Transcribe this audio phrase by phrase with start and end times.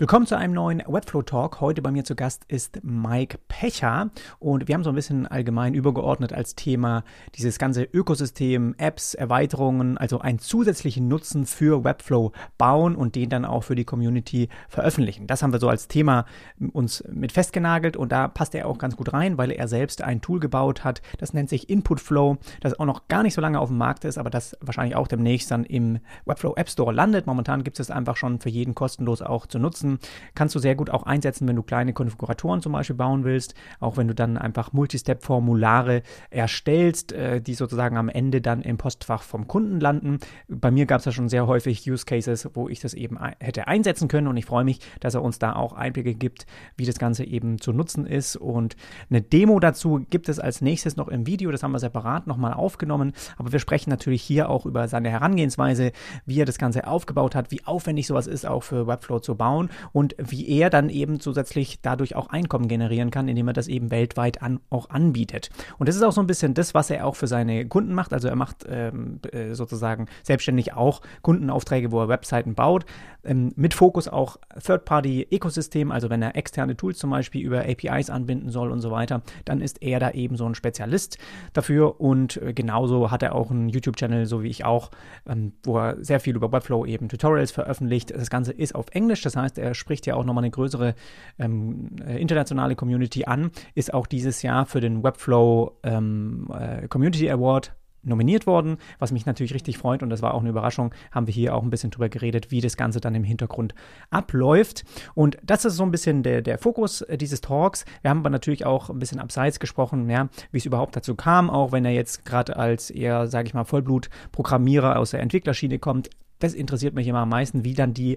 [0.00, 1.60] Willkommen zu einem neuen Webflow Talk.
[1.60, 5.74] Heute bei mir zu Gast ist Mike Pecher und wir haben so ein bisschen allgemein
[5.74, 12.96] übergeordnet als Thema dieses ganze Ökosystem, Apps, Erweiterungen, also einen zusätzlichen Nutzen für Webflow bauen
[12.96, 15.26] und den dann auch für die Community veröffentlichen.
[15.26, 16.24] Das haben wir so als Thema
[16.72, 20.22] uns mit festgenagelt und da passt er auch ganz gut rein, weil er selbst ein
[20.22, 23.60] Tool gebaut hat, das nennt sich Input Flow, das auch noch gar nicht so lange
[23.60, 27.26] auf dem Markt ist, aber das wahrscheinlich auch demnächst dann im Webflow App Store landet.
[27.26, 29.98] Momentan gibt es einfach schon für jeden kostenlos auch zu nutzen nutzen.
[30.34, 33.96] Kannst du sehr gut auch einsetzen, wenn du kleine Konfiguratoren zum Beispiel bauen willst, auch
[33.96, 39.46] wenn du dann einfach Multistep-Formulare erstellst, äh, die sozusagen am Ende dann im Postfach vom
[39.46, 40.18] Kunden landen.
[40.48, 43.66] Bei mir gab es ja schon sehr häufig Use Cases, wo ich das eben hätte
[43.66, 46.98] einsetzen können und ich freue mich, dass er uns da auch Einblicke gibt, wie das
[46.98, 48.36] Ganze eben zu nutzen ist.
[48.36, 48.76] Und
[49.08, 52.54] eine Demo dazu gibt es als nächstes noch im Video, das haben wir separat nochmal
[52.54, 55.92] aufgenommen, aber wir sprechen natürlich hier auch über seine Herangehensweise,
[56.26, 59.70] wie er das Ganze aufgebaut hat, wie aufwendig sowas ist, auch für Webflow zu bauen
[59.92, 63.90] und wie er dann eben zusätzlich dadurch auch Einkommen generieren kann, indem er das eben
[63.90, 65.50] weltweit an, auch anbietet.
[65.78, 68.12] Und das ist auch so ein bisschen das, was er auch für seine Kunden macht.
[68.12, 72.84] Also er macht ähm, äh, sozusagen selbstständig auch Kundenaufträge, wo er Webseiten baut,
[73.24, 78.50] ähm, mit Fokus auch Third-Party-Ökosystem, also wenn er externe Tools zum Beispiel über APIs anbinden
[78.50, 81.18] soll und so weiter, dann ist er da eben so ein Spezialist
[81.52, 84.90] dafür und äh, genauso hat er auch einen YouTube-Channel, so wie ich auch,
[85.28, 88.10] ähm, wo er sehr viel über Webflow eben Tutorials veröffentlicht.
[88.10, 90.94] Das Ganze ist auf Englisch, das heißt, er spricht ja auch nochmal eine größere
[91.38, 97.30] ähm, äh, internationale Community an, ist auch dieses Jahr für den Webflow ähm, äh, Community
[97.30, 101.26] Award nominiert worden, was mich natürlich richtig freut und das war auch eine Überraschung, haben
[101.26, 103.74] wir hier auch ein bisschen drüber geredet, wie das Ganze dann im Hintergrund
[104.10, 104.84] abläuft.
[105.14, 107.84] Und das ist so ein bisschen der, der Fokus äh, dieses Talks.
[108.02, 111.50] Wir haben aber natürlich auch ein bisschen abseits gesprochen, ja, wie es überhaupt dazu kam,
[111.50, 116.10] auch wenn er jetzt gerade als eher, sage ich mal, Vollblut-Programmierer aus der Entwicklerschiene kommt,
[116.38, 118.16] das interessiert mich immer am meisten, wie dann die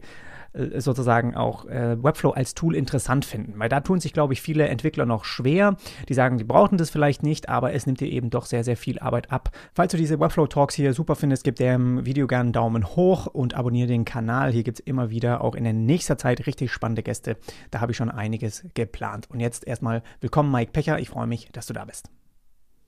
[0.53, 3.53] sozusagen auch äh, Webflow als Tool interessant finden.
[3.57, 5.77] Weil da tun sich, glaube ich, viele Entwickler noch schwer.
[6.09, 8.77] Die sagen, die brauchen das vielleicht nicht, aber es nimmt dir eben doch sehr, sehr
[8.77, 9.49] viel Arbeit ab.
[9.73, 13.55] Falls du diese Webflow-Talks hier super findest, gib dem Video gerne einen Daumen hoch und
[13.55, 14.51] abonniere den Kanal.
[14.51, 17.37] Hier gibt es immer wieder auch in der nächster Zeit richtig spannende Gäste.
[17.71, 19.29] Da habe ich schon einiges geplant.
[19.29, 20.99] Und jetzt erstmal willkommen, Mike Pecher.
[20.99, 22.09] Ich freue mich, dass du da bist.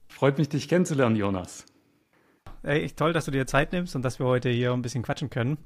[0.07, 1.65] Freut mich, dich kennenzulernen, Jonas.
[2.65, 5.29] Ey, toll, dass du dir Zeit nimmst und dass wir heute hier ein bisschen quatschen
[5.29, 5.57] können.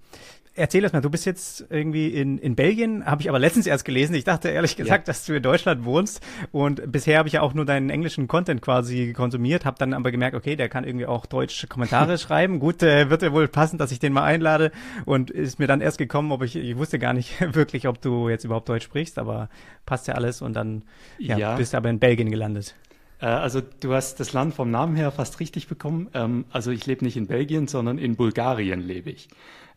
[0.53, 3.85] Erzähl es mal, du bist jetzt irgendwie in, in Belgien, habe ich aber letztens erst
[3.85, 4.15] gelesen.
[4.15, 5.13] Ich dachte ehrlich gesagt, ja.
[5.13, 6.21] dass du in Deutschland wohnst
[6.51, 10.11] und bisher habe ich ja auch nur deinen englischen Content quasi konsumiert, habe dann aber
[10.11, 12.59] gemerkt, okay, der kann irgendwie auch deutsche Kommentare schreiben.
[12.59, 14.71] Gut, äh, wird ja wohl passen, dass ich den mal einlade
[15.05, 18.27] und ist mir dann erst gekommen, ob ich, ich wusste gar nicht wirklich, ob du
[18.27, 19.49] jetzt überhaupt Deutsch sprichst, aber
[19.85, 20.83] passt ja alles und dann
[21.17, 21.55] ja, ja.
[21.55, 22.75] bist du aber in Belgien gelandet.
[23.19, 26.07] Äh, also du hast das Land vom Namen her fast richtig bekommen.
[26.13, 29.29] Ähm, also ich lebe nicht in Belgien, sondern in Bulgarien lebe ich.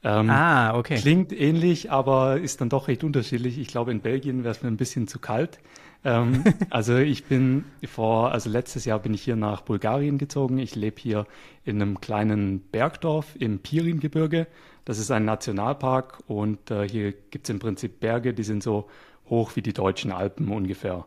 [0.05, 0.97] Ähm, ah, okay.
[0.97, 3.59] Klingt ähnlich, aber ist dann doch recht unterschiedlich.
[3.59, 5.61] Ich glaube, in Belgien wäre es mir ein bisschen zu kalt.
[6.05, 10.59] Ähm, also ich bin vor, also letztes Jahr bin ich hier nach Bulgarien gezogen.
[10.59, 11.27] Ich lebe hier
[11.65, 14.49] in einem kleinen Bergdorf im Piringebirge.
[14.85, 18.89] Das ist ein Nationalpark und äh, hier gibt es im Prinzip Berge, die sind so
[19.31, 21.07] hoch wie die deutschen Alpen ungefähr.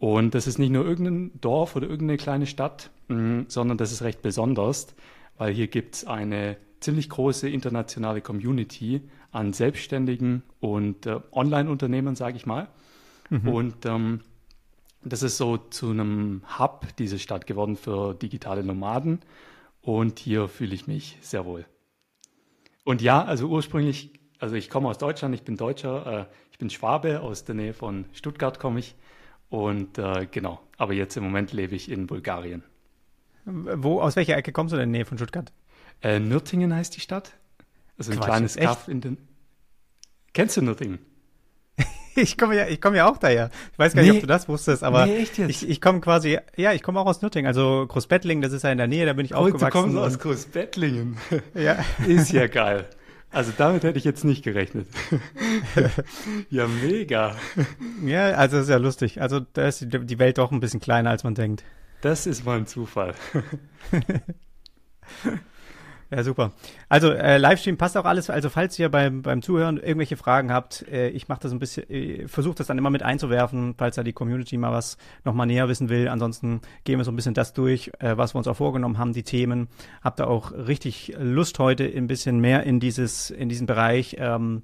[0.00, 4.00] Und das ist nicht nur irgendein Dorf oder irgendeine kleine Stadt, mm, sondern das ist
[4.00, 4.94] recht besonders,
[5.36, 12.38] weil hier gibt es eine ziemlich große internationale Community an Selbstständigen und äh, Online-Unternehmen, sage
[12.38, 12.68] ich mal.
[13.28, 13.48] Mhm.
[13.48, 14.20] Und ähm,
[15.04, 19.20] das ist so zu einem Hub, diese Stadt geworden für digitale Nomaden.
[19.82, 21.66] Und hier fühle ich mich sehr wohl.
[22.84, 26.70] Und ja, also ursprünglich, also ich komme aus Deutschland, ich bin Deutscher, äh, ich bin
[26.70, 28.94] Schwabe, aus der Nähe von Stuttgart komme ich.
[29.50, 32.62] Und äh, genau, aber jetzt im Moment lebe ich in Bulgarien.
[33.44, 35.52] Wo, aus welcher Ecke kommst du denn in der Nähe von Stuttgart?
[36.02, 37.32] Äh, Nürtingen heißt die Stadt.
[37.98, 39.18] Also ein Quatsch, kleines Kaff in den.
[40.32, 41.00] Kennst du Nürtingen?
[42.14, 43.50] ich komme ja, ich komme ja auch daher.
[43.72, 46.38] Ich weiß gar nee, nicht, ob du das wusstest, aber nee, ich, ich komme quasi,
[46.56, 49.14] ja, ich komme auch aus Nürtingen, also Großbettlingen, das ist ja in der Nähe, da
[49.14, 49.70] bin ich oh, aufgewachsen.
[49.70, 51.16] Du kommst aus Großbettlingen.
[51.54, 51.84] ja.
[52.06, 52.88] Ist ja geil.
[53.32, 54.88] Also damit hätte ich jetzt nicht gerechnet.
[56.50, 57.36] ja, mega.
[58.04, 59.20] Ja, also ist ja lustig.
[59.20, 61.62] Also da ist die Welt doch ein bisschen kleiner, als man denkt.
[62.00, 63.14] Das ist mal ein Zufall.
[66.10, 66.50] Ja, super.
[66.88, 68.30] Also äh, Livestream passt auch alles.
[68.30, 71.88] Also falls ihr beim, beim Zuhören irgendwelche Fragen habt, äh, ich mache das ein bisschen,
[71.88, 75.68] äh, versuche das dann immer mit einzuwerfen, falls da die Community mal was nochmal näher
[75.68, 76.08] wissen will.
[76.08, 79.12] Ansonsten gehen wir so ein bisschen das durch, äh, was wir uns auch vorgenommen haben,
[79.12, 79.68] die Themen.
[80.02, 84.16] Habt da auch richtig Lust heute ein bisschen mehr in dieses, in diesen Bereich.
[84.18, 84.62] Ähm,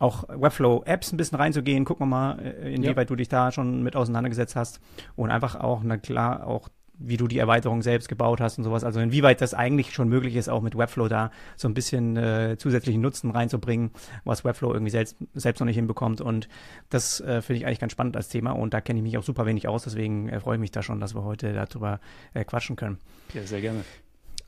[0.00, 1.84] auch Webflow-Apps ein bisschen reinzugehen.
[1.84, 3.04] Gucken wir mal, äh, inwieweit ja.
[3.04, 4.80] du dich da schon mit auseinandergesetzt hast.
[5.14, 6.68] Und einfach auch, na klar, auch
[7.00, 8.84] wie du die Erweiterung selbst gebaut hast und sowas.
[8.84, 12.56] Also inwieweit das eigentlich schon möglich ist, auch mit Webflow da so ein bisschen äh,
[12.58, 13.90] zusätzlichen Nutzen reinzubringen,
[14.24, 16.20] was Webflow irgendwie selbst, selbst noch nicht hinbekommt.
[16.20, 16.48] Und
[16.90, 19.24] das äh, finde ich eigentlich ganz spannend als Thema und da kenne ich mich auch
[19.24, 19.84] super wenig aus.
[19.84, 22.00] Deswegen äh, freue ich mich da schon, dass wir heute darüber
[22.34, 22.98] äh, quatschen können.
[23.34, 23.82] Ja, sehr gerne.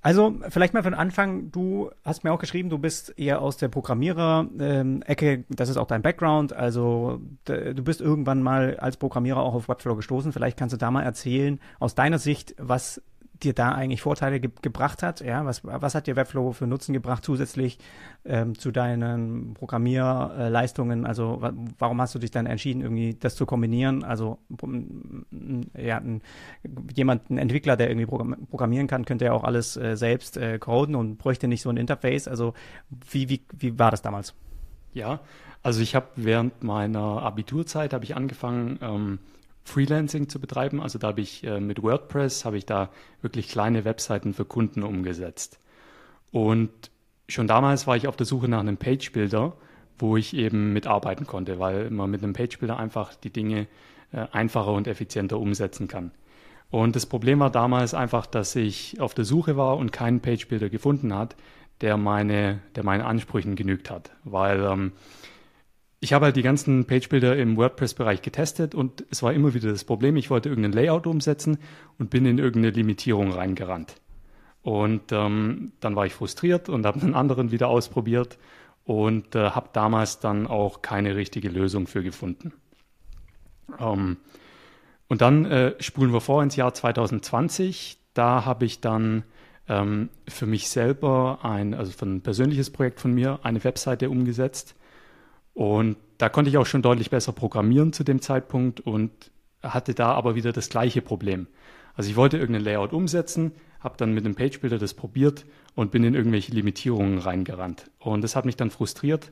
[0.04, 3.68] Also vielleicht mal von Anfang, du hast mir auch geschrieben, du bist eher aus der
[3.68, 9.54] Programmierer-Ecke, ähm, das ist auch dein Background, also du bist irgendwann mal als Programmierer auch
[9.54, 10.32] auf Webflow gestoßen.
[10.32, 13.00] Vielleicht kannst du da mal erzählen, aus deiner Sicht, was
[13.44, 15.20] dir da eigentlich Vorteile ge gebracht hat?
[15.20, 17.78] Ja, was, was hat dir Webflow für Nutzen gebracht zusätzlich
[18.24, 21.06] ähm, zu deinen Programmierleistungen?
[21.06, 21.42] Also
[21.78, 24.04] warum hast du dich dann entschieden, irgendwie das zu kombinieren?
[24.04, 24.38] Also
[25.76, 26.22] ja, ein,
[26.94, 30.94] jemand, ein Entwickler, der irgendwie programmieren kann, könnte ja auch alles äh, selbst äh, coden
[30.94, 32.28] und bräuchte nicht so ein Interface.
[32.28, 32.54] Also
[33.10, 34.34] wie, wie, wie war das damals?
[34.94, 35.20] Ja,
[35.62, 39.18] also ich habe während meiner Abiturzeit habe ich angefangen, ähm,
[39.64, 40.80] Freelancing zu betreiben.
[40.80, 44.82] Also da habe ich äh, mit WordPress habe ich da wirklich kleine Webseiten für Kunden
[44.82, 45.60] umgesetzt.
[46.30, 46.70] Und
[47.28, 49.54] schon damals war ich auf der Suche nach einem Page-Builder,
[49.98, 53.66] wo ich eben mitarbeiten konnte, weil man mit einem Page-Builder einfach die Dinge
[54.12, 56.10] äh, einfacher und effizienter umsetzen kann.
[56.70, 60.70] Und das Problem war damals einfach, dass ich auf der Suche war und keinen Page-Builder
[60.70, 61.36] gefunden hat,
[61.82, 64.92] der meine, der meinen Ansprüchen genügt hat, weil ähm,
[66.02, 69.84] ich habe halt die ganzen Page-Builder im WordPress-Bereich getestet und es war immer wieder das
[69.84, 71.58] Problem, ich wollte irgendein Layout umsetzen
[71.96, 73.94] und bin in irgendeine Limitierung reingerannt.
[74.62, 78.38] Und ähm, dann war ich frustriert und habe einen anderen wieder ausprobiert
[78.84, 82.52] und äh, habe damals dann auch keine richtige Lösung für gefunden.
[83.78, 84.16] Ähm,
[85.06, 87.98] und dann äh, spulen wir vor ins Jahr 2020.
[88.12, 89.22] Da habe ich dann
[89.68, 94.74] ähm, für mich selber ein, also für ein persönliches Projekt von mir, eine Webseite umgesetzt
[95.54, 99.10] und da konnte ich auch schon deutlich besser programmieren zu dem Zeitpunkt und
[99.62, 101.46] hatte da aber wieder das gleiche Problem.
[101.94, 105.44] Also ich wollte irgendein Layout umsetzen, habe dann mit einem Page Builder das probiert
[105.74, 107.90] und bin in irgendwelche Limitierungen reingerannt.
[107.98, 109.30] Und das hat mich dann frustriert,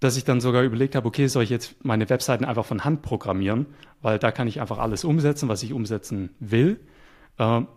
[0.00, 3.02] dass ich dann sogar überlegt habe, okay, soll ich jetzt meine Webseiten einfach von Hand
[3.02, 3.66] programmieren,
[4.02, 6.78] weil da kann ich einfach alles umsetzen, was ich umsetzen will.
[7.38, 7.68] Ähm,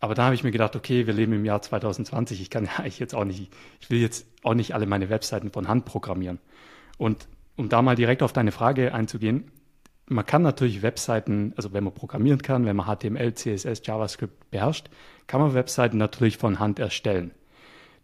[0.00, 2.78] aber da habe ich mir gedacht, okay, wir leben im Jahr 2020, ich kann ja
[2.78, 6.38] eigentlich jetzt auch nicht, ich will jetzt auch nicht alle meine Webseiten von Hand programmieren.
[7.00, 9.50] Und um da mal direkt auf deine Frage einzugehen,
[10.06, 14.90] man kann natürlich Webseiten, also wenn man programmieren kann, wenn man HTML, CSS, JavaScript beherrscht,
[15.26, 17.30] kann man Webseiten natürlich von Hand erstellen.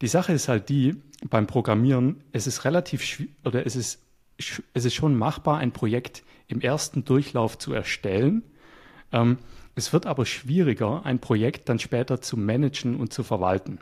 [0.01, 0.95] Die Sache ist halt die,
[1.29, 4.03] beim Programmieren, es ist relativ oder es ist,
[4.39, 8.45] es ist schon machbar, ein Projekt im ersten Durchlauf zu erstellen.
[9.13, 9.37] Ähm,
[9.75, 13.79] es wird aber schwieriger, ein Projekt dann später zu managen und zu verwalten.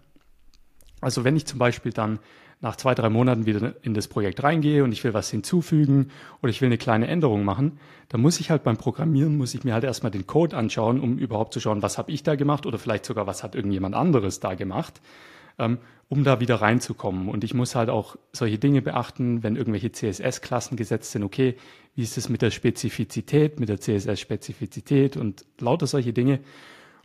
[1.00, 2.18] Also wenn ich zum Beispiel dann
[2.64, 6.48] nach zwei, drei Monaten wieder in das Projekt reingehe und ich will was hinzufügen oder
[6.48, 7.78] ich will eine kleine Änderung machen,
[8.08, 11.18] dann muss ich halt beim Programmieren, muss ich mir halt erstmal den Code anschauen, um
[11.18, 14.40] überhaupt zu schauen, was habe ich da gemacht oder vielleicht sogar, was hat irgendjemand anderes
[14.40, 15.02] da gemacht,
[15.58, 15.76] ähm,
[16.08, 17.28] um da wieder reinzukommen.
[17.28, 21.56] Und ich muss halt auch solche Dinge beachten, wenn irgendwelche CSS-Klassen gesetzt sind, okay,
[21.94, 26.40] wie ist es mit der Spezifizität, mit der CSS-Spezifizität und lauter solche Dinge.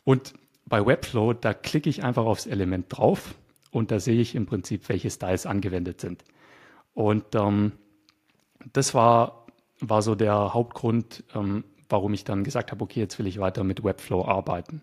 [0.06, 0.36] Und
[0.66, 3.36] bei Webflow, da klicke ich einfach aufs Element drauf
[3.72, 6.24] und da sehe ich im Prinzip, welche Styles angewendet sind.
[6.94, 7.74] Und ähm,
[8.74, 9.46] das war,
[9.80, 13.64] war so der Hauptgrund, ähm, warum ich dann gesagt habe, okay, jetzt will ich weiter
[13.64, 14.82] mit Webflow arbeiten.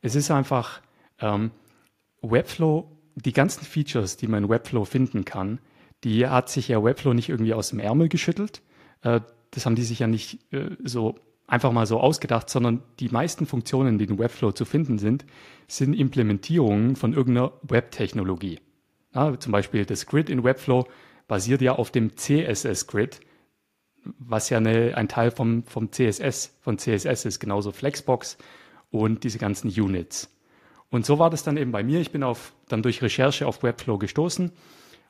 [0.00, 0.80] Es ist einfach
[1.20, 1.50] ähm,
[2.22, 5.60] Webflow, die ganzen Features, die man in Webflow finden kann,
[6.04, 8.62] die hat sich ja Webflow nicht irgendwie aus dem Ärmel geschüttelt.
[9.02, 9.20] Äh,
[9.50, 13.46] das haben die sich ja nicht äh, so einfach mal so ausgedacht, sondern die meisten
[13.46, 15.24] Funktionen, die in Webflow zu finden sind,
[15.68, 18.60] sind Implementierungen von irgendeiner Web-Technologie.
[19.14, 20.86] Ja, zum Beispiel das Grid in Webflow
[21.28, 23.20] basiert ja auf dem CSS-Grid,
[24.18, 28.38] was ja eine, ein Teil vom, vom CSS, von CSS ist, genauso Flexbox
[28.90, 30.30] und diese ganzen Units.
[30.90, 32.00] Und so war das dann eben bei mir.
[32.00, 34.52] Ich bin auf, dann durch Recherche auf Webflow gestoßen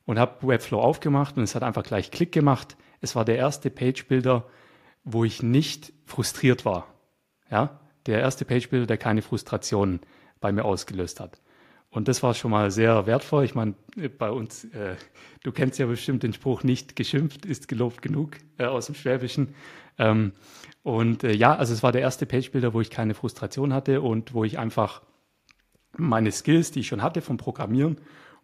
[0.07, 2.77] und habe Webflow aufgemacht und es hat einfach gleich Klick gemacht.
[3.01, 4.47] Es war der erste Page-Builder,
[5.05, 6.87] wo ich nicht frustriert war.
[7.51, 10.01] Ja, der erste Page-Builder, der keine Frustration
[10.41, 11.41] bei mir ausgelöst hat.
[11.91, 13.45] Und das war schon mal sehr wertvoll.
[13.45, 13.75] Ich meine,
[14.19, 14.97] bei uns, äh,
[15.43, 19.55] du kennst ja bestimmt den Spruch, nicht geschimpft ist gelobt genug äh, aus dem Schwäbischen.
[19.99, 20.33] Ähm,
[20.83, 24.33] und äh, ja, also es war der erste Page-Builder, wo ich keine Frustration hatte und
[24.33, 25.03] wo ich einfach
[25.97, 27.99] meine Skills, die ich schon hatte vom Programmieren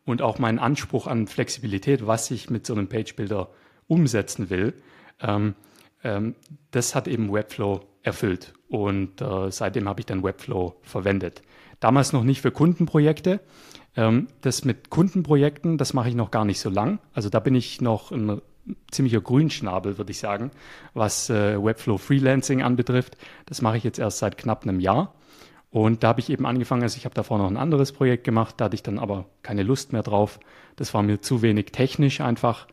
[0.04, 3.48] und auch meinen Anspruch an Flexibilität, was ich mit so einem Page-Builder
[3.86, 4.74] umsetzen will,
[5.20, 5.54] ähm,
[6.02, 6.34] ähm,
[6.70, 8.54] das hat eben Webflow erfüllt.
[8.68, 11.42] Und äh, seitdem habe ich dann Webflow verwendet.
[11.80, 13.40] Damals noch nicht für Kundenprojekte.
[13.96, 16.98] Ähm, das mit Kundenprojekten, das mache ich noch gar nicht so lang.
[17.12, 18.40] Also da bin ich noch ein
[18.90, 20.50] ziemlicher Grünschnabel, würde ich sagen,
[20.94, 23.16] was äh, Webflow Freelancing anbetrifft.
[23.46, 25.14] Das mache ich jetzt erst seit knapp einem Jahr.
[25.70, 28.54] Und da habe ich eben angefangen, also ich habe davor noch ein anderes Projekt gemacht,
[28.56, 30.40] da hatte ich dann aber keine Lust mehr drauf.
[30.76, 32.66] Das war mir zu wenig technisch einfach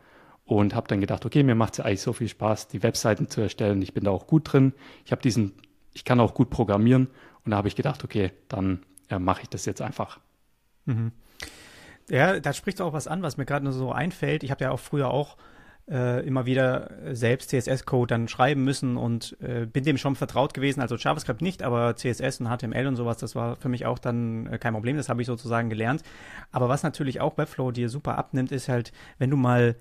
[0.45, 3.41] und habe dann gedacht, okay, mir macht es eigentlich so viel Spaß, die Webseiten zu
[3.41, 3.81] erstellen.
[3.81, 4.73] Ich bin da auch gut drin.
[5.03, 5.53] Ich habe diesen,
[5.93, 7.07] ich kann auch gut programmieren
[7.43, 10.19] und da habe ich gedacht, okay, dann äh, mache ich das jetzt einfach.
[10.85, 11.11] Mhm.
[12.09, 14.43] Ja, da sprichst du auch was an, was mir gerade nur so einfällt.
[14.43, 15.37] Ich habe ja auch früher auch
[15.89, 20.81] äh, immer wieder selbst CSS-Code dann schreiben müssen und äh, bin dem schon vertraut gewesen.
[20.81, 24.47] Also JavaScript nicht, aber CSS und HTML und sowas, das war für mich auch dann
[24.47, 24.97] äh, kein Problem.
[24.97, 26.03] Das habe ich sozusagen gelernt.
[26.51, 29.75] Aber was natürlich auch Webflow dir super abnimmt, ist halt, wenn du mal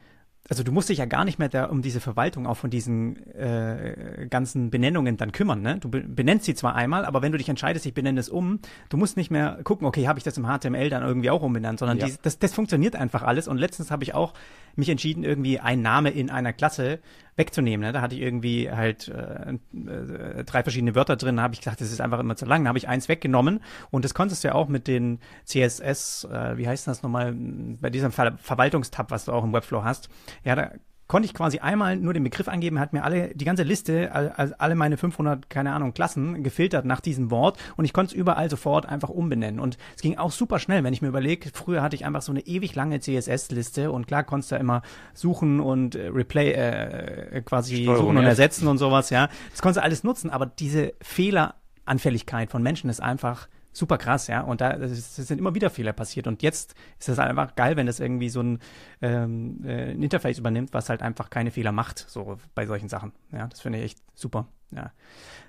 [0.49, 3.33] also du musst dich ja gar nicht mehr da um diese Verwaltung auch von diesen
[3.33, 5.63] äh, ganzen Benennungen dann kümmern.
[5.63, 5.79] Ne?
[5.79, 8.59] Du benennst sie zwar einmal, aber wenn du dich entscheidest, ich benenne es um,
[8.91, 11.79] du musst nicht mehr gucken, okay, habe ich das im HTML dann irgendwie auch umbenannt,
[11.79, 12.07] sondern ja.
[12.07, 13.49] die, das, das funktioniert einfach alles.
[13.49, 14.35] Und letztens habe ich auch
[14.77, 16.99] mich entschieden, irgendwie einen Name in einer Klasse
[17.37, 17.87] wegzunehmen.
[17.87, 17.93] Ne?
[17.93, 21.91] Da hatte ich irgendwie halt äh, äh, drei verschiedene Wörter drin, habe ich gesagt, das
[21.91, 22.65] ist einfach immer zu lang.
[22.65, 23.61] Da habe ich eins weggenommen
[23.91, 27.91] und das konntest du ja auch mit den CSS, äh, wie heißt das nochmal, bei
[27.91, 30.09] diesem Ver Verwaltungstab, was du auch im Webflow hast.
[30.45, 30.71] Ja, da
[31.07, 34.11] konnte ich quasi einmal nur den Begriff angeben, hat mir alle, die ganze Liste,
[34.59, 38.49] alle meine 500, keine Ahnung, Klassen gefiltert nach diesem Wort und ich konnte es überall
[38.49, 39.61] sofort einfach umbenennen.
[39.61, 42.33] Und es ging auch super schnell, wenn ich mir überlege, früher hatte ich einfach so
[42.33, 44.83] eine ewig lange CSS-Liste und klar konntest du immer
[45.13, 49.29] suchen und äh, Replay, äh, quasi Steuerung, suchen und ersetzen und sowas, ja.
[49.51, 54.41] Das konntest du alles nutzen, aber diese Fehleranfälligkeit von Menschen ist einfach super krass, ja.
[54.41, 56.27] Und da es sind immer wieder Fehler passiert.
[56.27, 58.61] Und jetzt ist es einfach geil, wenn das irgendwie so ein,
[59.03, 63.13] ähm, äh, ein Interface übernimmt, was halt einfach keine Fehler macht, so bei solchen Sachen.
[63.33, 64.47] Ja, das finde ich echt super.
[64.71, 64.93] Ja.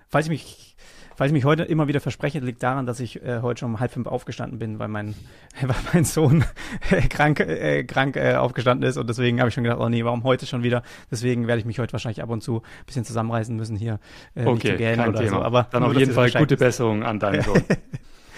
[0.09, 0.75] Falls ich mich,
[1.15, 3.79] falls ich mich heute immer wieder verspreche, liegt daran, dass ich äh, heute schon um
[3.79, 5.15] halb fünf aufgestanden bin, weil mein,
[5.61, 6.45] weil mein Sohn
[6.91, 10.03] äh, krank, äh, krank äh, aufgestanden ist und deswegen habe ich schon gedacht, oh nee,
[10.03, 10.83] warum heute schon wieder?
[11.11, 13.99] Deswegen werde ich mich heute wahrscheinlich ab und zu ein bisschen zusammenreißen müssen hier.
[14.35, 15.37] Äh, okay, kein oder Thema.
[15.37, 15.41] So.
[15.41, 17.63] Aber dann auf jeden Fall gute Besserung an deinen Sohn.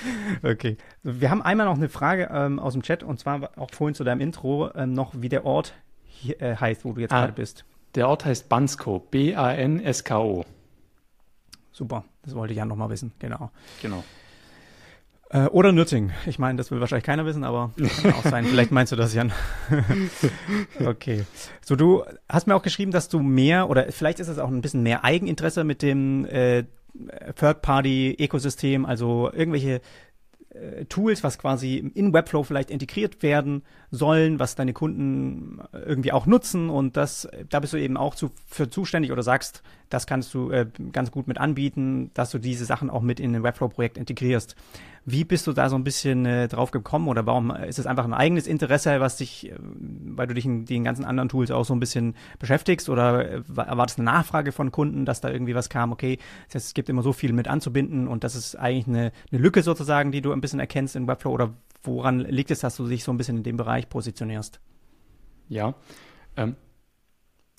[0.44, 0.78] Okay.
[1.04, 4.04] Wir haben einmal noch eine Frage ähm, aus dem Chat und zwar auch vorhin zu
[4.04, 7.34] deinem Intro ähm, noch, wie der Ort hier, äh, heißt, wo du jetzt ah, gerade
[7.34, 7.66] bist.
[7.96, 10.46] Der Ort heißt Bansko, B-A-N-S-K-O.
[11.78, 13.52] Super, das wollte ich ja nochmal wissen, genau.
[13.84, 14.04] Genau.
[15.30, 16.12] Äh, oder Nürting.
[16.26, 18.46] Ich meine, das will wahrscheinlich keiner wissen, aber kann auch sein.
[18.46, 19.32] Vielleicht meinst du das, Jan.
[20.84, 21.24] okay.
[21.64, 24.62] So, du hast mir auch geschrieben, dass du mehr, oder vielleicht ist es auch ein
[24.62, 26.64] bisschen mehr Eigeninteresse mit dem äh,
[27.36, 29.82] Third-Party-Ökosystem, also irgendwelche
[30.50, 36.26] äh, Tools, was quasi in Webflow vielleicht integriert werden sollen, was deine Kunden irgendwie auch
[36.26, 40.34] nutzen und das, da bist du eben auch zu, für zuständig oder sagst, das kannst
[40.34, 43.98] du äh, ganz gut mit anbieten, dass du diese Sachen auch mit in ein Webflow-Projekt
[43.98, 44.56] integrierst.
[45.06, 48.04] Wie bist du da so ein bisschen äh, drauf gekommen oder warum ist es einfach
[48.04, 51.64] ein eigenes Interesse, was dich, äh, weil du dich in den ganzen anderen Tools auch
[51.64, 55.56] so ein bisschen beschäftigst oder äh, war das eine Nachfrage von Kunden, dass da irgendwie
[55.56, 56.18] was kam, okay,
[56.52, 60.12] es gibt immer so viel mit anzubinden und das ist eigentlich eine, eine Lücke sozusagen,
[60.12, 61.54] die du ein bisschen erkennst in Webflow oder
[61.84, 64.60] woran liegt es, dass du dich so ein bisschen in dem Bereich positionierst?
[65.48, 65.76] Ja,
[66.36, 66.56] ähm,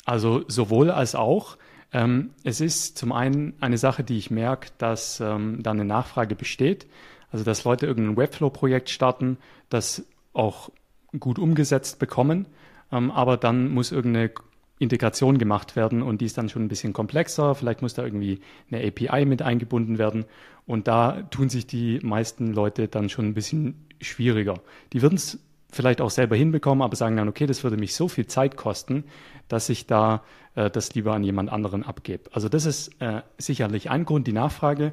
[0.04, 1.58] also sowohl als auch.
[1.92, 6.34] Ähm, es ist zum einen eine Sache, die ich merke, dass ähm, da eine Nachfrage
[6.34, 6.86] besteht.
[7.30, 10.70] Also dass Leute irgendein Webflow-Projekt starten, das auch
[11.18, 12.46] gut umgesetzt bekommen,
[12.92, 14.30] ähm, aber dann muss irgendeine
[14.78, 17.54] Integration gemacht werden und die ist dann schon ein bisschen komplexer.
[17.54, 18.40] Vielleicht muss da irgendwie
[18.70, 20.24] eine API mit eingebunden werden
[20.66, 24.54] und da tun sich die meisten Leute dann schon ein bisschen schwieriger.
[24.92, 25.38] Die würden es
[25.70, 29.04] vielleicht auch selber hinbekommen, aber sagen dann, okay, das würde mich so viel Zeit kosten,
[29.48, 30.22] dass ich da
[30.54, 32.30] äh, das lieber an jemand anderen abgebe.
[32.32, 34.92] Also das ist äh, sicherlich ein Grund, die Nachfrage.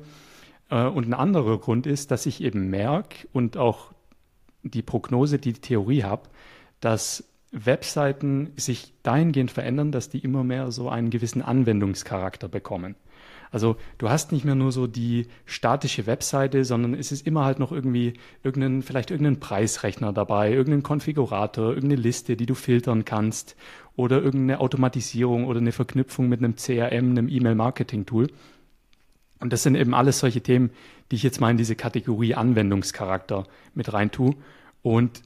[0.69, 3.91] Äh, und ein anderer Grund ist, dass ich eben merke und auch
[4.63, 6.23] die Prognose, die Theorie habe,
[6.79, 12.95] dass Webseiten sich dahingehend verändern, dass die immer mehr so einen gewissen Anwendungscharakter bekommen.
[13.51, 17.59] Also du hast nicht mehr nur so die statische Webseite, sondern es ist immer halt
[17.59, 23.55] noch irgendwie irgendein, vielleicht irgendein Preisrechner dabei, irgendein Konfigurator, irgendeine Liste, die du filtern kannst
[23.95, 28.27] oder irgendeine Automatisierung oder eine Verknüpfung mit einem CRM, einem E-Mail-Marketing-Tool.
[29.39, 30.71] Und das sind eben alles solche Themen,
[31.11, 34.35] die ich jetzt mal in diese Kategorie Anwendungscharakter mit rein tue.
[34.81, 35.21] Und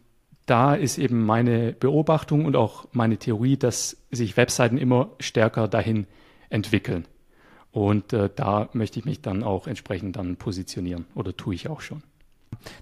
[0.46, 6.08] da ist eben meine Beobachtung und auch meine Theorie, dass sich Webseiten immer stärker dahin
[6.50, 7.06] entwickeln.
[7.72, 11.82] Und äh, da möchte ich mich dann auch entsprechend dann positionieren oder tue ich auch
[11.82, 12.04] schon.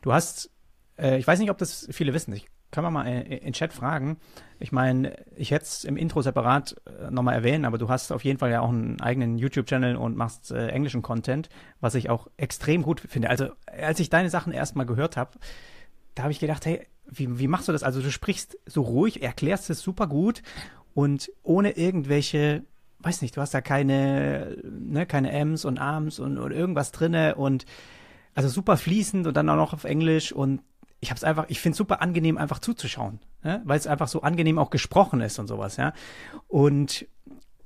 [0.01, 0.50] Du hast,
[0.98, 4.17] äh, ich weiß nicht, ob das viele wissen, ich kann man mal in Chat fragen.
[4.60, 8.25] Ich meine, ich hätte es im Intro separat äh, nochmal erwähnen, aber du hast auf
[8.25, 12.27] jeden Fall ja auch einen eigenen YouTube-Channel und machst äh, englischen Content, was ich auch
[12.36, 13.29] extrem gut finde.
[13.29, 15.39] Also, als ich deine Sachen erstmal gehört habe,
[16.15, 17.84] da habe ich gedacht, hey, wie, wie machst du das?
[17.84, 20.41] Also, du sprichst so ruhig, erklärst es super gut
[20.94, 22.63] und ohne irgendwelche,
[23.00, 27.36] weiß nicht, du hast da keine, ne, keine M's und Arms und, und irgendwas drinne
[27.36, 27.66] und
[28.36, 30.62] also super fließend und dann auch noch auf Englisch und
[31.00, 33.62] ich habe es einfach, ich finde es super angenehm, einfach zuzuschauen, ja?
[33.66, 35.94] weil es einfach so angenehm auch gesprochen ist und sowas, ja.
[36.48, 37.08] Und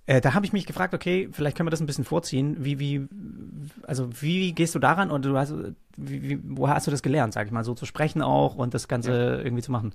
[0.06, 2.58] äh, da habe ich mich gefragt, okay, vielleicht können wir das ein bisschen vorziehen.
[2.60, 3.08] Wie, wie,
[3.84, 5.54] also wie gehst du daran und du hast,
[5.96, 8.74] wie, wie, woher hast du das gelernt, sag ich mal, so zu sprechen auch und
[8.74, 9.38] das Ganze ja.
[9.38, 9.94] irgendwie zu machen?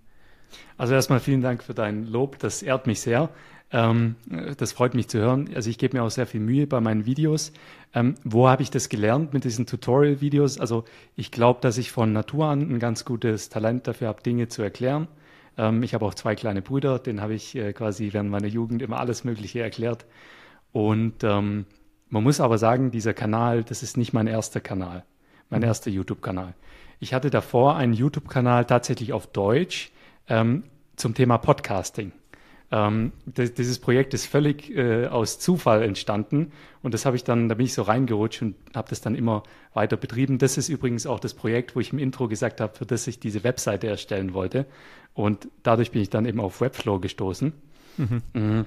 [0.78, 3.28] Also erstmal vielen Dank für dein Lob, das ehrt mich sehr.
[3.72, 4.14] Ähm,
[4.58, 5.50] das freut mich zu hören.
[5.54, 7.52] Also ich gebe mir auch sehr viel Mühe bei meinen Videos.
[7.94, 10.60] Ähm, wo habe ich das gelernt mit diesen Tutorial-Videos?
[10.60, 10.84] Also
[11.16, 14.62] ich glaube, dass ich von Natur an ein ganz gutes Talent dafür habe, Dinge zu
[14.62, 15.08] erklären.
[15.58, 18.82] Ähm, ich habe auch zwei kleine Brüder, denen habe ich äh, quasi während meiner Jugend
[18.82, 20.06] immer alles Mögliche erklärt.
[20.72, 21.66] Und ähm,
[22.08, 25.04] man muss aber sagen, dieser Kanal, das ist nicht mein erster Kanal,
[25.50, 25.66] mein mhm.
[25.66, 26.54] erster YouTube-Kanal.
[27.00, 29.90] Ich hatte davor einen YouTube-Kanal tatsächlich auf Deutsch
[30.28, 30.64] ähm,
[30.96, 32.12] zum Thema Podcasting.
[32.72, 37.48] Ähm, das, dieses Projekt ist völlig äh, aus Zufall entstanden und das habe ich dann,
[37.48, 40.38] da bin ich so reingerutscht und habe das dann immer weiter betrieben.
[40.38, 43.20] Das ist übrigens auch das Projekt, wo ich im Intro gesagt habe, für das ich
[43.20, 44.66] diese Webseite erstellen wollte.
[45.14, 47.52] Und dadurch bin ich dann eben auf Webflow gestoßen.
[47.96, 48.22] Mhm.
[48.34, 48.66] mhm.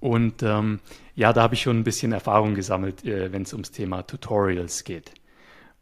[0.00, 0.78] Und ähm,
[1.16, 4.84] ja, da habe ich schon ein bisschen Erfahrung gesammelt, äh, wenn es ums Thema Tutorials
[4.84, 5.12] geht.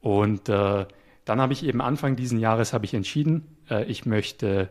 [0.01, 0.87] Und äh,
[1.27, 4.71] dann habe ich eben Anfang diesen Jahres habe ich entschieden, äh, ich möchte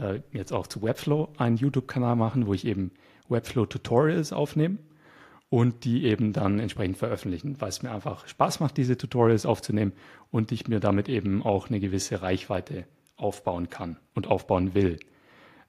[0.00, 2.92] äh, jetzt auch zu Webflow einen YouTube-Kanal machen, wo ich eben
[3.28, 4.78] Webflow-Tutorials aufnehme
[5.48, 9.92] und die eben dann entsprechend veröffentlichen, weil es mir einfach Spaß macht, diese Tutorials aufzunehmen
[10.30, 14.98] und ich mir damit eben auch eine gewisse Reichweite aufbauen kann und aufbauen will.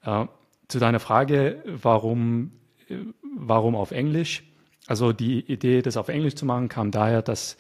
[0.04, 0.26] Äh,
[0.68, 2.54] zu deiner Frage, warum,
[2.88, 2.98] äh,
[3.38, 4.44] warum auf Englisch?
[4.88, 7.58] Also die Idee, das auf Englisch zu machen, kam daher, dass,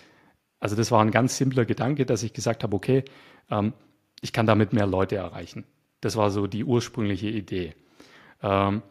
[0.59, 3.03] also das war ein ganz simpler Gedanke, dass ich gesagt habe, okay,
[3.49, 3.73] ähm,
[4.21, 5.65] ich kann damit mehr Leute erreichen.
[6.01, 7.75] Das war so die ursprüngliche Idee.
[8.41, 8.81] Ähm,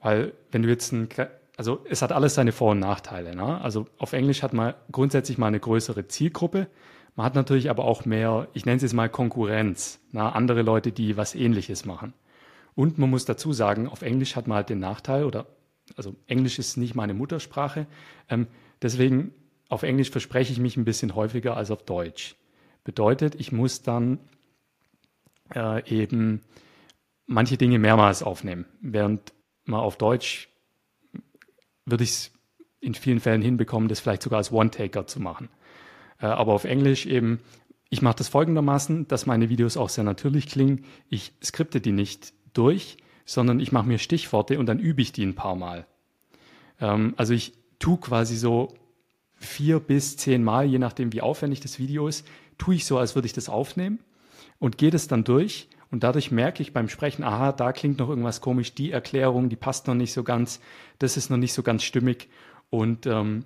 [0.00, 1.08] weil wenn du jetzt ein,
[1.56, 3.34] also es hat alles seine Vor- und Nachteile.
[3.36, 3.60] Ne?
[3.60, 6.68] Also auf Englisch hat man grundsätzlich mal eine größere Zielgruppe.
[7.16, 10.32] Man hat natürlich aber auch mehr, ich nenne es jetzt mal Konkurrenz, ne?
[10.32, 12.14] andere Leute, die was Ähnliches machen.
[12.74, 15.46] Und man muss dazu sagen, auf Englisch hat man halt den Nachteil, oder
[15.96, 17.86] also Englisch ist nicht meine Muttersprache.
[18.28, 18.46] Ähm,
[18.80, 19.34] deswegen
[19.68, 22.36] auf Englisch verspreche ich mich ein bisschen häufiger als auf Deutsch.
[22.84, 24.18] Bedeutet, ich muss dann
[25.54, 26.42] äh, eben
[27.26, 28.66] manche Dinge mehrmals aufnehmen.
[28.80, 29.32] Während
[29.64, 30.48] man auf Deutsch
[31.84, 32.32] würde ich es
[32.80, 35.48] in vielen Fällen hinbekommen, das vielleicht sogar als One-Taker zu machen.
[36.18, 37.40] Äh, aber auf Englisch eben,
[37.88, 40.84] ich mache das folgendermaßen, dass meine Videos auch sehr natürlich klingen.
[41.08, 45.24] Ich skripte die nicht durch, sondern ich mache mir Stichworte und dann übe ich die
[45.24, 45.86] ein paar Mal.
[46.80, 48.74] Ähm, also ich tue quasi so
[49.34, 52.26] vier bis zehn Mal, je nachdem wie aufwendig das Video ist,
[52.58, 54.00] tue ich so, als würde ich das aufnehmen
[54.60, 58.08] und gehe das dann durch und dadurch merke ich beim Sprechen, aha, da klingt noch
[58.08, 60.60] irgendwas komisch, die Erklärung, die passt noch nicht so ganz,
[61.00, 62.28] das ist noch nicht so ganz stimmig
[62.68, 63.44] und ähm,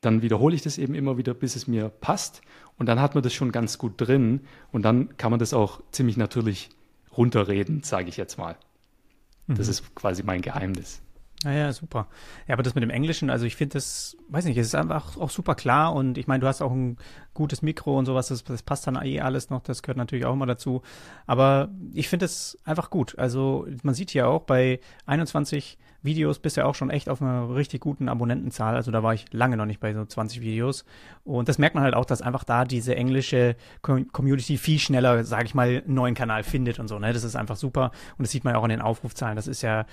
[0.00, 2.42] dann wiederhole ich das eben immer wieder, bis es mir passt
[2.76, 4.40] und dann hat man das schon ganz gut drin
[4.72, 6.70] und dann kann man das auch ziemlich natürlich
[7.16, 8.56] runterreden, sage ich jetzt mal.
[9.46, 9.70] Das mhm.
[9.70, 11.02] ist quasi mein Geheimnis.
[11.44, 12.08] Naja, super.
[12.46, 15.16] Ja, aber das mit dem Englischen, also ich finde das, weiß nicht, es ist einfach
[15.16, 16.98] auch super klar und ich meine, du hast auch ein
[17.34, 20.32] gutes Mikro und sowas, das, das passt dann eh alles noch, das gehört natürlich auch
[20.34, 20.82] immer dazu.
[21.26, 23.18] Aber ich finde es einfach gut.
[23.18, 27.54] Also man sieht hier auch bei 21 Videos bist ja auch schon echt auf einer
[27.54, 28.74] richtig guten Abonnentenzahl.
[28.74, 30.84] Also da war ich lange noch nicht bei so 20 Videos.
[31.24, 35.46] Und das merkt man halt auch, dass einfach da diese englische Community viel schneller, sage
[35.46, 36.98] ich mal, einen neuen Kanal findet und so.
[36.98, 37.12] Ne?
[37.12, 37.92] Das ist einfach super.
[38.18, 39.36] Und das sieht man ja auch an den Aufrufzahlen.
[39.36, 39.86] Das ist ja,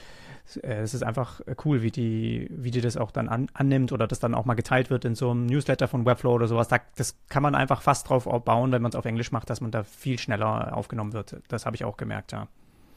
[0.63, 4.08] äh, es ist einfach cool, wie die, wie die das auch dann an, annimmt oder
[4.08, 6.67] das dann auch mal geteilt wird in so einem Newsletter von Webflow oder sowas.
[6.67, 9.61] Da, das kann man einfach fast drauf bauen, wenn man es auf Englisch macht, dass
[9.61, 11.37] man da viel schneller aufgenommen wird.
[11.47, 12.47] Das habe ich auch gemerkt, ja.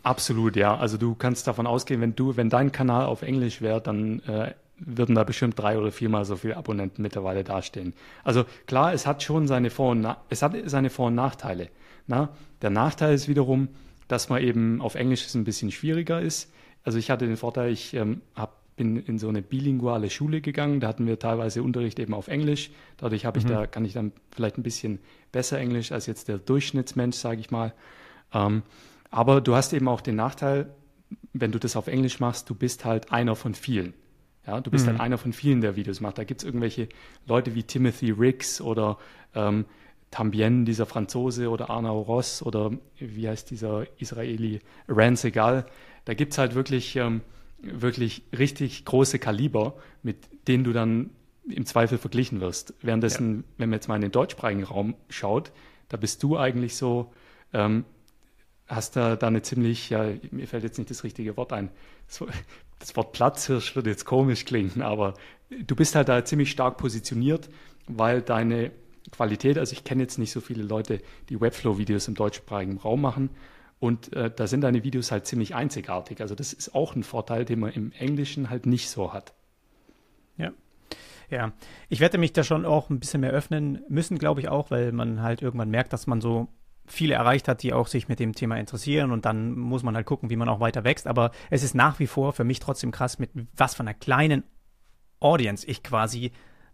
[0.02, 0.76] Absolut, ja.
[0.76, 4.54] Also du kannst davon ausgehen, wenn du, wenn dein Kanal auf Englisch wäre, dann äh,
[4.78, 7.94] würden da bestimmt drei oder viermal so viele Abonnenten mittlerweile dastehen.
[8.24, 11.68] Also klar, es hat schon seine Vor- und es hat seine Vor- und Nachteile.
[12.06, 12.30] Na?
[12.62, 13.68] Der Nachteil ist wiederum,
[14.08, 16.52] dass man eben auf Englisch ein bisschen schwieriger ist.
[16.84, 20.80] Also ich hatte den Vorteil, ich ähm, hab, bin in so eine bilinguale Schule gegangen.
[20.80, 22.70] Da hatten wir teilweise Unterricht eben auf Englisch.
[22.96, 23.50] Dadurch habe ich mhm.
[23.50, 24.98] da kann ich dann vielleicht ein bisschen
[25.30, 27.74] besser Englisch als jetzt der Durchschnittsmensch, sage ich mal.
[28.32, 28.62] Ähm,
[29.10, 30.70] aber du hast eben auch den Nachteil,
[31.32, 33.94] wenn du das auf Englisch machst, du bist halt einer von vielen.
[34.46, 35.00] Ja, du bist halt mhm.
[35.00, 36.18] halt einer von vielen, der Videos macht.
[36.18, 36.88] Da gibt es irgendwelche
[37.26, 38.98] Leute wie Timothy Riggs oder
[39.34, 39.66] ähm,
[40.10, 45.66] Tambien, dieser Franzose, oder Arnaud Ross oder wie heißt dieser Israeli, Rance Segal.
[46.04, 47.20] Da gibt es halt wirklich, ähm,
[47.62, 50.16] wirklich richtig große Kaliber, mit
[50.48, 51.10] denen du dann
[51.48, 52.74] im Zweifel verglichen wirst.
[52.82, 53.44] Währenddessen, ja.
[53.58, 55.52] wenn man jetzt mal in den deutschsprachigen Raum schaut,
[55.88, 57.12] da bist du eigentlich so
[57.52, 57.84] ähm,
[58.68, 61.70] hast da, da eine ziemlich, ja, mir fällt jetzt nicht das richtige Wort ein.
[62.78, 65.14] Das Wort Platzhirsch wird jetzt komisch klingen, aber
[65.50, 67.48] du bist halt da ziemlich stark positioniert,
[67.86, 68.72] weil deine,
[69.10, 69.58] Qualität.
[69.58, 73.30] Also ich kenne jetzt nicht so viele Leute, die Webflow-Videos im deutschsprachigen Raum machen.
[73.82, 76.20] Und äh, da sind deine Videos halt ziemlich einzigartig.
[76.20, 79.34] Also das ist auch ein Vorteil, den man im Englischen halt nicht so hat.
[80.36, 80.52] Ja.
[81.28, 81.52] Ja,
[81.88, 84.92] ich werde mich da schon auch ein bisschen mehr öffnen müssen, glaube ich auch, weil
[84.92, 86.46] man halt irgendwann merkt, dass man so
[86.86, 90.06] viele erreicht hat, die auch sich mit dem Thema interessieren und dann muss man halt
[90.06, 91.08] gucken, wie man auch weiter wächst.
[91.08, 94.44] Aber es ist nach wie vor für mich trotzdem krass, mit was von einer kleinen
[95.18, 96.30] Audience ich quasi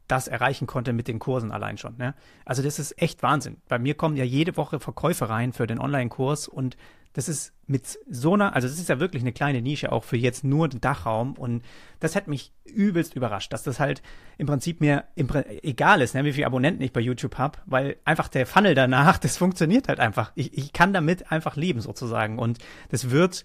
[0.09, 1.97] das erreichen konnte mit den Kursen allein schon.
[1.97, 2.15] Ne?
[2.45, 3.59] Also das ist echt Wahnsinn.
[3.69, 6.77] Bei mir kommen ja jede Woche Verkäufe rein für den Online-Kurs und
[7.19, 10.17] das ist mit so einer, also das ist ja wirklich eine kleine Nische auch für
[10.17, 11.65] jetzt nur den Dachraum und
[11.99, 14.03] das hat mich übelst überrascht, dass das halt
[14.37, 15.29] im Prinzip mir im,
[15.63, 19.19] egal ist, ne, wie viele Abonnenten ich bei YouTube habe, weil einfach der Funnel danach,
[19.19, 20.31] das funktioniert halt einfach.
[20.37, 22.59] Ich, ich kann damit einfach leben sozusagen und
[22.91, 23.43] das wird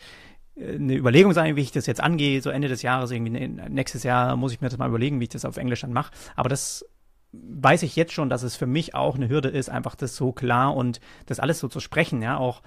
[0.55, 4.03] eine Überlegung sein, wie ich das jetzt angehe, so Ende des Jahres, irgendwie ne, nächstes
[4.03, 6.11] Jahr muss ich mir das mal überlegen, wie ich das auf Englisch dann mache.
[6.35, 6.85] Aber das
[7.31, 10.31] weiß ich jetzt schon, dass es für mich auch eine Hürde ist, einfach das so
[10.31, 12.61] klar und das alles so zu sprechen, ja, auch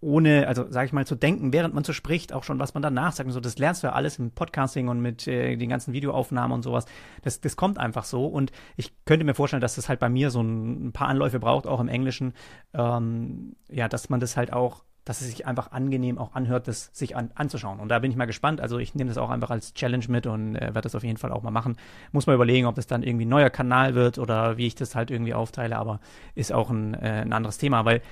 [0.00, 2.82] ohne, also sage ich mal, zu denken, während man so spricht, auch schon, was man
[2.82, 5.68] danach sagt und so, das lernst du ja alles im Podcasting und mit äh, den
[5.68, 6.86] ganzen Videoaufnahmen und sowas.
[7.22, 10.30] Das, das kommt einfach so und ich könnte mir vorstellen, dass das halt bei mir
[10.30, 12.34] so ein, ein paar Anläufe braucht, auch im Englischen,
[12.74, 16.90] ähm, ja, dass man das halt auch dass es sich einfach angenehm auch anhört, das
[16.92, 17.78] sich an, anzuschauen.
[17.78, 18.60] Und da bin ich mal gespannt.
[18.60, 21.16] Also ich nehme das auch einfach als Challenge mit und äh, werde das auf jeden
[21.16, 21.76] Fall auch mal machen.
[22.10, 24.96] Muss mal überlegen, ob das dann irgendwie ein neuer Kanal wird oder wie ich das
[24.96, 26.00] halt irgendwie aufteile, aber
[26.34, 28.02] ist auch ein, äh, ein anderes Thema, weil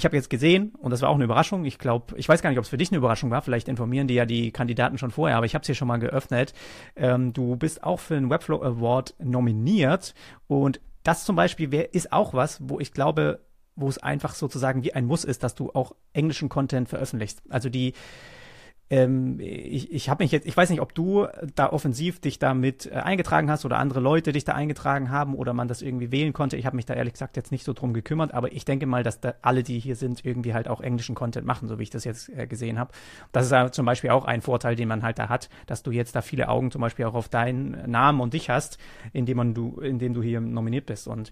[0.00, 2.48] ich habe jetzt gesehen, und das war auch eine Überraschung, ich glaube, ich weiß gar
[2.48, 5.10] nicht, ob es für dich eine Überraschung war, vielleicht informieren die ja die Kandidaten schon
[5.10, 6.54] vorher, aber ich habe es hier schon mal geöffnet.
[6.96, 10.14] Ähm, du bist auch für den Webflow Award nominiert
[10.46, 13.40] und das zum Beispiel wär, ist auch was, wo ich glaube,
[13.76, 17.42] wo es einfach sozusagen wie ein Muss ist, dass du auch englischen Content veröffentlichst.
[17.50, 17.92] Also die
[18.90, 22.86] ähm, ich, ich habe mich jetzt, ich weiß nicht, ob du da offensiv dich damit
[22.86, 26.32] äh, eingetragen hast oder andere Leute dich da eingetragen haben oder man das irgendwie wählen
[26.32, 26.56] konnte.
[26.56, 29.04] Ich habe mich da ehrlich gesagt jetzt nicht so drum gekümmert, aber ich denke mal,
[29.04, 31.90] dass da alle, die hier sind, irgendwie halt auch englischen Content machen, so wie ich
[31.90, 32.90] das jetzt äh, gesehen habe.
[33.30, 35.92] Das ist ja zum Beispiel auch ein Vorteil, den man halt da hat, dass du
[35.92, 38.78] jetzt da viele Augen zum Beispiel auch auf deinen Namen und dich hast,
[39.12, 41.06] indem man du, indem du hier nominiert bist.
[41.06, 41.30] Und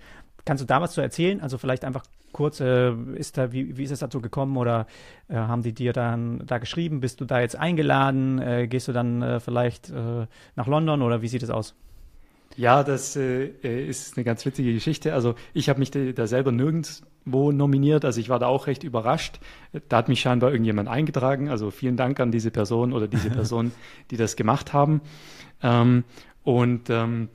[0.49, 1.43] Kannst du da was zu erzählen?
[1.43, 4.87] Also vielleicht einfach kurz, äh, ist da, wie, wie ist es dazu gekommen oder
[5.29, 7.01] äh, haben die dir dann da geschrieben?
[7.01, 8.39] Bist du da jetzt eingeladen?
[8.39, 11.75] Äh, gehst du dann äh, vielleicht äh, nach London oder wie sieht es aus?
[12.57, 15.13] Ja, das äh, ist eine ganz witzige Geschichte.
[15.13, 18.07] Also ich habe mich da, da, selber nirgendwo nominiert.
[18.07, 19.41] Also ich war da auch recht überrascht.
[19.91, 21.51] Da hat mich scheinbar irgendjemand eingetragen.
[21.51, 23.71] Also vielen Dank an diese Person oder diese Person,
[24.11, 25.03] die das gemacht haben.
[25.63, 26.05] Ähm,
[26.43, 27.29] und ähm,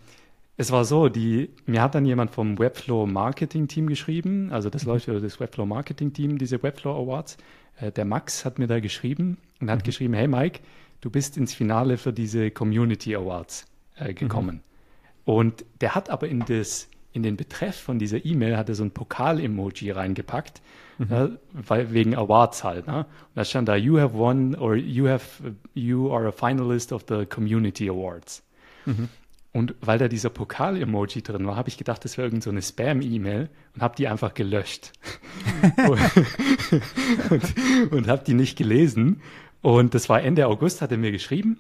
[0.55, 4.83] es war so, die, mir hat dann jemand vom Webflow Marketing Team geschrieben, also das
[4.83, 4.91] mhm.
[4.91, 7.37] läuft über das Webflow Marketing Team, diese Webflow Awards.
[7.79, 9.83] Äh, der Max hat mir da geschrieben und hat mhm.
[9.83, 10.59] geschrieben, hey Mike,
[11.01, 14.57] du bist ins Finale für diese Community Awards äh, gekommen.
[14.57, 14.61] Mhm.
[15.25, 18.83] Und der hat aber in das, in den Betreff von dieser E-Mail hat er so
[18.83, 20.61] ein Pokal-Emoji reingepackt,
[20.99, 21.11] mhm.
[21.11, 22.85] äh, weil, wegen Awards halt.
[22.85, 22.99] Ne?
[22.99, 25.25] Und da stand da, you have won or you have,
[25.73, 28.43] you are a finalist of the Community Awards.
[29.53, 32.63] Und weil da dieser Pokal-Emoji drin war, habe ich gedacht, das wäre irgend so eine
[32.63, 34.91] Spam-E-Mail und habe die einfach gelöscht.
[35.87, 36.01] und,
[37.29, 39.21] und, und habe die nicht gelesen.
[39.61, 41.59] Und das war Ende August, hat er mir geschrieben.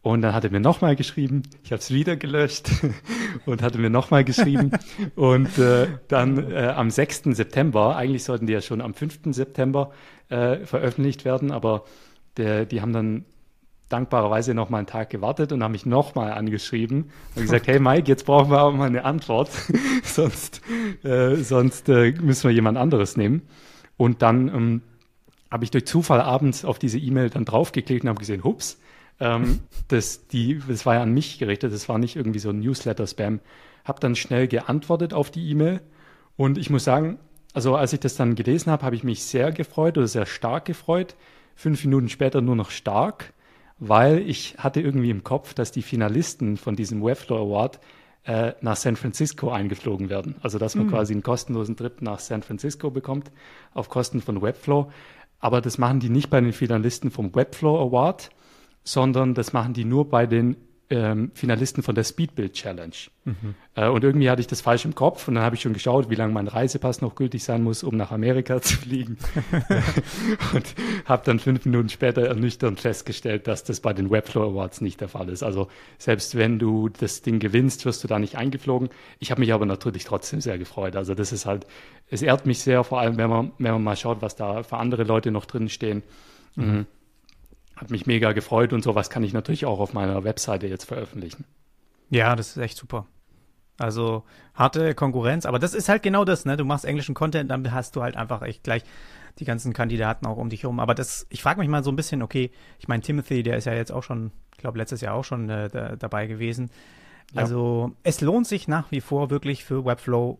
[0.00, 2.68] Und dann hat er mir nochmal geschrieben, ich habe es wieder gelöscht
[3.46, 4.70] und hatte mir nochmal geschrieben.
[5.14, 7.24] und äh, dann äh, am 6.
[7.24, 9.20] September, eigentlich sollten die ja schon am 5.
[9.34, 9.92] September
[10.28, 11.84] äh, veröffentlicht werden, aber
[12.36, 13.24] der, die haben dann
[13.94, 17.78] dankbarerweise noch mal einen Tag gewartet und haben mich noch mal angeschrieben und gesagt, hey
[17.78, 19.50] Mike, jetzt brauchen wir aber mal eine Antwort,
[20.02, 20.62] sonst,
[21.04, 23.42] äh, sonst äh, müssen wir jemand anderes nehmen.
[23.96, 24.82] Und dann ähm,
[25.48, 28.80] habe ich durch Zufall abends auf diese E-Mail dann draufgeklickt und habe gesehen, hups,
[29.20, 32.58] ähm, das, die, das war ja an mich gerichtet, das war nicht irgendwie so ein
[32.58, 33.38] Newsletter-Spam.
[33.84, 35.80] Habe dann schnell geantwortet auf die E-Mail
[36.36, 37.18] und ich muss sagen,
[37.52, 40.64] also als ich das dann gelesen habe, habe ich mich sehr gefreut oder sehr stark
[40.64, 41.14] gefreut.
[41.54, 43.32] Fünf Minuten später nur noch stark
[43.88, 47.80] weil ich hatte irgendwie im Kopf, dass die Finalisten von diesem Webflow Award
[48.24, 50.36] äh, nach San Francisco eingeflogen werden.
[50.40, 50.90] Also dass man mhm.
[50.90, 53.30] quasi einen kostenlosen Trip nach San Francisco bekommt
[53.74, 54.90] auf Kosten von Webflow.
[55.38, 58.30] Aber das machen die nicht bei den Finalisten vom Webflow Award,
[58.82, 60.56] sondern das machen die nur bei den
[60.90, 62.94] ähm, Finalisten von der Speedbuild Challenge.
[63.24, 63.54] Mhm.
[63.74, 66.10] Äh, und irgendwie hatte ich das falsch im Kopf und dann habe ich schon geschaut,
[66.10, 69.16] wie lange mein Reisepass noch gültig sein muss, um nach Amerika zu fliegen.
[70.52, 70.74] und
[71.06, 75.08] habe dann fünf Minuten später ernüchternd festgestellt, dass das bei den Webflow Awards nicht der
[75.08, 75.42] Fall ist.
[75.42, 75.68] Also
[75.98, 78.90] selbst wenn du das Ding gewinnst, wirst du da nicht eingeflogen.
[79.18, 80.96] Ich habe mich aber natürlich trotzdem sehr gefreut.
[80.96, 81.66] Also das ist halt,
[82.10, 84.76] es ehrt mich sehr, vor allem wenn man, wenn man mal schaut, was da für
[84.76, 86.02] andere Leute noch drin stehen.
[86.56, 86.86] Mhm
[87.84, 91.44] hat mich mega gefreut und sowas kann ich natürlich auch auf meiner Webseite jetzt veröffentlichen.
[92.10, 93.06] Ja, das ist echt super.
[93.78, 96.56] Also harte Konkurrenz, aber das ist halt genau das, ne?
[96.56, 98.84] Du machst englischen Content, dann hast du halt einfach echt gleich
[99.38, 100.80] die ganzen Kandidaten auch um dich herum.
[100.80, 103.64] Aber das, ich frage mich mal so ein bisschen, okay, ich meine, Timothy, der ist
[103.64, 106.70] ja jetzt auch schon, ich glaube, letztes Jahr auch schon äh, da, dabei gewesen.
[107.32, 107.42] Ja.
[107.42, 110.38] Also es lohnt sich nach wie vor wirklich für Webflow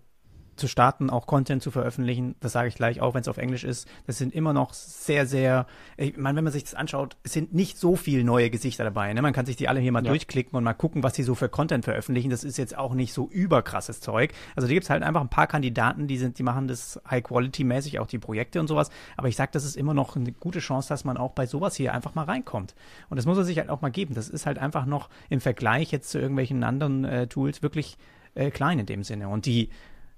[0.57, 2.35] zu starten, auch Content zu veröffentlichen.
[2.41, 3.89] Das sage ich gleich, auch wenn es auf Englisch ist.
[4.07, 7.55] Das sind immer noch sehr, sehr, ich meine, wenn man sich das anschaut, es sind
[7.55, 9.13] nicht so viele neue Gesichter dabei.
[9.13, 9.23] Ne?
[9.23, 10.11] Man kann sich die alle hier mal ja.
[10.11, 12.31] durchklicken und mal gucken, was die so für Content veröffentlichen.
[12.31, 14.33] Das ist jetzt auch nicht so überkrasses Zeug.
[14.57, 17.99] Also da gibt es halt einfach ein paar Kandidaten, die sind, die machen das High-Quality-mäßig,
[17.99, 18.91] auch die Projekte und sowas.
[19.17, 21.75] Aber ich sage, das ist immer noch eine gute Chance, dass man auch bei sowas
[21.75, 22.75] hier einfach mal reinkommt.
[23.11, 24.15] Und das muss er sich halt auch mal geben.
[24.15, 27.97] Das ist halt einfach noch im Vergleich jetzt zu irgendwelchen anderen äh, Tools wirklich
[28.35, 29.29] äh, klein in dem Sinne.
[29.29, 29.71] Und die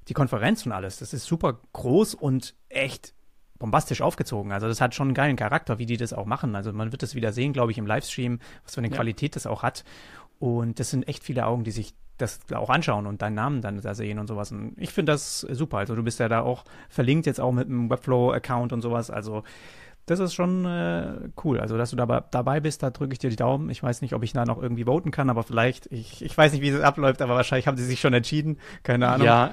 [0.09, 3.15] die Konferenz und alles, das ist super groß und echt
[3.59, 4.53] bombastisch aufgezogen.
[4.53, 6.55] Also das hat schon einen geilen Charakter, wie die das auch machen.
[6.55, 8.95] Also man wird das wieder sehen, glaube ich, im Livestream, was für eine ja.
[8.95, 9.85] Qualität das auch hat.
[10.39, 13.81] Und das sind echt viele Augen, die sich das auch anschauen und deinen Namen dann
[13.81, 14.53] da sehen und sowas.
[14.53, 15.79] Und ich finde das super.
[15.79, 19.11] Also du bist ja da auch verlinkt jetzt auch mit einem Webflow-Account und sowas.
[19.11, 19.43] Also
[20.07, 21.59] das ist schon äh, cool.
[21.59, 23.71] Also, dass du dabei, dabei bist, da drücke ich dir die Daumen.
[23.71, 26.53] Ich weiß nicht, ob ich da noch irgendwie voten kann, aber vielleicht, ich, ich weiß
[26.53, 28.59] nicht, wie es abläuft, aber wahrscheinlich haben sie sich schon entschieden.
[28.85, 29.27] Keine Ahnung.
[29.27, 29.53] Ja,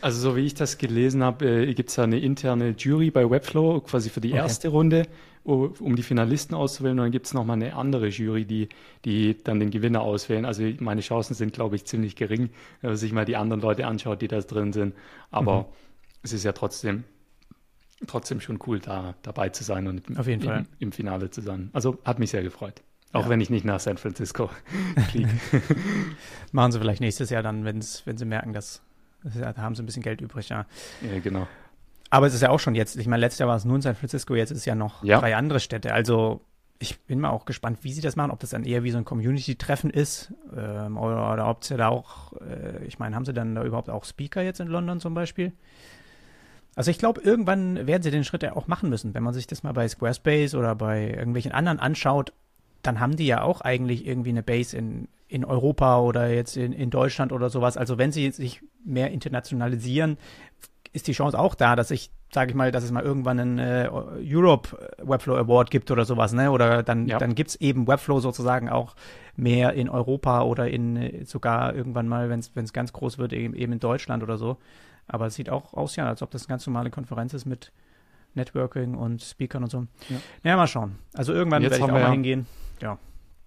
[0.00, 3.28] also so wie ich das gelesen habe, äh, gibt es da eine interne Jury bei
[3.28, 4.38] Webflow, quasi für die okay.
[4.38, 5.06] erste Runde,
[5.44, 6.98] um die Finalisten auszuwählen.
[6.98, 8.68] Und dann gibt es nochmal eine andere Jury, die,
[9.04, 10.44] die dann den Gewinner auswählen.
[10.44, 13.86] Also meine Chancen sind, glaube ich, ziemlich gering, wenn man sich mal die anderen Leute
[13.86, 14.94] anschaut, die da drin sind.
[15.30, 15.66] Aber mhm.
[16.22, 17.04] es ist ja trotzdem,
[18.06, 20.66] trotzdem schon cool, da dabei zu sein und Auf jeden im, Fall.
[20.78, 21.70] im Finale zu sein.
[21.72, 22.82] Also hat mich sehr gefreut.
[23.12, 23.28] Auch ja.
[23.30, 24.50] wenn ich nicht nach San Francisco
[25.10, 25.30] fliege.
[26.52, 28.82] Machen sie vielleicht nächstes Jahr dann, wenn sie merken, dass
[29.22, 30.66] da haben sie ein bisschen Geld übrig, ja.
[31.00, 31.46] Ja, genau.
[32.10, 33.82] Aber es ist ja auch schon jetzt, ich meine, letztes Jahr war es nur in
[33.82, 35.20] San Francisco, jetzt ist es ja noch ja.
[35.20, 35.94] drei andere Städte.
[35.94, 36.40] Also
[36.80, 38.98] ich bin mal auch gespannt, wie sie das machen, ob das dann eher wie so
[38.98, 43.34] ein Community-Treffen ist ähm, oder, oder, ob sie da auch, äh, ich meine, haben sie
[43.34, 45.52] dann da überhaupt auch Speaker jetzt in London zum Beispiel?
[46.74, 49.12] Also ich glaube, irgendwann werden sie den Schritt ja auch machen müssen.
[49.12, 52.32] Wenn man sich das mal bei Squarespace oder bei irgendwelchen anderen anschaut,
[52.82, 56.72] dann haben die ja auch eigentlich irgendwie eine Base in, in Europa oder jetzt in,
[56.72, 57.76] in Deutschland oder sowas.
[57.76, 60.18] Also wenn sie sich mehr internationalisieren,
[60.92, 63.58] ist die Chance auch da, dass ich, sage ich mal, dass es mal irgendwann einen
[63.58, 63.88] äh,
[64.24, 66.50] Europe Webflow Award gibt oder sowas, ne?
[66.50, 67.18] Oder dann, ja.
[67.18, 68.96] dann gibt es eben Webflow sozusagen auch
[69.36, 73.72] mehr in Europa oder in sogar irgendwann mal, wenn es ganz groß wird, eben, eben
[73.72, 74.56] in Deutschland oder so.
[75.06, 77.72] Aber es sieht auch aus, ja, als ob das eine ganz normale Konferenz ist mit
[78.34, 79.86] Networking und Speakern und so.
[80.08, 80.98] Ja, ja mal schauen.
[81.14, 82.46] Also irgendwann werde ich auch mal ja, hingehen.
[82.80, 82.98] Ja.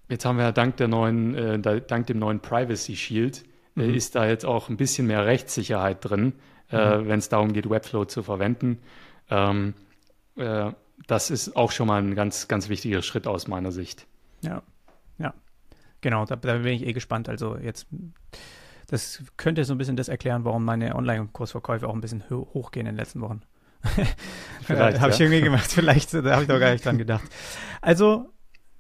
[0.10, 3.44] Jetzt haben wir ja dank der neuen, äh, dank dem neuen Privacy Shield
[3.76, 3.94] äh, mhm.
[3.94, 6.34] ist da jetzt auch ein bisschen mehr Rechtssicherheit drin,
[6.72, 7.08] äh, mhm.
[7.08, 8.80] wenn es darum geht, Webflow zu verwenden.
[9.30, 9.74] Ähm,
[10.36, 10.72] äh,
[11.08, 14.08] das ist auch schon mal ein ganz, ganz wichtiger Schritt aus meiner Sicht.
[14.42, 14.62] Ja,
[15.18, 15.34] ja.
[16.02, 17.30] Genau, da, da bin ich eh gespannt.
[17.30, 17.88] Also jetzt,
[18.88, 22.94] das könnte so ein bisschen das erklären, warum meine Online-Kursverkäufe auch ein bisschen hochgehen in
[22.94, 23.42] den letzten Wochen.
[24.62, 25.00] Vielleicht.
[25.00, 25.16] habe ja.
[25.16, 25.72] ich irgendwie gemacht.
[25.72, 27.24] Vielleicht, da habe ich doch gar nicht dran gedacht.
[27.82, 28.30] Also,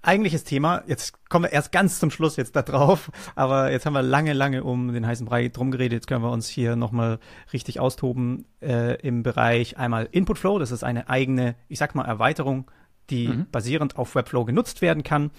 [0.03, 0.83] eigentliches Thema.
[0.85, 3.11] Jetzt kommen wir erst ganz zum Schluss jetzt da drauf.
[3.35, 5.93] Aber jetzt haben wir lange, lange um den heißen Brei drum geredet.
[5.93, 7.19] Jetzt können wir uns hier nochmal
[7.51, 10.59] richtig austoben äh, im Bereich einmal Input Flow.
[10.59, 12.69] Das ist eine eigene, ich sag mal, Erweiterung,
[13.09, 13.47] die mhm.
[13.51, 15.31] basierend auf Webflow genutzt werden kann,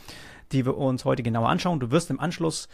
[0.53, 1.81] die wir uns heute genauer anschauen.
[1.81, 2.69] Du wirst im Anschluss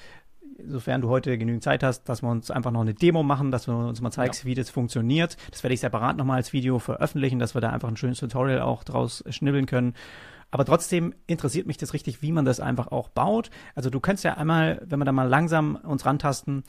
[0.67, 3.65] sofern du heute genügend Zeit hast, dass wir uns einfach noch eine Demo machen, dass
[3.65, 4.47] du uns mal zeigst, ja.
[4.47, 5.37] wie das funktioniert.
[5.51, 8.61] Das werde ich separat nochmal als Video veröffentlichen, dass wir da einfach ein schönes Tutorial
[8.61, 9.95] auch draus schnibbeln können.
[10.51, 13.51] Aber trotzdem interessiert mich das richtig, wie man das einfach auch baut.
[13.75, 16.65] Also du kannst ja einmal, wenn wir da mal langsam uns rantasten,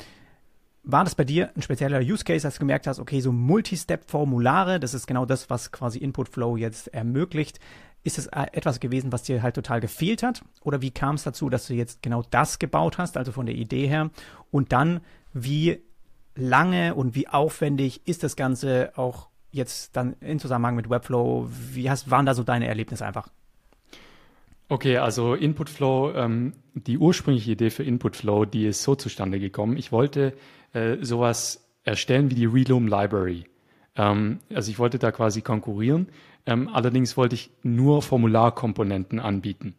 [0.83, 4.79] war das bei dir ein spezieller Use Case, als du gemerkt hast, okay, so Multi-Step-Formulare,
[4.79, 7.59] das ist genau das, was quasi Input Flow jetzt ermöglicht.
[8.03, 10.41] Ist es äh, etwas gewesen, was dir halt total gefehlt hat?
[10.61, 13.55] Oder wie kam es dazu, dass du jetzt genau das gebaut hast, also von der
[13.55, 14.09] Idee her?
[14.49, 15.01] Und dann,
[15.33, 15.83] wie
[16.35, 21.47] lange und wie aufwendig ist das Ganze auch jetzt dann in Zusammenhang mit Webflow?
[21.47, 23.29] Wie hast, waren da so deine Erlebnisse einfach?
[24.71, 29.75] Okay, also Inputflow, ähm, die ursprüngliche Idee für Inputflow, die ist so zustande gekommen.
[29.75, 30.31] Ich wollte
[30.71, 33.43] äh, sowas erstellen wie die Reloom Library.
[33.97, 36.07] Ähm, also ich wollte da quasi konkurrieren.
[36.45, 39.75] Ähm, allerdings wollte ich nur Formularkomponenten anbieten.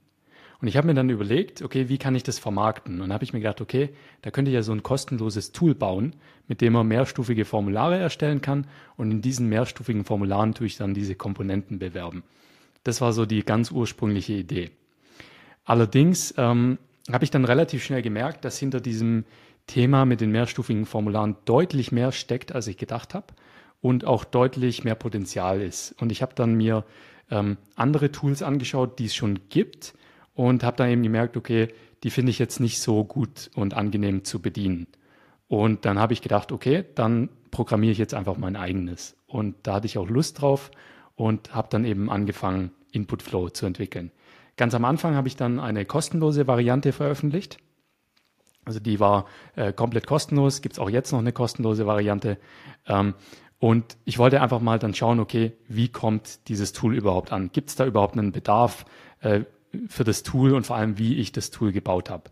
[0.61, 2.97] Und ich habe mir dann überlegt, okay, wie kann ich das vermarkten?
[2.97, 5.75] Und dann habe ich mir gedacht, okay, da könnte ich ja so ein kostenloses Tool
[5.75, 6.17] bauen,
[6.49, 8.67] mit dem man mehrstufige Formulare erstellen kann.
[8.99, 12.25] Und in diesen mehrstufigen Formularen tue ich dann diese Komponenten bewerben.
[12.85, 14.71] Das war so die ganz ursprüngliche Idee.
[15.65, 16.79] Allerdings ähm,
[17.11, 19.25] habe ich dann relativ schnell gemerkt, dass hinter diesem
[19.67, 23.27] Thema mit den mehrstufigen Formularen deutlich mehr steckt, als ich gedacht habe
[23.81, 25.95] und auch deutlich mehr Potenzial ist.
[26.01, 26.85] Und ich habe dann mir
[27.31, 29.95] ähm, andere Tools angeschaut, die es schon gibt
[30.35, 31.69] und habe dann eben gemerkt, okay,
[32.03, 34.87] die finde ich jetzt nicht so gut und angenehm zu bedienen.
[35.49, 39.17] Und dann habe ich gedacht, okay, dann programmiere ich jetzt einfach mein eigenes.
[39.27, 40.71] Und da hatte ich auch Lust drauf
[41.15, 44.11] und habe dann eben angefangen, Input Flow zu entwickeln.
[44.63, 47.59] Ganz am Anfang habe ich dann eine kostenlose Variante veröffentlicht.
[48.65, 52.39] Also die war äh, komplett kostenlos, gibt es auch jetzt noch eine kostenlose Variante.
[52.87, 53.15] Ähm,
[53.59, 57.51] und ich wollte einfach mal dann schauen, okay, wie kommt dieses Tool überhaupt an?
[57.53, 58.85] Gibt es da überhaupt einen Bedarf
[59.19, 59.41] äh,
[59.89, 62.31] für das Tool und vor allem, wie ich das Tool gebaut habe?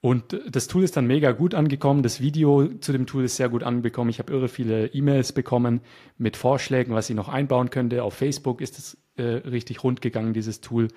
[0.00, 2.02] Und das Tool ist dann mega gut angekommen.
[2.02, 4.10] Das Video zu dem Tool ist sehr gut angekommen.
[4.10, 5.80] Ich habe irre viele E-Mails bekommen
[6.18, 8.02] mit Vorschlägen, was ich noch einbauen könnte.
[8.02, 10.88] Auf Facebook ist es äh, richtig rund gegangen, dieses Tool.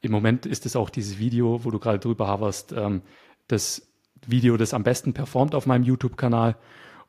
[0.00, 3.02] Im Moment ist es auch dieses Video, wo du gerade drüber haverst, ähm,
[3.48, 3.88] das
[4.26, 6.56] Video, das am besten performt auf meinem YouTube-Kanal.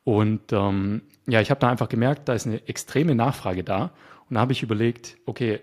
[0.04, 3.92] Und ähm, ja, ich habe da einfach gemerkt, da ist eine extreme Nachfrage da.
[4.30, 5.60] Und da habe ich überlegt, okay,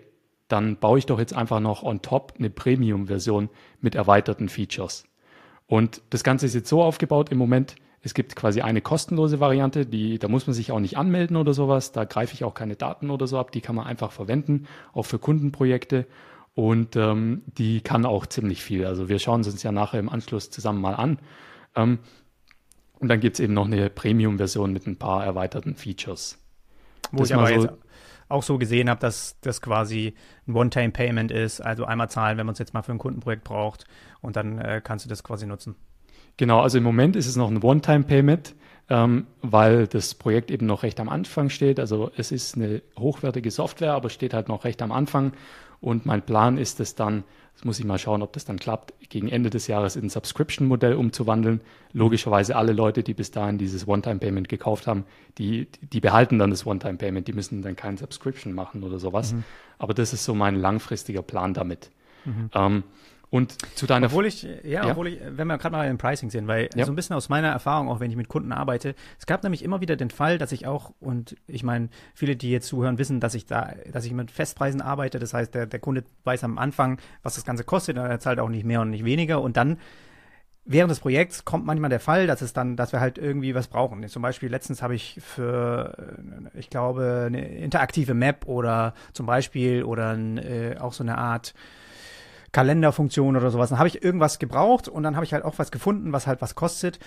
[0.48, 3.48] dann baue ich doch jetzt einfach noch on top eine Premium-Version
[3.80, 5.04] mit erweiterten Features.
[5.66, 9.86] Und das Ganze ist jetzt so aufgebaut im Moment, es gibt quasi eine kostenlose Variante,
[9.86, 12.76] die, da muss man sich auch nicht anmelden oder sowas, da greife ich auch keine
[12.76, 16.06] Daten oder so ab, die kann man einfach verwenden, auch für Kundenprojekte.
[16.54, 18.86] Und ähm, die kann auch ziemlich viel.
[18.86, 21.18] Also wir schauen es uns ja nachher im Anschluss zusammen mal an.
[21.74, 21.98] Ähm,
[23.00, 26.38] und dann gibt es eben noch eine Premium-Version mit ein paar erweiterten Features.
[27.10, 27.68] Wo das ich aber so jetzt
[28.28, 30.14] auch so gesehen habe, dass das quasi
[30.46, 33.84] ein One-Time-Payment ist, also einmal zahlen, wenn man es jetzt mal für ein Kundenprojekt braucht
[34.20, 35.76] und dann äh, kannst du das quasi nutzen.
[36.36, 38.54] Genau, also im Moment ist es noch ein One-Time-Payment,
[38.88, 41.78] ähm, weil das Projekt eben noch recht am Anfang steht.
[41.78, 45.32] Also es ist eine hochwertige Software, aber steht halt noch recht am Anfang.
[45.84, 48.94] Und mein Plan ist es dann, das muss ich mal schauen, ob das dann klappt,
[49.10, 51.60] gegen Ende des Jahres in ein Subscription-Modell umzuwandeln.
[51.92, 55.04] Logischerweise alle Leute, die bis dahin dieses One-Time-Payment gekauft haben,
[55.36, 59.34] die, die behalten dann das One-Time-Payment, die müssen dann kein Subscription machen oder sowas.
[59.34, 59.44] Mhm.
[59.78, 61.90] Aber das ist so mein langfristiger Plan damit.
[62.24, 62.50] Mhm.
[62.54, 62.82] Ähm,
[63.34, 64.90] und zu deiner Obwohl ich, ja, ja.
[64.92, 66.84] obwohl ich, wenn wir gerade mal im Pricing sehen, weil ja.
[66.84, 69.64] so ein bisschen aus meiner Erfahrung, auch wenn ich mit Kunden arbeite, es gab nämlich
[69.64, 73.18] immer wieder den Fall, dass ich auch, und ich meine, viele, die jetzt zuhören, wissen,
[73.18, 75.18] dass ich da, dass ich mit Festpreisen arbeite.
[75.18, 78.48] Das heißt, der, der Kunde weiß am Anfang, was das Ganze kostet, er zahlt auch
[78.48, 79.42] nicht mehr und nicht weniger.
[79.42, 79.78] Und dann
[80.64, 83.66] während des Projekts kommt manchmal der Fall, dass es dann, dass wir halt irgendwie was
[83.66, 84.06] brauchen.
[84.06, 86.14] Zum Beispiel letztens habe ich für,
[86.54, 91.52] ich glaube, eine interaktive Map oder zum Beispiel oder ein, äh, auch so eine Art
[92.54, 93.68] Kalenderfunktion oder sowas.
[93.68, 96.40] Dann habe ich irgendwas gebraucht und dann habe ich halt auch was gefunden, was halt
[96.40, 96.98] was kostet.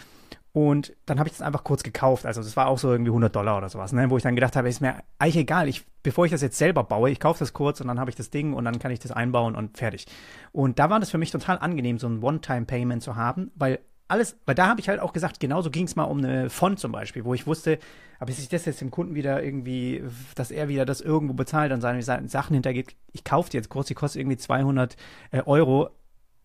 [0.52, 2.26] Und dann habe ich das einfach kurz gekauft.
[2.26, 4.10] Also das war auch so irgendwie 100 Dollar oder sowas, ne?
[4.10, 5.70] wo ich dann gedacht habe, ist mir eigentlich egal.
[5.70, 8.16] Ich, bevor ich das jetzt selber baue, ich kaufe das kurz und dann habe ich
[8.16, 10.06] das Ding und dann kann ich das einbauen und fertig.
[10.52, 14.38] Und da war das für mich total angenehm, so ein One-Time-Payment zu haben, weil alles,
[14.46, 16.92] weil da habe ich halt auch gesagt, genauso ging es mal um eine Font zum
[16.92, 17.80] Beispiel, wo ich wusste,
[18.20, 20.04] aber bis ich das jetzt dem Kunden wieder irgendwie,
[20.36, 23.88] dass er wieder das irgendwo bezahlt und seine Sachen hintergeht, ich kaufe die jetzt kurz,
[23.88, 24.96] die kostet irgendwie 200
[25.32, 25.90] äh, Euro,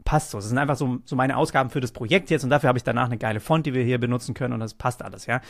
[0.04, 0.38] passt so.
[0.38, 2.84] Das sind einfach so, so meine Ausgaben für das Projekt jetzt und dafür habe ich
[2.84, 5.40] danach eine geile Font, die wir hier benutzen können und das passt alles, ja.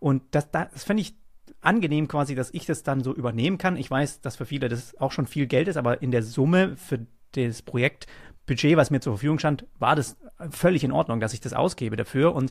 [0.00, 1.14] Und das, das finde ich
[1.60, 3.76] angenehm quasi, dass ich das dann so übernehmen kann.
[3.76, 6.76] Ich weiß, dass für viele das auch schon viel Geld ist, aber in der Summe
[6.76, 8.06] für das Projekt
[8.46, 10.16] Budget, was mir zur Verfügung stand, war das
[10.50, 12.34] völlig in Ordnung, dass ich das ausgebe dafür.
[12.34, 12.50] Und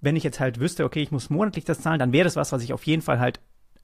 [0.00, 2.52] wenn ich jetzt halt wüsste, okay, ich muss monatlich das zahlen, dann wäre das was,
[2.52, 3.40] was ich auf jeden Fall halt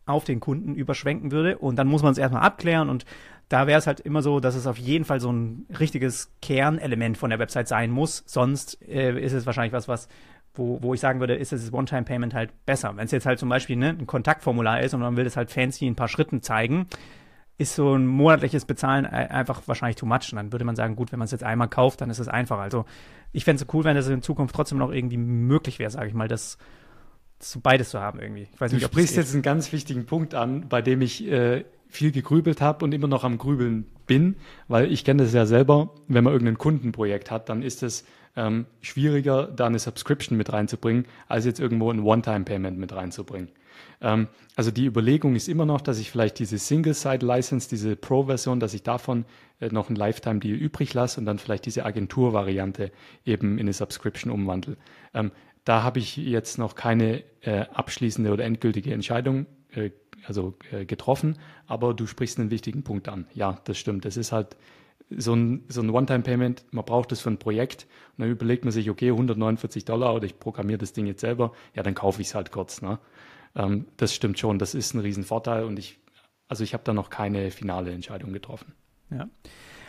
[0.06, 1.58] auf den Kunden überschwenken würde.
[1.58, 2.88] Und dann muss man es erstmal abklären.
[2.88, 3.04] Und
[3.48, 7.18] da wäre es halt immer so, dass es auf jeden Fall so ein richtiges Kernelement
[7.18, 8.22] von der Website sein muss.
[8.26, 10.08] Sonst äh, ist es wahrscheinlich was, was
[10.54, 12.96] wo, wo ich sagen würde, ist das One-Time-Payment halt besser.
[12.96, 15.50] Wenn es jetzt halt zum Beispiel ne, ein Kontaktformular ist und man will das halt
[15.50, 16.86] fancy in ein paar Schritten zeigen,
[17.60, 20.32] ist so ein monatliches Bezahlen einfach wahrscheinlich too much.
[20.32, 22.26] Und dann würde man sagen, gut, wenn man es jetzt einmal kauft, dann ist es
[22.26, 22.58] einfach.
[22.58, 22.86] Also
[23.32, 26.14] ich fände es cool, wenn das in Zukunft trotzdem noch irgendwie möglich wäre, sage ich
[26.14, 26.56] mal, das,
[27.38, 28.48] das beides zu haben irgendwie.
[28.50, 31.66] Ich weiß nicht, du sprichst jetzt einen ganz wichtigen Punkt an, bei dem ich äh,
[31.90, 34.36] viel gegrübelt habe und immer noch am Grübeln bin,
[34.68, 38.04] weil ich kenne das ja selber, wenn man irgendein Kundenprojekt hat, dann ist es
[38.36, 43.50] ähm, schwieriger, da eine Subscription mit reinzubringen, als jetzt irgendwo ein One-Time-Payment mit reinzubringen.
[44.00, 48.74] Ähm, also die Überlegung ist immer noch, dass ich vielleicht diese Single-Side-License, diese Pro-Version, dass
[48.74, 49.24] ich davon
[49.60, 52.92] äh, noch ein Lifetime-Deal übrig lasse und dann vielleicht diese Agentur-Variante
[53.24, 54.76] eben in eine Subscription umwandle.
[55.12, 55.32] Ähm,
[55.64, 59.90] da habe ich jetzt noch keine äh, abschließende oder endgültige Entscheidung äh,
[60.26, 63.26] also äh, getroffen, aber du sprichst einen wichtigen Punkt an.
[63.34, 64.04] Ja, das stimmt.
[64.04, 64.56] Das ist halt
[65.10, 68.72] so ein, so ein One-Time-Payment, man braucht das für ein Projekt und dann überlegt man
[68.72, 72.28] sich, okay, 149 Dollar oder ich programmiere das Ding jetzt selber, ja, dann kaufe ich
[72.28, 72.80] es halt kurz.
[72.80, 72.98] Ne?
[73.56, 75.98] Ähm, das stimmt schon, das ist ein Riesenvorteil und ich,
[76.48, 78.72] also ich habe da noch keine finale Entscheidung getroffen.
[79.10, 79.28] Ja.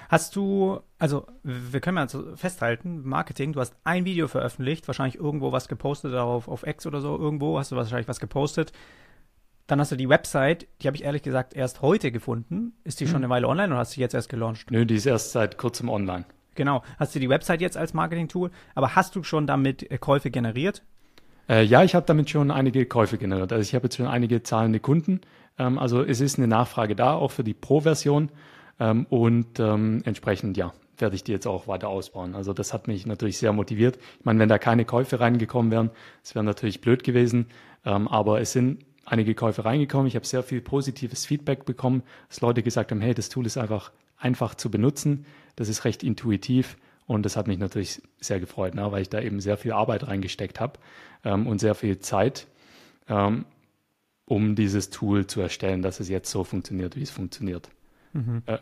[0.10, 5.54] Hast du, also wir können mal festhalten, Marketing, du hast ein Video veröffentlicht, wahrscheinlich irgendwo
[5.54, 8.74] was gepostet darauf auf X oder so, irgendwo hast du wahrscheinlich was gepostet.
[9.68, 12.74] Dann hast du die Website, die habe ich ehrlich gesagt erst heute gefunden.
[12.84, 13.24] Ist die schon hm.
[13.24, 14.70] eine Weile online oder hast du die jetzt erst gelauncht?
[14.72, 16.26] Nö, die ist erst seit kurzem online.
[16.56, 16.84] Genau.
[17.00, 20.84] Hast du die Website jetzt als Marketing-Tool, aber hast du schon damit Käufe generiert?
[21.48, 23.52] Äh, ja, ich habe damit schon einige Käufe generiert.
[23.52, 25.22] Also ich habe jetzt schon einige zahlende Kunden.
[25.58, 28.30] Ähm, also es ist eine Nachfrage da, auch für die Pro-Version.
[28.80, 32.36] Ähm, und ähm, entsprechend, ja, werde ich die jetzt auch weiter ausbauen.
[32.36, 33.98] Also das hat mich natürlich sehr motiviert.
[34.20, 35.90] Ich meine, wenn da keine Käufe reingekommen wären,
[36.22, 37.48] das wäre natürlich blöd gewesen.
[37.86, 40.08] Ähm, aber es sind einige Käufe reingekommen.
[40.08, 43.58] Ich habe sehr viel positives Feedback bekommen, dass Leute gesagt haben, hey, das Tool ist
[43.58, 45.26] einfach einfach zu benutzen.
[45.56, 49.20] Das ist recht intuitiv und das hat mich natürlich sehr gefreut, ne, weil ich da
[49.20, 50.80] eben sehr viel Arbeit reingesteckt habe
[51.26, 52.48] ähm, und sehr viel Zeit,
[53.10, 53.46] ähm,
[54.26, 57.70] um dieses Tool zu erstellen, dass es jetzt so funktioniert, wie es funktioniert.
[58.14, 58.44] Mhm.
[58.46, 58.60] Äh,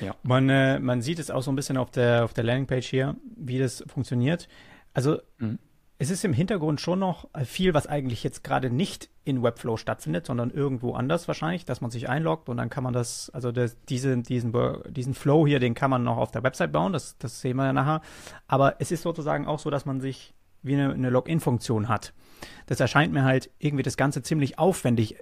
[0.00, 0.14] ja.
[0.22, 3.16] Man, äh, man sieht es auch so ein bisschen auf der, auf der Landingpage hier,
[3.36, 4.48] wie das funktioniert.
[4.92, 5.58] Also mhm
[6.02, 10.26] es ist im Hintergrund schon noch viel, was eigentlich jetzt gerade nicht in Webflow stattfindet,
[10.26, 13.76] sondern irgendwo anders wahrscheinlich, dass man sich einloggt und dann kann man das, also das,
[13.88, 14.52] diese, diesen,
[14.88, 17.66] diesen Flow hier, den kann man noch auf der Website bauen, das, das sehen wir
[17.66, 18.00] ja nachher.
[18.48, 22.12] Aber es ist sozusagen auch so, dass man sich wie eine, eine Login-Funktion hat.
[22.66, 25.18] Das erscheint mir halt irgendwie das Ganze ziemlich aufwendig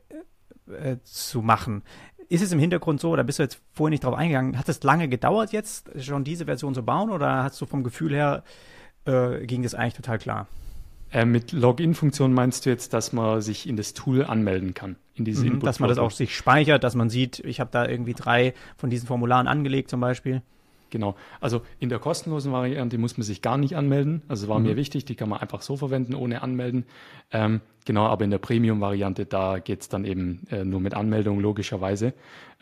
[0.66, 1.82] äh, äh zu machen.
[2.30, 4.82] Ist es im Hintergrund so, oder bist du jetzt vorher nicht drauf eingegangen, hat es
[4.82, 8.44] lange gedauert jetzt, schon diese Version zu bauen, oder hast du vom Gefühl her,
[9.04, 10.46] äh, ging das eigentlich total klar?
[11.12, 14.96] Äh, mit Login-Funktion meinst du jetzt, dass man sich in das Tool anmelden kann?
[15.14, 17.86] In diese mhm, dass man das auch sich speichert, dass man sieht, ich habe da
[17.86, 20.42] irgendwie drei von diesen Formularen angelegt zum Beispiel.
[20.90, 21.14] Genau.
[21.40, 24.22] Also in der kostenlosen Variante muss man sich gar nicht anmelden.
[24.28, 24.66] Also war mhm.
[24.66, 26.84] mir wichtig, die kann man einfach so verwenden, ohne anmelden.
[27.32, 31.40] Ähm, genau, aber in der Premium-Variante, da geht es dann eben äh, nur mit Anmeldung,
[31.40, 32.12] logischerweise.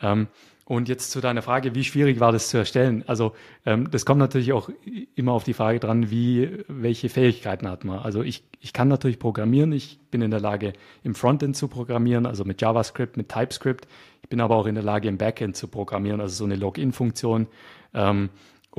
[0.01, 0.27] Ähm,
[0.69, 3.03] und jetzt zu deiner Frage, wie schwierig war das zu erstellen?
[3.07, 3.33] Also
[3.65, 4.69] ähm, das kommt natürlich auch
[5.15, 7.97] immer auf die Frage dran, wie welche Fähigkeiten hat man.
[7.97, 12.27] Also ich, ich kann natürlich programmieren, ich bin in der Lage im Frontend zu programmieren,
[12.27, 13.87] also mit JavaScript, mit TypeScript.
[14.21, 17.47] Ich bin aber auch in der Lage im Backend zu programmieren, also so eine Login-Funktion.
[17.95, 18.29] Ähm,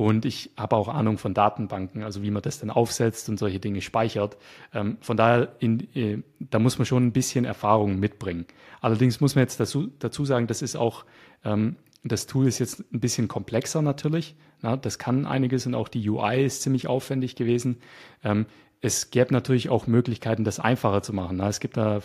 [0.01, 3.59] und ich habe auch Ahnung von Datenbanken, also wie man das dann aufsetzt und solche
[3.59, 4.35] Dinge speichert.
[4.73, 8.47] Ähm, von daher, in, äh, da muss man schon ein bisschen Erfahrung mitbringen.
[8.81, 11.05] Allerdings muss man jetzt dazu, dazu sagen, das ist auch
[11.45, 14.35] ähm, das Tool ist jetzt ein bisschen komplexer natürlich.
[14.61, 17.77] Na, das kann einiges und auch die UI ist ziemlich aufwendig gewesen.
[18.23, 18.47] Ähm,
[18.81, 21.37] es gäbe natürlich auch Möglichkeiten, das einfacher zu machen.
[21.37, 22.01] Na, es gibt da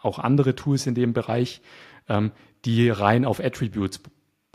[0.00, 1.60] auch andere Tools in dem Bereich,
[2.08, 2.32] ähm,
[2.64, 4.00] die rein auf Attributes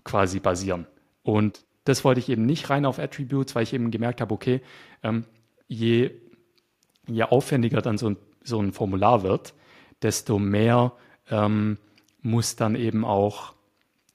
[0.03, 0.87] quasi basieren.
[1.21, 4.61] Und das wollte ich eben nicht rein auf Attributes, weil ich eben gemerkt habe, okay,
[5.03, 5.25] ähm,
[5.67, 6.11] je,
[7.07, 9.53] je aufwendiger dann so ein, so ein Formular wird,
[10.01, 10.93] desto mehr
[11.30, 11.77] ähm,
[12.21, 13.53] muss dann eben auch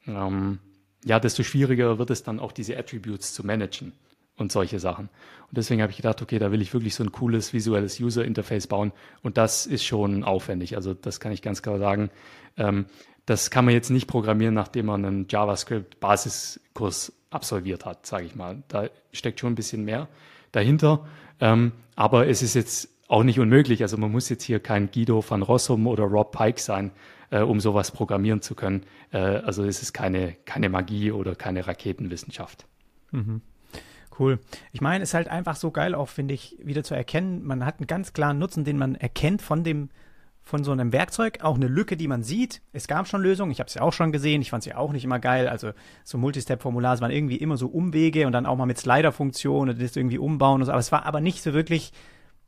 [0.07, 0.59] ähm,
[1.05, 3.93] ja, desto schwieriger wird es dann auch diese Attributes zu managen
[4.37, 5.11] und solche Sachen.
[5.49, 8.25] Und deswegen habe ich gedacht, okay, da will ich wirklich so ein cooles visuelles User
[8.25, 8.93] Interface bauen
[9.23, 10.77] und das ist schon aufwendig.
[10.77, 12.11] Also das kann ich ganz klar sagen.
[12.57, 12.87] Ähm,
[13.27, 18.63] das kann man jetzt nicht programmieren, nachdem man einen JavaScript-Basiskurs absolviert hat, sage ich mal.
[18.69, 20.09] Da steckt schon ein bisschen mehr
[20.53, 21.07] dahinter.
[21.41, 23.83] Ähm, aber es ist jetzt auch nicht unmöglich.
[23.83, 26.91] Also man muss jetzt hier kein Guido van Rossum oder Rob Pike sein,
[27.31, 28.85] äh, um sowas programmieren zu können.
[29.13, 32.67] Äh, also es ist keine, keine Magie oder keine Raketenwissenschaft.
[33.11, 33.43] Mhm.
[34.19, 34.39] Cool.
[34.73, 37.45] Ich meine, es ist halt einfach so geil, auch finde ich, wieder zu erkennen.
[37.45, 39.91] Man hat einen ganz klaren Nutzen, den man erkennt von dem,
[40.45, 42.61] von so einem Werkzeug, auch eine Lücke, die man sieht.
[42.73, 44.77] Es gab schon Lösungen, ich habe es ja auch schon gesehen, ich fand es ja
[44.77, 45.49] auch nicht immer geil.
[45.49, 45.73] Also
[46.05, 49.97] so Multistep-Formulare waren irgendwie immer so Umwege und dann auch mal mit Slider-Funktion und das
[49.97, 50.73] irgendwie umbauen und so.
[50.73, 51.93] Aber es war aber nicht so wirklich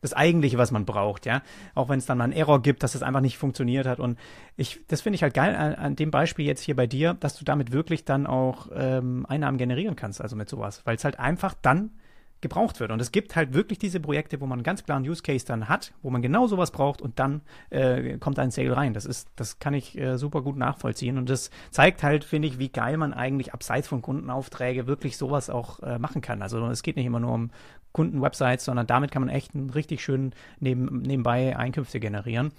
[0.02, 1.42] das Eigentliche, was man braucht, ja.
[1.74, 3.98] Auch wenn es dann mal einen Error gibt, dass es das einfach nicht funktioniert hat.
[3.98, 4.18] Und
[4.56, 7.36] ich, das finde ich halt geil an, an, dem Beispiel jetzt hier bei dir, dass
[7.36, 10.82] du damit wirklich dann auch ähm, Einnahmen generieren kannst, also mit sowas.
[10.84, 11.92] Weil es halt einfach dann
[12.40, 12.90] gebraucht wird.
[12.90, 15.68] Und es gibt halt wirklich diese Projekte, wo man ganz klar einen Use Case dann
[15.68, 18.92] hat, wo man genau sowas braucht und dann äh, kommt ein Sale rein.
[18.94, 21.18] Das ist, das kann ich äh, super gut nachvollziehen.
[21.18, 25.50] Und das zeigt halt, finde ich, wie geil man eigentlich abseits von Kundenaufträge wirklich sowas
[25.50, 26.42] auch äh, machen kann.
[26.42, 27.50] Also es geht nicht immer nur um
[27.92, 32.52] Kundenwebsites, sondern damit kann man echt einen richtig schönen neben, nebenbei Einkünfte generieren.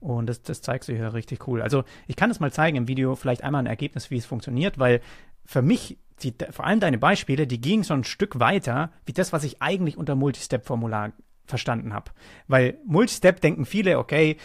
[0.00, 1.62] Und das, das zeigt sich ja richtig cool.
[1.62, 4.80] Also ich kann es mal zeigen im Video, vielleicht einmal ein Ergebnis, wie es funktioniert,
[4.80, 5.00] weil
[5.44, 9.32] für mich die, vor allem deine Beispiele, die gingen so ein Stück weiter, wie das,
[9.32, 11.12] was ich eigentlich unter Multistep-Formular
[11.46, 12.12] verstanden habe.
[12.46, 14.36] Weil Multistep denken viele, okay,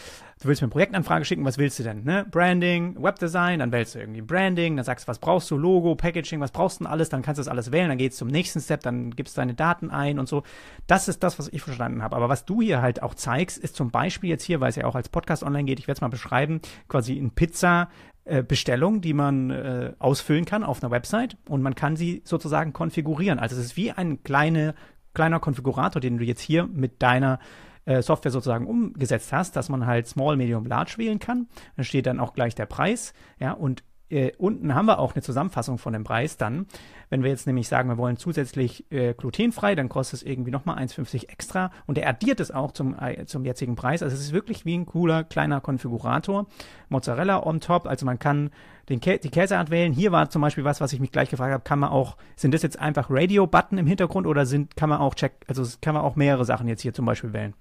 [0.41, 2.03] du willst mir eine Projektanfrage schicken, was willst du denn?
[2.03, 2.25] Ne?
[2.29, 6.39] Branding, Webdesign, dann wählst du irgendwie Branding, dann sagst du, was brauchst du, Logo, Packaging,
[6.41, 8.59] was brauchst du denn alles, dann kannst du das alles wählen, dann geht's zum nächsten
[8.59, 10.43] Step, dann gibst du deine Daten ein und so.
[10.87, 12.15] Das ist das, was ich verstanden habe.
[12.15, 14.85] Aber was du hier halt auch zeigst, ist zum Beispiel jetzt hier, weil es ja
[14.85, 17.89] auch als Podcast online geht, ich werde es mal beschreiben, quasi in Pizza
[18.27, 22.73] äh, Bestellung, die man äh, ausfüllen kann auf einer Website und man kann sie sozusagen
[22.73, 23.39] konfigurieren.
[23.39, 24.75] Also es ist wie ein kleine,
[25.13, 27.39] kleiner Konfigurator, den du jetzt hier mit deiner
[27.85, 31.47] äh, Software sozusagen umgesetzt hast, dass man halt Small, Medium, Large wählen kann.
[31.77, 35.21] Da steht dann auch gleich der Preis, ja, und äh, unten haben wir auch eine
[35.21, 36.67] Zusammenfassung von dem Preis dann.
[37.09, 40.77] Wenn wir jetzt nämlich sagen, wir wollen zusätzlich äh, glutenfrei, dann kostet es irgendwie nochmal
[40.77, 44.03] 1,50 extra und er addiert es auch zum, äh, zum jetzigen Preis.
[44.03, 46.47] Also es ist wirklich wie ein cooler kleiner Konfigurator.
[46.89, 48.49] Mozzarella on top, also man kann
[48.89, 49.93] den Kä die Käseart wählen.
[49.93, 52.53] Hier war zum Beispiel was, was ich mich gleich gefragt habe, kann man auch, sind
[52.53, 56.03] das jetzt einfach Radio-Button im Hintergrund oder sind, kann man auch check, also kann man
[56.03, 57.53] auch mehrere Sachen jetzt hier zum Beispiel wählen?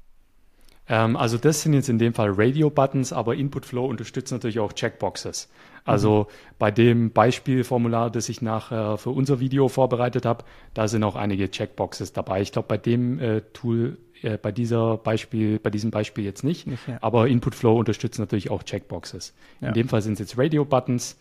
[0.89, 5.49] Ähm, also das sind jetzt in dem Fall Radio-Buttons, aber Input-Flow unterstützt natürlich auch Checkboxes.
[5.85, 6.55] Also mhm.
[6.59, 11.51] bei dem Beispielformular, das ich nachher für unser Video vorbereitet habe, da sind auch einige
[11.51, 12.43] Checkboxes dabei.
[12.43, 16.67] Ich glaube, bei dem äh, Tool, äh, bei dieser Beispiel, bei diesem Beispiel jetzt nicht,
[16.67, 16.99] nicht ja.
[17.01, 19.35] aber Input-Flow unterstützt natürlich auch Checkboxes.
[19.61, 19.69] Ja.
[19.69, 21.19] In dem Fall sind es jetzt Radio-Buttons.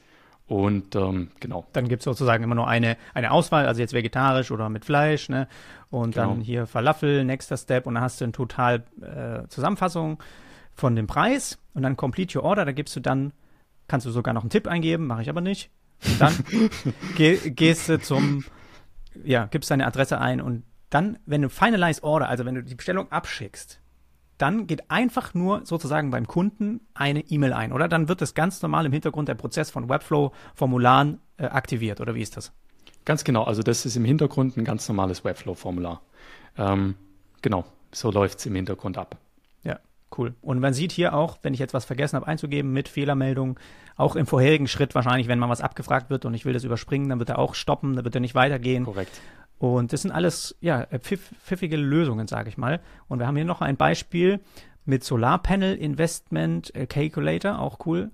[0.48, 1.66] Und ähm, genau.
[1.74, 5.28] Dann gibt es sozusagen immer nur eine, eine Auswahl, also jetzt vegetarisch oder mit Fleisch,
[5.28, 5.48] ne?
[5.90, 6.30] Und genau.
[6.30, 10.22] dann hier Falafel, nächster Step und dann hast du eine total äh, Zusammenfassung
[10.74, 13.34] von dem Preis und dann Complete Your Order, da gibst du dann,
[13.88, 15.72] kannst du sogar noch einen Tipp eingeben, mache ich aber nicht.
[16.06, 16.34] Und dann
[17.16, 18.44] geh, gehst du zum,
[19.24, 22.76] ja, gibst deine Adresse ein und dann, wenn du Finalize Order, also wenn du die
[22.76, 23.82] Bestellung abschickst,
[24.38, 27.88] dann geht einfach nur sozusagen beim Kunden eine E-Mail ein, oder?
[27.88, 32.22] Dann wird das ganz normal im Hintergrund der Prozess von Webflow-Formularen äh, aktiviert, oder wie
[32.22, 32.52] ist das?
[33.06, 36.02] Ganz genau, also das ist im Hintergrund ein ganz normales Webflow-Formular.
[36.58, 36.96] Ähm,
[37.42, 39.18] genau, so läuft es im Hintergrund ab.
[39.64, 39.80] Ja,
[40.18, 40.34] cool.
[40.42, 43.60] Und man sieht hier auch, wenn ich jetzt was vergessen habe einzugeben mit Fehlermeldung,
[43.96, 47.10] auch im vorherigen Schritt wahrscheinlich, wenn mal was abgefragt wird und ich will das überspringen,
[47.10, 48.86] dann wird er auch stoppen, dann wird er nicht weitergehen.
[48.86, 49.22] Korrekt.
[49.58, 52.82] Und das sind alles ja, äh, pfiff, pfiffige Lösungen, sage ich mal.
[53.08, 54.42] Und wir haben hier noch ein Beispiel
[54.86, 58.12] mit Solarpanel Investment äh, Calculator, auch cool.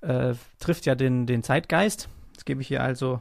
[0.00, 2.08] Äh, trifft ja den, den Zeitgeist.
[2.32, 3.20] Jetzt gebe ich hier also,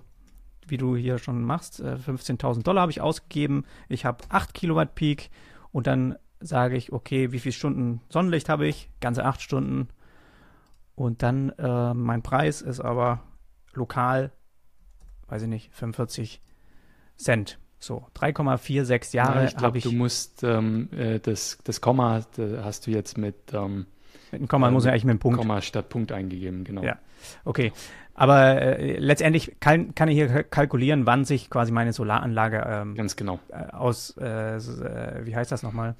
[0.67, 3.65] wie du hier schon machst, äh, 15.000 Dollar habe ich ausgegeben.
[3.87, 5.29] Ich habe 8 Kilowatt Peak
[5.71, 8.89] und dann sage ich, okay, wie viele Stunden Sonnenlicht habe ich?
[9.01, 9.89] Ganze 8 Stunden.
[10.95, 13.21] Und dann äh, mein Preis ist aber
[13.73, 14.31] lokal,
[15.27, 16.41] weiß ich nicht, 45
[17.19, 17.59] Cent.
[17.81, 22.25] So, 3,46 Jahre ja, ich glaube, du musst ähm, äh, das, das Komma
[22.61, 23.85] hast du jetzt mit ähm,
[24.31, 25.39] mit einem Komma ähm, muss ja eigentlich mit einem Punkt.
[25.39, 26.83] Komma statt Punkt eingegeben, genau.
[26.83, 26.97] Ja,
[27.45, 27.71] okay.
[28.13, 33.15] Aber äh, letztendlich kann, kann ich hier kalkulieren, wann sich quasi meine Solaranlage ähm, ganz
[33.15, 35.95] genau äh, aus, äh, äh wie heißt das nochmal?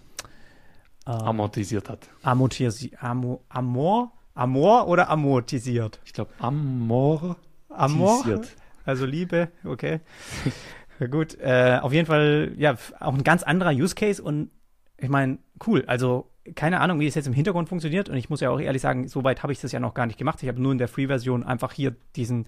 [1.07, 2.09] Ähm, amortisiert hat.
[2.23, 6.01] Amortisi Amor, Amor, Amor oder amortisiert?
[6.03, 7.37] Ich glaube Amor.
[7.69, 8.41] Amor.
[8.85, 10.01] Also Liebe, okay.
[10.99, 14.51] Ja, gut, äh, auf jeden Fall, ja, auch ein ganz anderer Use Case und
[14.97, 15.83] ich meine, cool.
[15.87, 18.81] Also, keine Ahnung, wie es jetzt im Hintergrund funktioniert und ich muss ja auch ehrlich
[18.81, 20.41] sagen, so weit habe ich das ja noch gar nicht gemacht.
[20.43, 22.47] Ich habe nur in der Free-Version einfach hier diesen,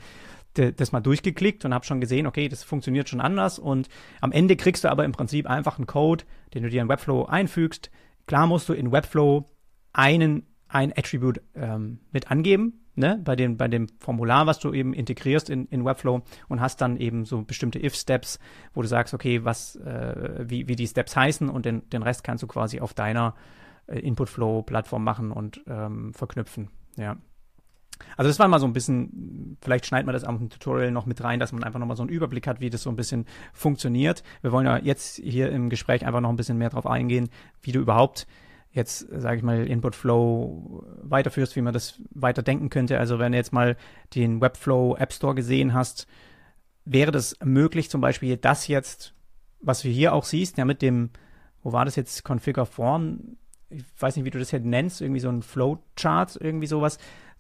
[0.53, 3.87] das mal durchgeklickt und habe schon gesehen, okay, das funktioniert schon anders und
[4.19, 7.25] am Ende kriegst du aber im Prinzip einfach einen Code, den du dir in Webflow
[7.25, 7.89] einfügst.
[8.27, 9.49] Klar musst du in Webflow
[9.93, 14.93] einen, ein Attribute ähm, mit angeben, ne, bei, dem, bei dem Formular, was du eben
[14.93, 18.39] integrierst in, in Webflow und hast dann eben so bestimmte If-Steps,
[18.73, 22.23] wo du sagst, okay, was, äh, wie, wie die Steps heißen und den, den Rest
[22.23, 23.35] kannst du quasi auf deiner
[23.87, 26.69] äh, Input-Flow-Plattform machen und ähm, verknüpfen.
[26.97, 27.17] Ja.
[28.17, 31.05] Also das war mal so ein bisschen, vielleicht schneidet man das auch im Tutorial noch
[31.05, 33.25] mit rein, dass man einfach nochmal so einen Überblick hat, wie das so ein bisschen
[33.53, 34.23] funktioniert.
[34.41, 37.29] Wir wollen ja jetzt hier im Gespräch einfach noch ein bisschen mehr drauf eingehen,
[37.61, 38.27] wie du überhaupt
[38.71, 42.99] jetzt, sage ich mal, Input Flow weiterführst, wie man das weiter denken könnte.
[42.99, 43.75] Also wenn du jetzt mal
[44.15, 46.07] den Webflow App Store gesehen hast,
[46.85, 49.13] wäre das möglich, zum Beispiel das jetzt,
[49.61, 51.09] was du hier auch siehst, ja mit dem,
[51.63, 53.37] wo war das jetzt, Configure Form,
[53.69, 56.97] ich weiß nicht, wie du das jetzt nennst, irgendwie so ein Flowchart, irgendwie sowas,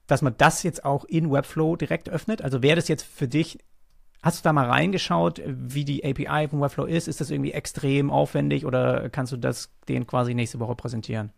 [0.07, 2.41] dass man das jetzt auch in Webflow direkt öffnet.
[2.41, 3.59] Also wäre das jetzt für dich
[4.21, 7.07] Hast du da mal reingeschaut, wie die API von Webflow ist?
[7.07, 11.31] Ist das irgendwie extrem aufwendig oder kannst du das denen quasi nächste Woche präsentieren?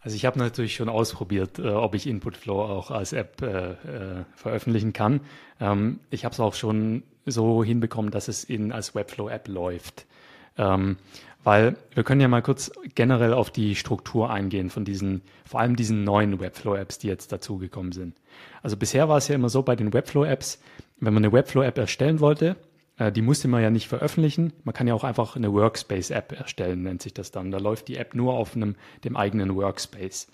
[0.00, 4.24] Also ich habe natürlich schon ausprobiert, äh, ob ich Inputflow auch als App äh, äh,
[4.34, 5.20] veröffentlichen kann.
[5.60, 10.06] Ähm, ich habe es auch schon so hinbekommen, dass es in als Webflow-App läuft.
[10.56, 10.96] Ähm,
[11.44, 15.76] weil wir können ja mal kurz generell auf die Struktur eingehen von diesen, vor allem
[15.76, 18.16] diesen neuen Webflow-Apps, die jetzt dazugekommen sind.
[18.62, 20.60] Also bisher war es ja immer so bei den Webflow-Apps,
[21.00, 22.56] wenn man eine Webflow-App erstellen wollte,
[22.98, 24.52] äh, die musste man ja nicht veröffentlichen.
[24.64, 27.50] Man kann ja auch einfach eine Workspace-App erstellen, nennt sich das dann.
[27.50, 30.28] Da läuft die App nur auf einem, dem eigenen Workspace.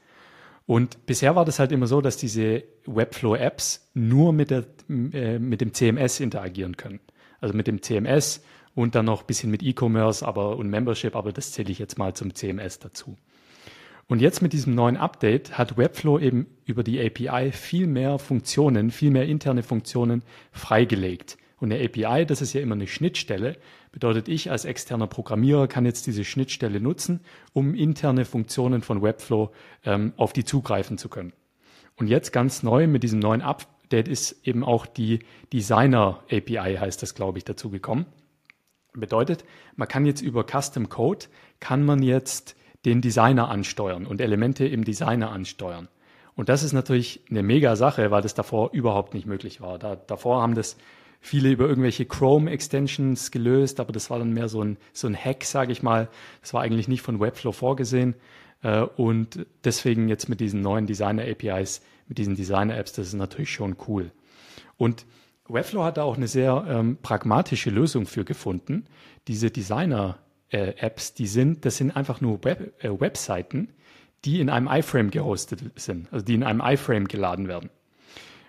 [0.66, 5.60] Und bisher war das halt immer so, dass diese Webflow-Apps nur mit, der, äh, mit
[5.60, 7.00] dem CMS interagieren können.
[7.40, 8.42] Also mit dem CMS
[8.74, 12.14] und dann noch ein bisschen mit E-Commerce und Membership, aber das zähle ich jetzt mal
[12.14, 13.16] zum CMS dazu.
[14.06, 18.90] Und jetzt mit diesem neuen Update hat Webflow eben über die API viel mehr Funktionen,
[18.90, 21.38] viel mehr interne Funktionen freigelegt.
[21.58, 23.56] Und eine API, das ist ja immer eine Schnittstelle,
[23.92, 27.20] bedeutet ich als externer Programmierer kann jetzt diese Schnittstelle nutzen,
[27.52, 29.50] um interne Funktionen von Webflow
[29.84, 31.32] ähm, auf die zugreifen zu können.
[31.96, 35.20] Und jetzt ganz neu mit diesem neuen Up Update ist eben auch die
[35.52, 38.06] Designer API, heißt das, glaube ich, dazu gekommen.
[38.94, 39.44] Bedeutet,
[39.76, 41.26] man kann jetzt über Custom Code,
[41.60, 45.88] kann man jetzt den Designer ansteuern und Elemente im Designer ansteuern.
[46.36, 49.78] Und das ist natürlich eine mega Sache, weil das davor überhaupt nicht möglich war.
[49.78, 50.76] Da, davor haben das
[51.20, 55.44] viele über irgendwelche Chrome-Extensions gelöst, aber das war dann mehr so ein, so ein Hack,
[55.44, 56.08] sage ich mal.
[56.42, 58.14] Das war eigentlich nicht von Webflow vorgesehen.
[58.62, 63.76] Äh, und deswegen jetzt mit diesen neuen Designer-APIs, mit diesen Designer-Apps, das ist natürlich schon
[63.88, 64.10] cool.
[64.76, 65.06] Und
[65.48, 68.86] Webflow hat da auch eine sehr ähm, pragmatische Lösung für gefunden.
[69.28, 69.50] Diese
[70.54, 73.68] Designer-Apps, die sind, das sind einfach nur Web, äh, Webseiten,
[74.24, 77.70] die in einem iFrame gehostet sind, also die in einem iFrame geladen werden.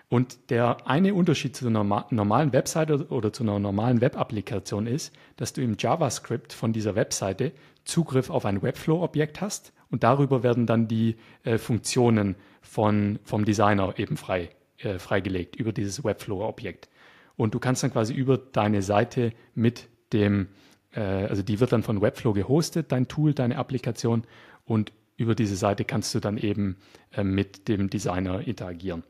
[0.08, 5.52] Und der eine Unterschied zu einer normalen Webseite oder zu einer normalen Web-Applikation ist, dass
[5.52, 7.52] du im JavaScript von dieser Webseite
[7.84, 13.98] Zugriff auf ein Webflow-Objekt hast und darüber werden dann die äh, Funktionen von, vom Designer
[13.98, 16.88] eben frei, äh, freigelegt über dieses Webflow-Objekt.
[17.36, 20.48] Und du kannst dann quasi über deine Seite mit dem,
[20.96, 24.26] äh, also die wird dann von Webflow gehostet, dein Tool, deine Applikation
[24.64, 26.76] und über diese Seite kannst du dann eben
[27.12, 29.04] äh, mit dem Designer interagieren.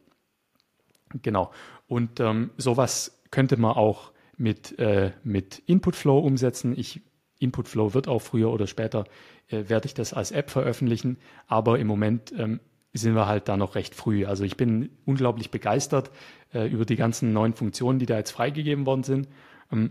[1.23, 1.51] Genau.
[1.87, 6.75] Und ähm, sowas könnte man auch mit, äh, mit Inputflow umsetzen.
[6.77, 7.01] Ich,
[7.39, 9.05] Inputflow wird auch früher oder später,
[9.49, 11.19] äh, werde ich das als App veröffentlichen.
[11.47, 12.61] Aber im Moment ähm,
[12.93, 14.27] sind wir halt da noch recht früh.
[14.27, 16.11] Also ich bin unglaublich begeistert
[16.53, 19.29] äh, über die ganzen neuen Funktionen, die da jetzt freigegeben worden sind.
[19.73, 19.91] Ähm,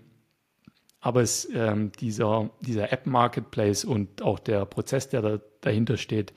[1.05, 6.33] aber es, ähm, dieser, dieser App-Marketplace und auch der Prozess, der da, dahinter steht,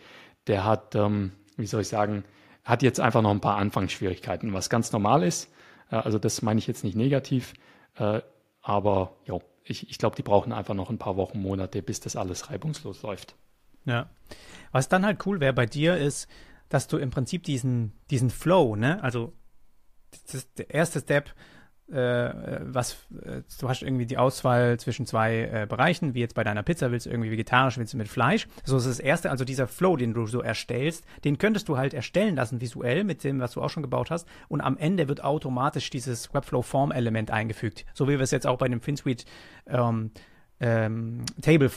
[0.47, 2.23] der hat, ähm, wie soll ich sagen,
[2.64, 5.51] hat jetzt einfach noch ein paar Anfangsschwierigkeiten, was ganz normal ist.
[5.91, 7.55] Äh, also das meine ich jetzt nicht negativ,
[7.97, 8.21] äh,
[8.61, 12.14] aber jo, ich, ich glaube, die brauchen einfach noch ein paar Wochen, Monate, bis das
[12.14, 13.37] alles reibungslos läuft.
[13.87, 14.11] Ja.
[14.71, 16.29] Was dann halt cool wäre bei dir ist,
[16.69, 19.33] dass du im Prinzip diesen, diesen Flow, ne, also
[20.31, 21.33] das, der erste Step,
[21.91, 26.62] was äh, du hast irgendwie die Auswahl zwischen zwei äh, Bereichen, wie jetzt bei deiner
[26.62, 28.47] Pizza, willst du irgendwie vegetarisch, willst du mit Fleisch.
[28.64, 31.95] So ist das erste, also dieser Flow, den du so erstellst, den könntest du halt
[31.95, 34.28] erstellen lassen visuell mit dem, was du auch schon gebaut hast.
[34.49, 37.86] Und am Ende wird automatisch dieses Webflow-Form-Element eingefügt.
[37.95, 39.24] So wie wir es jetzt auch bei dem FinSuite
[39.66, 40.11] ähm,
[40.61, 41.70] ähm, Table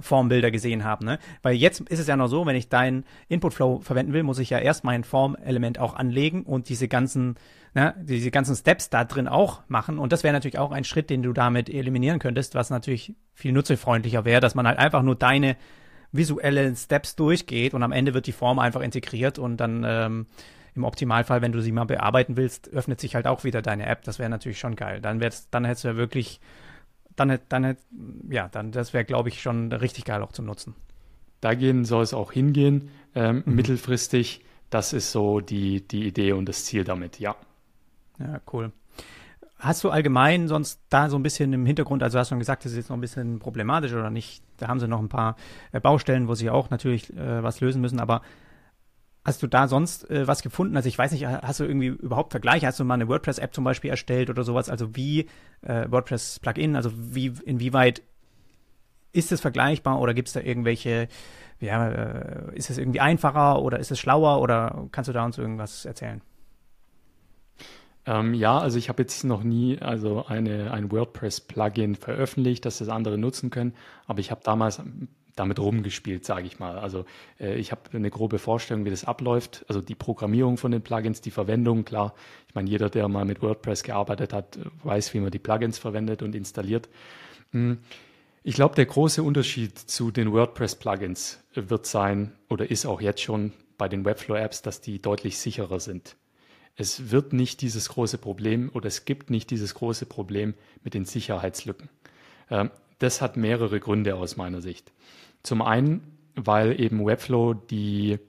[0.00, 1.06] Formbilder gesehen haben.
[1.06, 1.18] Ne?
[1.42, 4.50] Weil jetzt ist es ja noch so, wenn ich deinen Input-Flow verwenden will, muss ich
[4.50, 7.36] ja erst mein Form-Element auch anlegen und diese ganzen,
[7.78, 9.98] ne, diese ganzen Steps da drin auch machen.
[9.98, 13.52] Und das wäre natürlich auch ein Schritt, den du damit eliminieren könntest, was natürlich viel
[13.52, 15.56] nutzerfreundlicher wäre, dass man halt einfach nur deine
[16.10, 20.26] visuellen Steps durchgeht und am Ende wird die Form einfach integriert und dann ähm,
[20.74, 24.02] im Optimalfall, wenn du sie mal bearbeiten willst, öffnet sich halt auch wieder deine App.
[24.04, 25.00] Das wäre natürlich schon geil.
[25.00, 26.40] Dann, wär's, dann hättest du ja wirklich
[27.14, 27.76] dann, dann,
[28.30, 30.74] ja, dann, das wäre, glaube ich, schon richtig geil auch zum Nutzen.
[31.40, 33.54] Dagegen soll es auch hingehen, ähm, mhm.
[33.54, 34.44] mittelfristig.
[34.70, 37.36] Das ist so die, die Idee und das Ziel damit, ja.
[38.18, 38.72] Ja, cool.
[39.58, 42.64] Hast du allgemein sonst da so ein bisschen im Hintergrund, also hast du schon gesagt,
[42.64, 44.42] das ist jetzt noch ein bisschen problematisch oder nicht?
[44.56, 45.36] Da haben sie noch ein paar
[45.72, 48.22] äh, Baustellen, wo sie auch natürlich äh, was lösen müssen, aber
[49.28, 50.74] Hast du da sonst äh, was gefunden?
[50.74, 52.66] Also ich weiß nicht, hast du irgendwie überhaupt Vergleiche?
[52.66, 54.70] Hast du mal eine WordPress-App zum Beispiel erstellt oder sowas?
[54.70, 55.28] Also wie
[55.60, 58.00] äh, WordPress-Plugin, also wie, inwieweit
[59.12, 61.08] ist es vergleichbar oder gibt es da irgendwelche,
[61.60, 65.36] ja, äh, ist es irgendwie einfacher oder ist es schlauer oder kannst du da uns
[65.36, 66.22] irgendwas erzählen?
[68.06, 72.88] Ähm, ja, also ich habe jetzt noch nie also eine, ein WordPress-Plugin veröffentlicht, dass das
[72.88, 73.74] andere nutzen können,
[74.06, 74.80] aber ich habe damals
[75.38, 76.78] damit rumgespielt, sage ich mal.
[76.78, 77.04] Also
[77.38, 79.64] äh, ich habe eine grobe Vorstellung, wie das abläuft.
[79.68, 82.14] Also die Programmierung von den Plugins, die Verwendung, klar.
[82.48, 86.22] Ich meine, jeder, der mal mit WordPress gearbeitet hat, weiß, wie man die Plugins verwendet
[86.22, 86.88] und installiert.
[87.52, 87.78] Hm.
[88.42, 93.52] Ich glaube, der große Unterschied zu den WordPress-Plugins wird sein oder ist auch jetzt schon
[93.76, 96.16] bei den Webflow-Apps, dass die deutlich sicherer sind.
[96.80, 100.54] Es wird nicht dieses große Problem oder es gibt nicht dieses große Problem
[100.84, 101.88] mit den Sicherheitslücken.
[102.50, 102.70] Ähm,
[103.00, 104.92] das hat mehrere Gründe aus meiner Sicht.
[105.42, 108.20] Zum einen, weil eben Webflow die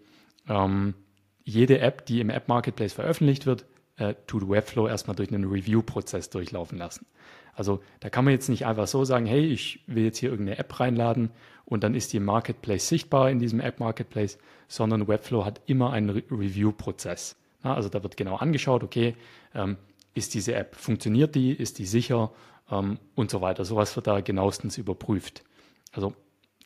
[0.48, 0.96] ähm,
[1.44, 3.66] jede App, die im App Marketplace veröffentlicht wird,
[3.98, 7.06] äh, tut Webflow erstmal durch einen Review-Prozess durchlaufen lassen.
[7.54, 10.58] Also da kann man jetzt nicht einfach so sagen, hey, ich will jetzt hier irgendeine
[10.58, 11.30] App reinladen
[11.66, 15.92] und dann ist die im Marketplace sichtbar in diesem App Marketplace, sondern Webflow hat immer
[15.94, 17.36] einen Re Review-Prozess.
[17.62, 19.16] Also da wird genau angeschaut, okay,
[19.54, 19.78] ähm,
[20.14, 22.32] ist diese App, funktioniert die, ist die sicher
[22.72, 23.66] ähm, und so weiter.
[23.66, 25.44] Sowas wird da genauestens überprüft.
[25.92, 26.14] Also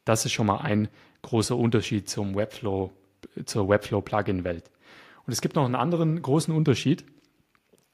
[0.06, 0.90] das ist schon mal ein
[1.22, 2.92] großer Unterschied zum Webflow,
[3.46, 4.70] zur Webflow-Plugin-Welt.
[5.26, 7.06] Und es gibt noch einen anderen großen Unterschied.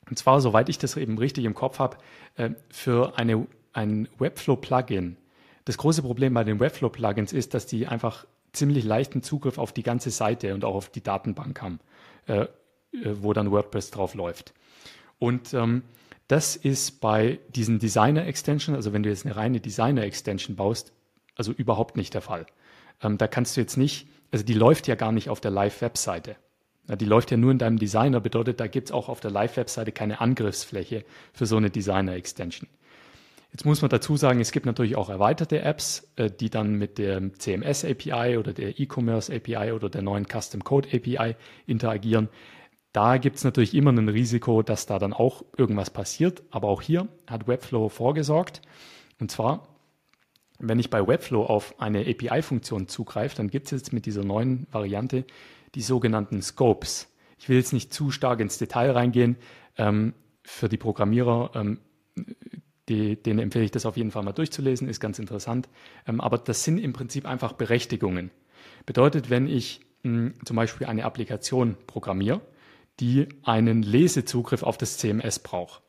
[0.10, 1.97] Und zwar, soweit ich das eben richtig im Kopf habe,
[2.36, 5.18] äh, für eine, ein Webflow-Plugin.
[5.66, 9.84] Das große Problem bei den Webflow-Plugins ist, dass die einfach ziemlich leichten Zugriff auf die
[9.84, 11.80] ganze Seite und auch auf die Datenbank haben.
[12.26, 12.47] Äh,
[12.91, 14.53] wo dann WordPress drauf läuft.
[15.17, 15.83] Und ähm,
[16.27, 20.93] das ist bei diesen Designer-Extension, also wenn du jetzt eine reine Designer-Extension baust,
[21.35, 22.45] also überhaupt nicht der Fall.
[23.01, 26.35] Ähm, da kannst du jetzt nicht, also die läuft ja gar nicht auf der Live-Webseite.
[26.87, 29.31] Ja, die läuft ja nur in deinem Designer, bedeutet, da gibt es auch auf der
[29.31, 32.69] Live-Webseite keine Angriffsfläche für so eine Designer-Extension.
[33.51, 36.97] Jetzt muss man dazu sagen, es gibt natürlich auch erweiterte Apps, äh, die dann mit
[36.97, 41.35] der CMS API oder der E-Commerce API oder der neuen Custom Code API
[41.65, 42.29] interagieren.
[42.91, 46.43] Da gibt es natürlich immer ein Risiko, dass da dann auch irgendwas passiert.
[46.49, 48.61] Aber auch hier hat Webflow vorgesorgt.
[49.19, 49.67] Und zwar,
[50.59, 54.67] wenn ich bei Webflow auf eine API-Funktion zugreife, dann gibt es jetzt mit dieser neuen
[54.71, 55.25] Variante
[55.75, 57.13] die sogenannten Scopes.
[57.37, 59.37] Ich will jetzt nicht zu stark ins Detail reingehen.
[59.77, 60.13] Ähm,
[60.43, 61.79] für die Programmierer, ähm,
[62.89, 65.69] die, denen empfehle ich das auf jeden Fall mal durchzulesen, ist ganz interessant.
[66.07, 68.31] Ähm, aber das sind im Prinzip einfach Berechtigungen.
[68.87, 72.41] Bedeutet, wenn ich mh, zum Beispiel eine Applikation programmiere,
[73.00, 75.82] die einen Lesezugriff auf das CMS braucht.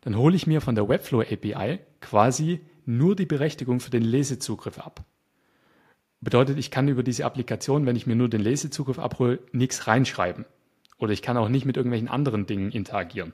[0.00, 4.78] Dann hole ich mir von der Webflow API quasi nur die Berechtigung für den Lesezugriff
[4.78, 5.04] ab.
[6.20, 10.46] Bedeutet, ich kann über diese Applikation, wenn ich mir nur den Lesezugriff abhole, nichts reinschreiben.
[10.98, 13.32] Oder ich kann auch nicht mit irgendwelchen anderen Dingen interagieren.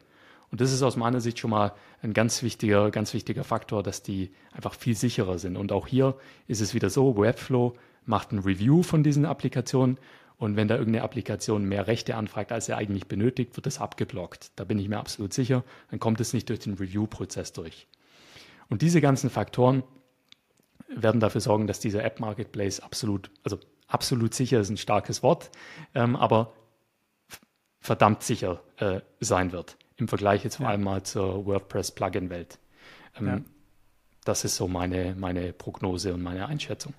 [0.51, 4.03] Und das ist aus meiner Sicht schon mal ein ganz wichtiger, ganz wichtiger Faktor, dass
[4.03, 5.57] die einfach viel sicherer sind.
[5.57, 9.99] Und auch hier ist es wieder so, Webflow macht ein Review von diesen Applikationen
[10.45, 14.53] und wenn da irgendeine Applikation mehr Rechte anfragt, als er eigentlich benötigt, wird das abgeblockt.
[14.57, 15.65] Da bin ich mir absolut sicher.
[15.91, 17.89] Dann kommt es nicht durch den Review-Prozess durch.
[18.69, 19.83] Und diese ganzen Faktoren
[20.89, 25.51] werden dafür sorgen, dass dieser App Marketplace absolut, also absolut sicher ist ein starkes Wort,
[25.95, 26.53] ähm, aber
[27.81, 29.79] verdammt sicher äh, sein wird.
[29.97, 32.59] Im Vergleich jetzt vor allem mal zur WordPress-Plugin-Welt.
[33.19, 33.41] Ähm, ja.
[34.25, 36.93] Das ist so meine, meine Prognose und meine Einschätzung.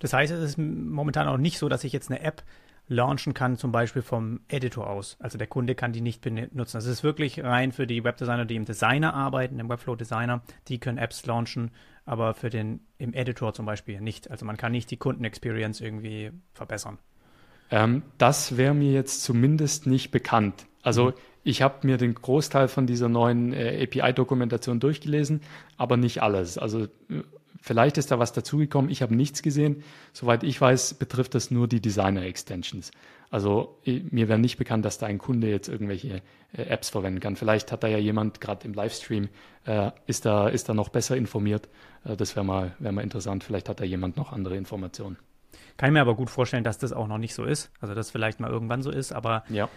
[0.00, 2.42] Das heißt, es ist momentan auch nicht so, dass ich jetzt eine App
[2.86, 5.16] launchen kann, zum Beispiel vom Editor aus.
[5.18, 6.76] Also der Kunde kann die nicht benutzen.
[6.76, 10.78] Das ist wirklich rein für die Webdesigner, die im Designer arbeiten, im Webflow Designer, die
[10.78, 11.70] können Apps launchen,
[12.04, 14.30] aber für den im Editor zum Beispiel nicht.
[14.30, 16.98] Also man kann nicht die Kundenexperience irgendwie verbessern.
[17.70, 20.66] Ähm, das wäre mir jetzt zumindest nicht bekannt.
[20.82, 21.12] Also mhm.
[21.42, 25.40] ich habe mir den Großteil von dieser neuen äh, API-Dokumentation durchgelesen,
[25.78, 26.58] aber nicht alles.
[26.58, 26.88] Also
[27.66, 28.90] Vielleicht ist da was dazugekommen.
[28.90, 29.84] Ich habe nichts gesehen.
[30.12, 32.90] Soweit ich weiß, betrifft das nur die Designer-Extensions.
[33.30, 36.20] Also mir wäre nicht bekannt, dass da ein Kunde jetzt irgendwelche
[36.52, 37.36] äh, Apps verwenden kann.
[37.36, 39.30] Vielleicht hat da ja jemand gerade im Livestream,
[39.64, 41.70] äh, ist, da, ist da noch besser informiert.
[42.04, 43.44] Äh, das wäre mal, wär mal interessant.
[43.44, 45.16] Vielleicht hat da jemand noch andere Informationen.
[45.78, 47.70] Kann ich mir aber gut vorstellen, dass das auch noch nicht so ist.
[47.80, 49.70] Also dass vielleicht mal irgendwann so ist, aber ja.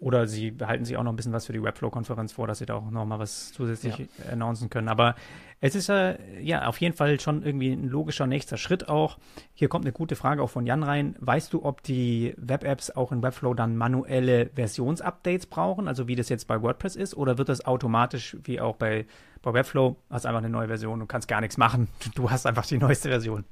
[0.00, 2.66] Oder sie behalten sich auch noch ein bisschen was für die Webflow-Konferenz vor, dass sie
[2.66, 4.06] da auch noch mal was zusätzlich ja.
[4.30, 4.86] announcen können.
[4.86, 5.16] Aber
[5.60, 9.18] es ist äh, ja auf jeden Fall schon irgendwie ein logischer nächster Schritt auch.
[9.54, 11.16] Hier kommt eine gute Frage auch von Jan rein.
[11.18, 16.28] Weißt du, ob die Web-Apps auch in Webflow dann manuelle Versionsupdates brauchen, also wie das
[16.28, 19.04] jetzt bei WordPress ist, oder wird das automatisch wie auch bei,
[19.42, 21.88] bei Webflow, hast einfach eine neue Version und kannst gar nichts machen.
[22.14, 23.44] Du hast einfach die neueste Version.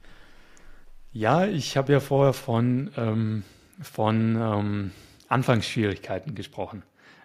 [1.13, 3.43] Ja, ich habe ja vorher von, ähm,
[3.81, 4.91] von ähm
[5.29, 6.83] Anfangsschwierigkeiten gesprochen.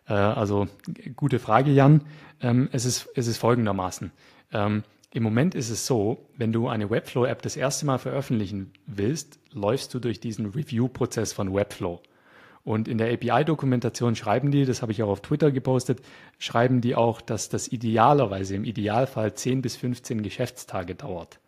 [0.08, 0.68] Äh, also
[1.16, 2.02] gute Frage, Jan.
[2.41, 4.12] Ähm, es, ist, es ist folgendermaßen.
[4.54, 4.84] Ähm,
[5.14, 9.93] Im Moment ist es so, wenn du eine Webflow-App das erste Mal veröffentlichen willst, läufst
[9.93, 12.02] du durch diesen Review-Prozess von Webflow.
[12.64, 16.02] Und in der API-Dokumentation schreiben die, das habe ich auch auf Twitter gepostet,
[16.38, 21.39] schreiben die auch, dass das idealerweise im Idealfall 10 bis 15 Geschäftstage dauert.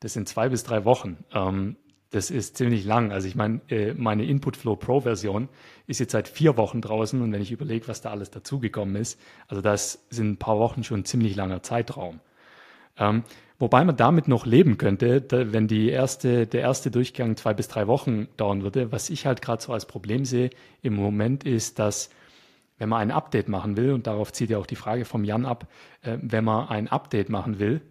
[0.00, 1.18] Das sind zwei bis drei Wochen.
[1.32, 1.76] Ähm,
[2.10, 3.12] das ist ziemlich lang.
[3.12, 5.48] Also ich meine, äh, meine Inputflow Pro Version
[5.86, 9.20] ist jetzt seit vier Wochen draußen und wenn ich überlege, was da alles dazugekommen ist,
[9.46, 12.20] also das sind ein paar Wochen schon ein ziemlich langer Zeitraum.
[12.96, 13.24] Ähm,
[13.58, 17.68] wobei man damit noch leben könnte, da, wenn die erste, der erste Durchgang zwei bis
[17.68, 18.90] drei Wochen dauern würde.
[18.90, 20.50] Was ich halt gerade so als Problem sehe
[20.82, 22.10] im Moment ist, dass
[22.78, 25.44] wenn man ein Update machen will, und darauf zieht ja auch die Frage vom Jan
[25.44, 25.66] ab,
[26.02, 27.82] äh, wenn man ein Update machen will,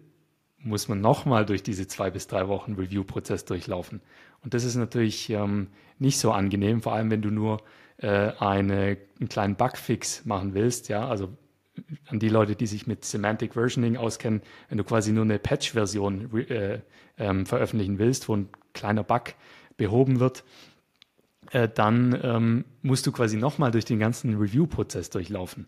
[0.60, 4.00] muss man nochmal durch diese zwei bis drei Wochen Review-Prozess durchlaufen.
[4.42, 7.62] Und das ist natürlich ähm, nicht so angenehm, vor allem wenn du nur
[7.98, 10.88] äh, eine, einen kleinen Bugfix machen willst.
[10.88, 11.30] Ja, also
[12.06, 16.34] an die Leute, die sich mit Semantic Versioning auskennen, wenn du quasi nur eine Patch-Version
[16.48, 16.80] äh,
[17.18, 19.34] ähm, veröffentlichen willst, wo ein kleiner Bug
[19.76, 20.44] behoben wird,
[21.52, 25.66] äh, dann ähm, musst du quasi nochmal durch den ganzen Review-Prozess durchlaufen.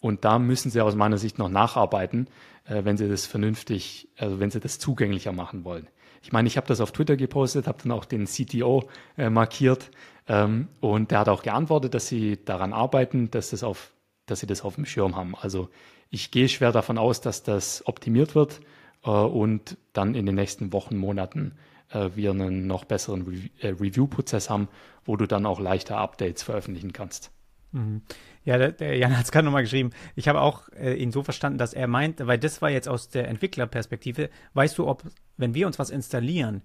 [0.00, 2.28] Und da müssen sie aus meiner Sicht noch nacharbeiten,
[2.64, 5.88] äh, wenn sie das vernünftig, also wenn sie das zugänglicher machen wollen.
[6.22, 9.90] Ich meine, ich habe das auf Twitter gepostet, habe dann auch den CTO äh, markiert
[10.28, 13.92] ähm, und der hat auch geantwortet, dass sie daran arbeiten, dass, das auf,
[14.26, 15.34] dass sie das auf dem Schirm haben.
[15.34, 15.68] Also
[16.10, 18.60] ich gehe schwer davon aus, dass das optimiert wird
[19.04, 21.56] äh, und dann in den nächsten Wochen, Monaten
[21.90, 24.68] äh, wir einen noch besseren Re äh, Review-Prozess haben,
[25.04, 27.30] wo du dann auch leichter Updates veröffentlichen kannst.
[27.72, 28.02] Mhm.
[28.44, 29.90] Ja, der, der Jan hat es gerade nochmal geschrieben.
[30.16, 33.08] Ich habe auch äh, ihn so verstanden, dass er meint, weil das war jetzt aus
[33.08, 35.02] der Entwicklerperspektive, weißt du, ob,
[35.36, 36.62] wenn wir uns was installieren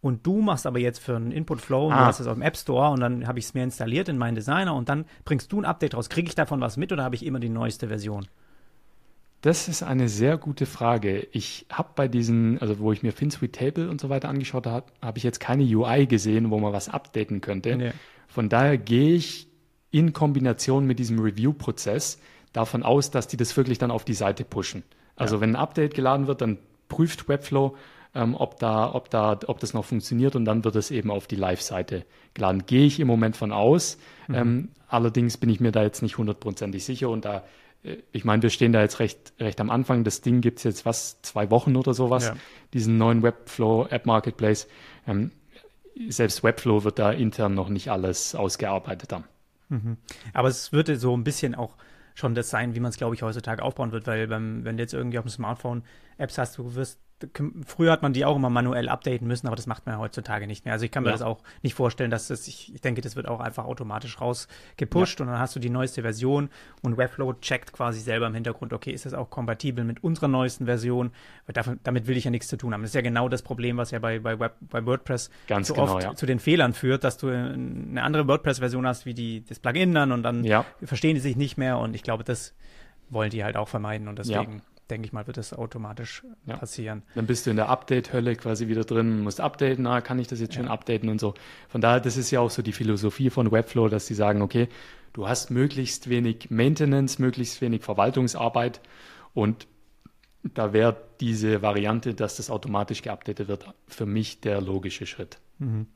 [0.00, 1.98] und du machst aber jetzt für einen Input-Flow, ah.
[1.98, 4.16] du hast es auf dem App Store und dann habe ich es mir installiert in
[4.16, 6.08] meinen Designer und dann bringst du ein Update raus.
[6.08, 8.26] Kriege ich davon was mit oder habe ich immer die neueste Version?
[9.40, 11.28] Das ist eine sehr gute Frage.
[11.30, 14.86] Ich habe bei diesen, also wo ich mir FinSuite Table und so weiter angeschaut habe,
[15.00, 17.76] habe ich jetzt keine UI gesehen, wo man was updaten könnte.
[17.76, 17.92] Nee.
[18.26, 19.48] Von daher gehe ich
[19.90, 22.18] in Kombination mit diesem Review-Prozess
[22.52, 24.82] davon aus, dass die das wirklich dann auf die Seite pushen.
[25.16, 25.40] Also ja.
[25.40, 26.58] wenn ein Update geladen wird, dann
[26.88, 27.76] prüft Webflow,
[28.14, 31.26] ähm, ob, da, ob, da, ob das noch funktioniert und dann wird es eben auf
[31.26, 32.64] die Live-Seite geladen.
[32.66, 33.98] Gehe ich im Moment von aus.
[34.28, 34.34] Mhm.
[34.34, 37.44] Ähm, allerdings bin ich mir da jetzt nicht hundertprozentig sicher und da,
[37.82, 40.04] äh, ich meine, wir stehen da jetzt recht, recht am Anfang.
[40.04, 42.36] Das Ding gibt es jetzt was, zwei Wochen oder sowas, ja.
[42.72, 44.68] diesen neuen Webflow App Marketplace.
[45.06, 45.30] Ähm,
[46.08, 49.24] selbst Webflow wird da intern noch nicht alles ausgearbeitet haben.
[49.68, 49.98] Mhm.
[50.32, 51.76] Aber es würde so ein bisschen auch
[52.14, 54.82] schon das sein, wie man es, glaube ich, heutzutage aufbauen wird, weil beim, wenn du
[54.82, 55.84] jetzt irgendwie auf dem Smartphone
[56.16, 57.00] Apps hast, du wirst
[57.66, 60.46] Früher hat man die auch immer manuell updaten müssen, aber das macht man ja heutzutage
[60.46, 60.74] nicht mehr.
[60.74, 61.14] Also ich kann mir ja.
[61.14, 65.18] das auch nicht vorstellen, dass das, ich, ich, denke, das wird auch einfach automatisch rausgepusht
[65.18, 65.24] ja.
[65.24, 66.48] und dann hast du die neueste Version
[66.82, 70.66] und Webflow checkt quasi selber im Hintergrund, okay, ist das auch kompatibel mit unserer neuesten
[70.66, 71.10] Version?
[71.46, 72.82] Weil davon, damit will ich ja nichts zu tun haben.
[72.82, 75.74] Das ist ja genau das Problem, was ja bei, bei, Web, bei WordPress Ganz so
[75.74, 76.14] genau, oft ja.
[76.14, 80.12] zu den Fehlern führt, dass du eine andere WordPress-Version hast wie die, das Plugin dann
[80.12, 80.46] und dann
[80.84, 82.54] verstehen die sich nicht mehr und ich glaube, das
[83.10, 86.56] wollen die halt auch vermeiden und deswegen denke ich mal, wird das automatisch ja.
[86.56, 87.02] passieren.
[87.14, 90.40] Dann bist du in der Update-Hölle quasi wieder drin, musst updaten, na, kann ich das
[90.40, 90.62] jetzt ja.
[90.62, 91.34] schon updaten und so.
[91.68, 94.68] Von daher, das ist ja auch so die Philosophie von Webflow, dass sie sagen, okay,
[95.12, 98.80] du hast möglichst wenig Maintenance, möglichst wenig Verwaltungsarbeit
[99.34, 99.66] und
[100.42, 105.38] da wäre diese Variante, dass das automatisch geupdatet wird, für mich der logische Schritt.
[105.58, 105.86] Mhm.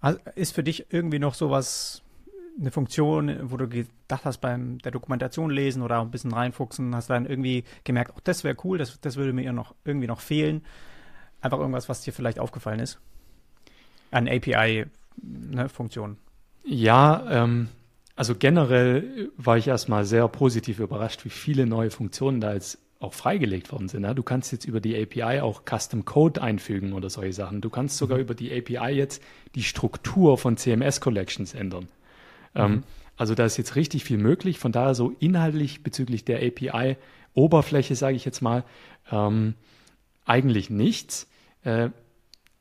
[0.00, 2.03] Also ist für dich irgendwie noch sowas
[2.58, 7.10] eine Funktion, wo du gedacht hast beim der Dokumentation lesen oder ein bisschen reinfuchsen, hast
[7.10, 10.62] dann irgendwie gemerkt, oh, das wäre cool, das, das würde mir noch irgendwie noch fehlen.
[11.40, 12.98] Einfach irgendwas, was dir vielleicht aufgefallen ist.
[14.10, 16.10] An API-Funktion.
[16.10, 16.16] Ne,
[16.64, 17.68] ja, ähm,
[18.16, 23.12] also generell war ich erstmal sehr positiv überrascht, wie viele neue Funktionen da jetzt auch
[23.12, 24.04] freigelegt worden sind.
[24.16, 27.60] Du kannst jetzt über die API auch Custom Code einfügen oder solche Sachen.
[27.60, 28.24] Du kannst sogar mhm.
[28.24, 29.22] über die API jetzt
[29.54, 31.88] die Struktur von CMS Collections ändern.
[32.54, 32.82] Ähm, mhm.
[33.16, 34.58] also da ist jetzt richtig viel möglich.
[34.58, 38.64] Von daher so inhaltlich bezüglich der API-Oberfläche, sage ich jetzt mal,
[39.10, 39.54] ähm,
[40.24, 41.28] eigentlich nichts.
[41.62, 41.90] Äh,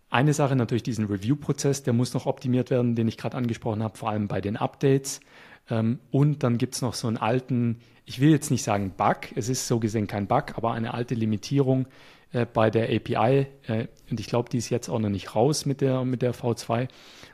[0.09, 3.97] eine Sache natürlich diesen Review-Prozess, der muss noch optimiert werden, den ich gerade angesprochen habe,
[3.97, 5.21] vor allem bei den Updates.
[5.69, 9.35] Ähm, und dann gibt es noch so einen alten, ich will jetzt nicht sagen Bug,
[9.35, 11.87] es ist so gesehen kein Bug, aber eine alte Limitierung
[12.31, 13.47] äh, bei der API.
[13.65, 16.35] Äh, und ich glaube, die ist jetzt auch noch nicht raus mit der, mit der
[16.35, 16.87] V2.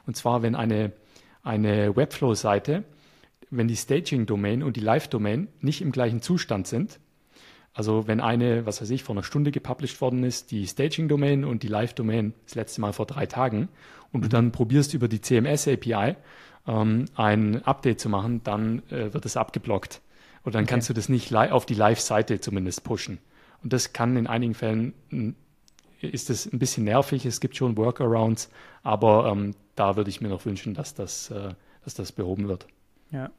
[0.05, 0.93] Und zwar, wenn eine
[1.43, 2.83] eine Webflow-Seite,
[3.49, 6.99] wenn die Staging-Domain und die Live-Domain nicht im gleichen Zustand sind,
[7.73, 11.63] also wenn eine, was weiß ich, vor einer Stunde gepublished worden ist, die Staging-Domain und
[11.63, 13.69] die Live-Domain das letzte Mal vor drei Tagen
[14.11, 14.31] und du mhm.
[14.31, 16.15] dann probierst über die CMS-API
[16.67, 20.01] ähm, ein Update zu machen, dann äh, wird es abgeblockt.
[20.43, 20.71] Oder dann okay.
[20.71, 23.19] kannst du das nicht auf die Live-Seite zumindest pushen.
[23.63, 24.93] Und das kann in einigen Fällen,
[26.01, 27.25] ist das ein bisschen nervig.
[27.25, 28.49] Es gibt schon Workarounds,
[28.83, 32.67] aber ähm, da würde ich mir noch wünschen, dass das, äh, dass das behoben wird.
[33.11, 33.29] Ja.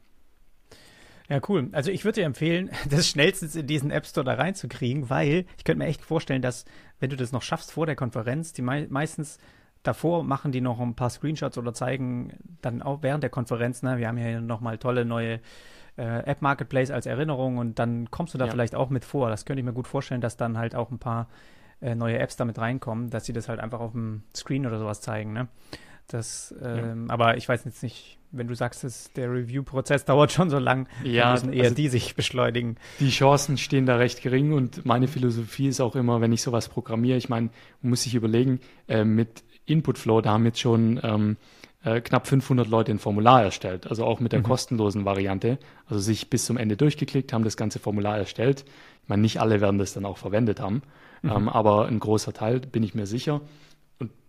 [1.29, 1.69] Ja, cool.
[1.71, 5.65] Also ich würde dir empfehlen, das schnellstens in diesen App Store da reinzukriegen, weil ich
[5.65, 6.65] könnte mir echt vorstellen, dass,
[6.99, 9.39] wenn du das noch schaffst vor der Konferenz, die mei meistens
[9.83, 13.97] davor machen die noch ein paar Screenshots oder zeigen dann auch während der Konferenz, ne,
[13.97, 15.41] wir haben hier nochmal tolle neue
[15.97, 18.51] äh, App Marketplace als Erinnerung und dann kommst du da ja.
[18.51, 19.31] vielleicht auch mit vor.
[19.31, 21.29] Das könnte ich mir gut vorstellen, dass dann halt auch ein paar
[21.81, 25.01] äh, neue Apps damit reinkommen, dass sie das halt einfach auf dem Screen oder sowas
[25.01, 25.49] zeigen, ne?
[26.09, 27.15] Das, ähm, ja.
[27.15, 30.89] aber ich weiß jetzt nicht, wenn du sagst, dass der Review-Prozess dauert schon so lang,
[31.05, 32.77] ja, müssen eher also die sich beschleunigen.
[32.99, 36.69] Die Chancen stehen da recht gering und meine Philosophie ist auch immer, wenn ich sowas
[36.69, 37.51] programmiere, ich meine,
[37.83, 41.37] man muss sich überlegen, äh, mit Inputflow, da haben jetzt schon ähm,
[41.85, 44.45] äh, knapp 500 Leute ein Formular erstellt, also auch mit der mhm.
[44.45, 48.65] kostenlosen Variante, also sich bis zum Ende durchgeklickt, haben das ganze Formular erstellt.
[49.03, 50.83] Ich meine, nicht alle werden das dann auch verwendet haben,
[51.23, 51.31] mhm.
[51.31, 53.41] ähm, aber ein großer Teil bin ich mir sicher.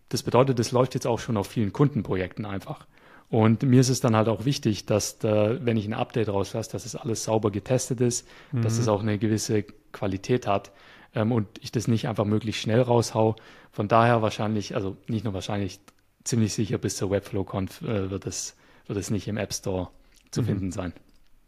[0.10, 2.86] Das bedeutet, das läuft jetzt auch schon auf vielen Kundenprojekten einfach.
[3.30, 6.72] Und mir ist es dann halt auch wichtig, dass da, wenn ich ein Update rauslasse,
[6.74, 8.62] dass es alles sauber getestet ist, mhm.
[8.62, 9.64] dass es auch eine gewisse
[9.94, 10.72] Qualität hat
[11.16, 13.38] ähm, und ich das nicht einfach möglichst schnell raushau.
[13.72, 15.80] Von daher wahrscheinlich, also nicht nur wahrscheinlich,
[16.26, 18.56] ziemlich sicher bis zur Webflow-Conf äh, wird, es,
[18.88, 19.90] wird es nicht im App Store
[20.32, 20.46] zu mhm.
[20.46, 20.94] finden sein.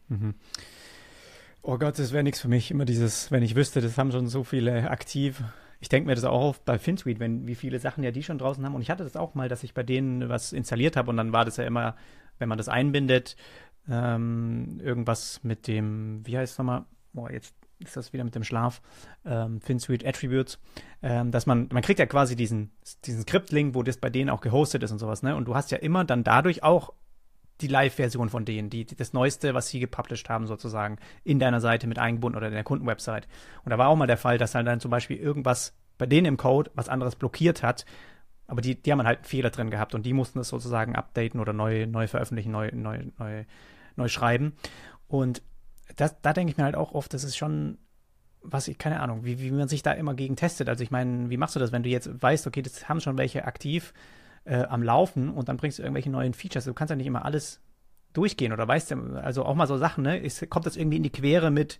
[0.07, 0.35] Mhm.
[1.63, 2.69] Oh Gott, das wäre nichts für mich.
[2.69, 5.41] Immer dieses, wenn ich wüsste, das haben schon so viele aktiv
[5.83, 8.37] ich denke mir das auch auf bei FinSuite, wenn, wie viele Sachen ja die schon
[8.37, 8.73] draußen haben.
[8.73, 11.33] Und ich hatte das auch mal, dass ich bei denen was installiert habe und dann
[11.33, 11.97] war das ja immer,
[12.39, 13.35] wenn man das einbindet,
[13.89, 16.85] ähm, irgendwas mit dem, wie heißt es nochmal?
[17.11, 18.81] Boah, jetzt ist das wieder mit dem Schlaf,
[19.25, 20.57] ähm, FinSuite Attributes,
[21.01, 22.71] ähm, dass man, man kriegt ja quasi diesen,
[23.03, 25.35] diesen Skript-Link, wo das bei denen auch gehostet ist und sowas, ne?
[25.35, 26.93] Und du hast ja immer dann dadurch auch
[27.61, 31.61] die Live-Version von denen, die, die, das Neueste, was sie gepublished haben, sozusagen, in deiner
[31.61, 33.27] Seite mit eingebunden oder in der Kundenwebsite.
[33.63, 36.25] Und da war auch mal der Fall, dass halt dann zum Beispiel irgendwas bei denen
[36.25, 37.85] im Code was anderes blockiert hat.
[38.47, 41.39] Aber die, die haben halt einen Fehler drin gehabt und die mussten es sozusagen updaten
[41.39, 43.45] oder neu, neu veröffentlichen, neu, neu, neu,
[43.95, 44.53] neu schreiben.
[45.07, 45.41] Und
[45.95, 47.77] das, da denke ich mir halt auch oft, das ist schon,
[48.41, 50.67] was ich, keine Ahnung, wie, wie man sich da immer gegen testet.
[50.67, 53.17] Also ich meine, wie machst du das, wenn du jetzt weißt, okay, das haben schon
[53.17, 53.93] welche aktiv
[54.45, 56.65] äh, am Laufen und dann bringst du irgendwelche neuen Features.
[56.65, 57.61] Du kannst ja nicht immer alles
[58.13, 60.17] durchgehen oder weißt du, also auch mal so Sachen, ne?
[60.17, 61.79] Ist, kommt das irgendwie in die Quere mit,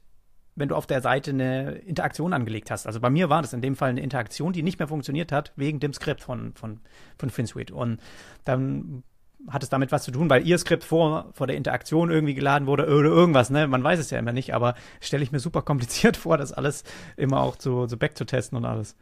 [0.55, 2.87] wenn du auf der Seite eine Interaktion angelegt hast.
[2.87, 5.53] Also bei mir war das in dem Fall eine Interaktion, die nicht mehr funktioniert hat,
[5.55, 6.79] wegen dem Skript von, von,
[7.17, 7.73] von FinSuite.
[7.73, 7.99] Und
[8.45, 9.03] dann
[9.49, 12.67] hat es damit was zu tun, weil ihr Skript vor, vor der Interaktion irgendwie geladen
[12.67, 13.67] wurde oder irgendwas, ne?
[13.67, 16.83] Man weiß es ja immer nicht, aber stelle ich mir super kompliziert vor, das alles
[17.17, 18.95] immer auch zu, so back zu testen und alles.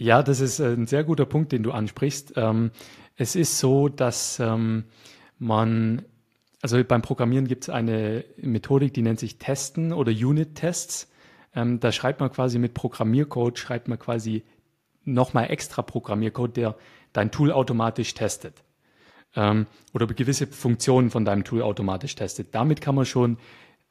[0.00, 2.32] Ja, das ist ein sehr guter Punkt, den du ansprichst.
[2.36, 2.70] Ähm,
[3.16, 4.84] es ist so, dass ähm,
[5.38, 6.06] man,
[6.62, 11.12] also beim Programmieren gibt es eine Methodik, die nennt sich Testen oder Unit-Tests.
[11.54, 14.42] Ähm, da schreibt man quasi mit Programmiercode, schreibt man quasi
[15.04, 16.76] nochmal extra Programmiercode, der
[17.12, 18.64] dein Tool automatisch testet
[19.36, 22.54] ähm, oder gewisse Funktionen von deinem Tool automatisch testet.
[22.54, 23.36] Damit kann man schon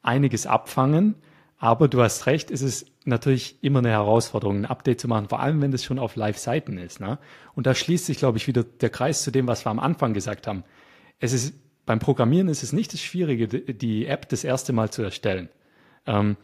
[0.01, 1.13] einiges abfangen.
[1.59, 5.41] Aber du hast recht, es ist natürlich immer eine Herausforderung, ein Update zu machen, vor
[5.41, 7.01] allem wenn das schon auf Live-Seiten ist.
[7.01, 7.19] Ne?
[7.53, 10.13] Und da schließt sich, glaube ich, wieder der Kreis zu dem, was wir am Anfang
[10.13, 10.63] gesagt haben.
[11.19, 11.53] Es ist,
[11.85, 15.49] beim Programmieren ist es nicht das Schwierige, die App das erste Mal zu erstellen.
[16.07, 16.37] Ähm,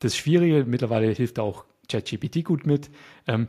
[0.00, 2.90] das Schwierige, mittlerweile hilft auch ChatGPT gut mit,
[3.26, 3.48] ähm,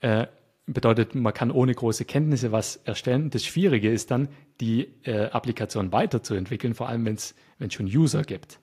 [0.00, 0.26] äh,
[0.66, 3.30] bedeutet, man kann ohne große Kenntnisse was erstellen.
[3.30, 4.28] Das Schwierige ist dann,
[4.60, 7.34] die äh, Applikation weiterzuentwickeln, vor allem wenn es
[7.70, 8.60] schon User gibt.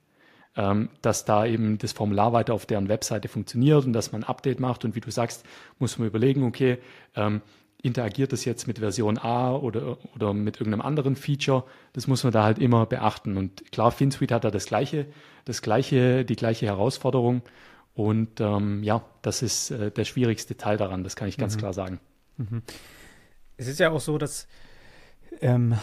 [0.58, 4.30] Ähm, dass da eben das Formular weiter auf deren Webseite funktioniert und dass man ein
[4.30, 4.86] Update macht.
[4.86, 5.46] Und wie du sagst,
[5.80, 6.78] muss man überlegen, okay,
[7.16, 7.42] ähm,
[7.82, 11.66] interagiert das jetzt mit Version A oder, oder mit irgendeinem anderen Feature?
[11.92, 13.36] Das muss man da halt immer beachten.
[13.36, 15.08] Und klar, FinSuite hat da das gleiche,
[15.44, 17.42] das gleiche, die gleiche Herausforderung.
[17.94, 21.60] Und ähm, ja, das ist äh, der schwierigste Teil daran, das kann ich ganz mhm.
[21.60, 22.00] klar sagen.
[22.38, 22.62] Mhm.
[23.58, 24.48] Es ist ja auch so, dass
[25.42, 25.76] ähm,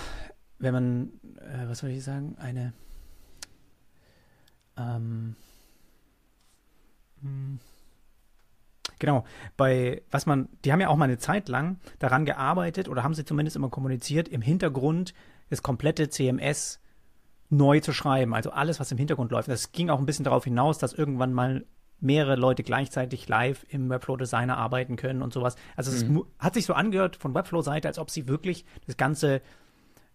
[0.59, 2.73] wenn man, äh, was soll ich sagen, eine
[4.77, 5.37] ähm,
[7.21, 7.59] hm,
[9.03, 9.25] Genau,
[9.57, 13.15] bei was man, die haben ja auch mal eine Zeit lang daran gearbeitet oder haben
[13.15, 15.13] sie zumindest immer kommuniziert, im Hintergrund
[15.51, 16.79] das komplette CMS
[17.51, 18.33] neu zu schreiben.
[18.33, 19.49] Also alles, was im Hintergrund läuft.
[19.49, 21.65] Das ging auch ein bisschen darauf hinaus, dass irgendwann mal
[21.99, 25.57] mehrere Leute gleichzeitig live im Webflow Designer arbeiten können und sowas.
[25.75, 26.25] Also es mhm.
[26.39, 29.41] hat sich so angehört von Webflow-Seite, als ob sie wirklich das ganze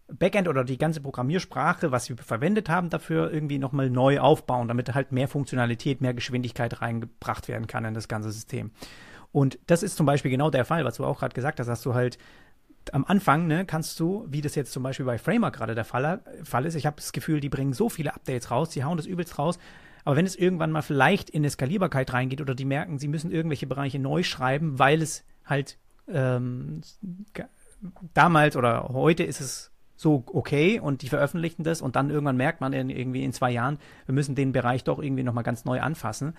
[0.08, 4.94] Backend oder die ganze Programmiersprache, was wir verwendet haben, dafür irgendwie nochmal neu aufbauen, damit
[4.94, 8.72] halt mehr Funktionalität, mehr Geschwindigkeit reingebracht werden kann in das ganze System.
[9.34, 11.82] Und das ist zum Beispiel genau der Fall, was du auch gerade gesagt hast, dass
[11.82, 12.18] du halt
[12.94, 16.22] am Anfang ne, kannst du, wie das jetzt zum Beispiel bei Framer gerade der Fall,
[16.44, 19.06] Fall ist, ich habe das Gefühl, die bringen so viele Updates raus, die hauen das
[19.06, 19.60] übelst raus,
[20.06, 23.30] aber wenn es irgendwann mal vielleicht in eine Skalierbarkeit reingeht oder die merken, sie müssen
[23.30, 25.78] irgendwelche Bereiche neu schreiben, weil es halt
[26.08, 26.82] ähm,
[28.14, 32.62] damals oder heute ist es so okay und die veröffentlichen das und dann irgendwann merkt
[32.62, 35.82] man in, irgendwie in zwei Jahren, wir müssen den Bereich doch irgendwie nochmal ganz neu
[35.82, 36.36] anfassen,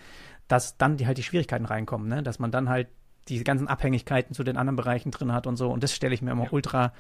[0.47, 2.23] dass dann die halt die Schwierigkeiten reinkommen, ne?
[2.23, 2.89] dass man dann halt
[3.29, 6.23] die ganzen Abhängigkeiten zu den anderen Bereichen drin hat und so und das stelle ich
[6.23, 6.53] mir immer ja.
[6.53, 6.93] ultra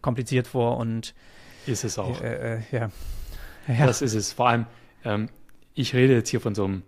[0.00, 1.14] kompliziert vor und
[1.66, 2.20] ist es auch.
[2.20, 2.90] Äh, äh, ja.
[3.68, 3.86] ja.
[3.86, 4.32] Das ist es.
[4.32, 4.66] Vor allem,
[5.04, 5.28] ähm,
[5.74, 6.82] ich rede jetzt hier von so einem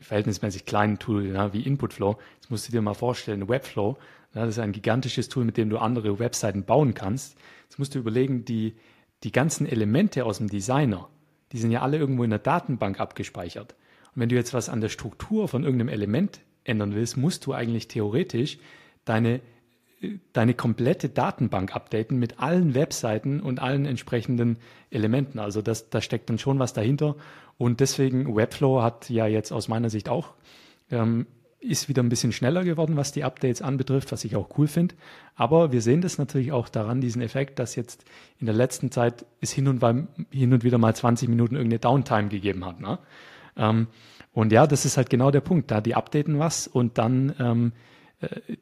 [0.00, 2.18] verhältnismäßig kleinen Tool ja, wie Inputflow.
[2.34, 3.96] Jetzt musst du dir mal vorstellen, Webflow,
[4.32, 7.36] das ist ein gigantisches Tool, mit dem du andere Webseiten bauen kannst.
[7.72, 8.74] Jetzt musst du überlegen, die,
[9.22, 11.08] die ganzen Elemente aus dem Designer,
[11.52, 13.74] die sind ja alle irgendwo in der Datenbank abgespeichert.
[14.14, 17.54] Und wenn du jetzt was an der Struktur von irgendeinem Element ändern willst, musst du
[17.54, 18.58] eigentlich theoretisch
[19.06, 19.40] deine,
[20.34, 24.58] deine komplette Datenbank updaten mit allen Webseiten und allen entsprechenden
[24.90, 25.38] Elementen.
[25.38, 27.16] Also das, da steckt dann schon was dahinter.
[27.56, 30.34] Und deswegen Webflow hat ja jetzt aus meiner Sicht auch
[30.90, 31.26] ähm,
[31.62, 34.94] ist wieder ein bisschen schneller geworden, was die Updates anbetrifft, was ich auch cool finde.
[35.34, 38.04] Aber wir sehen das natürlich auch daran, diesen Effekt, dass jetzt
[38.38, 41.78] in der letzten Zeit es hin und, bei, hin und wieder mal 20 Minuten irgendeine
[41.78, 42.80] Downtime gegeben hat.
[42.80, 42.98] Ne?
[43.56, 43.86] Ähm,
[44.32, 45.70] und ja, das ist halt genau der Punkt.
[45.70, 47.72] Da die updaten was und dann ähm,
[48.20, 48.56] äh,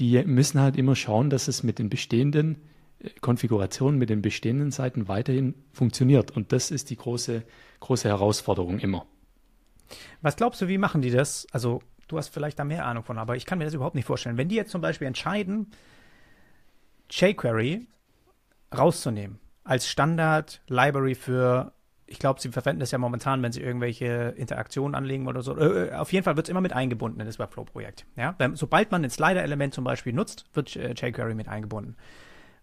[0.00, 2.62] die müssen halt immer schauen, dass es mit den bestehenden
[3.00, 6.30] äh, Konfigurationen, mit den bestehenden Seiten weiterhin funktioniert.
[6.30, 7.42] Und das ist die große,
[7.80, 9.06] große Herausforderung immer.
[10.22, 11.46] Was glaubst du, wie machen die das?
[11.52, 14.04] Also Du hast vielleicht da mehr Ahnung von, aber ich kann mir das überhaupt nicht
[14.04, 14.36] vorstellen.
[14.36, 15.70] Wenn die jetzt zum Beispiel entscheiden,
[17.08, 17.86] jQuery
[18.76, 21.72] rauszunehmen als Standard-Library für
[22.06, 25.56] ich glaube, sie verwenden das ja momentan, wenn sie irgendwelche Interaktionen anlegen oder so.
[25.56, 28.04] Äh, auf jeden Fall wird es immer mit eingebunden in das Webflow-Projekt.
[28.16, 28.34] Ja?
[28.54, 31.96] sobald man ein Slider-Element zum Beispiel nutzt, wird äh, jQuery mit eingebunden.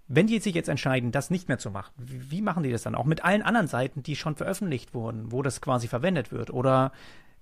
[0.09, 2.95] Wenn die sich jetzt entscheiden, das nicht mehr zu machen, wie, machen die das dann?
[2.95, 6.49] Auch mit allen anderen Seiten, die schon veröffentlicht wurden, wo das quasi verwendet wird?
[6.49, 6.91] Oder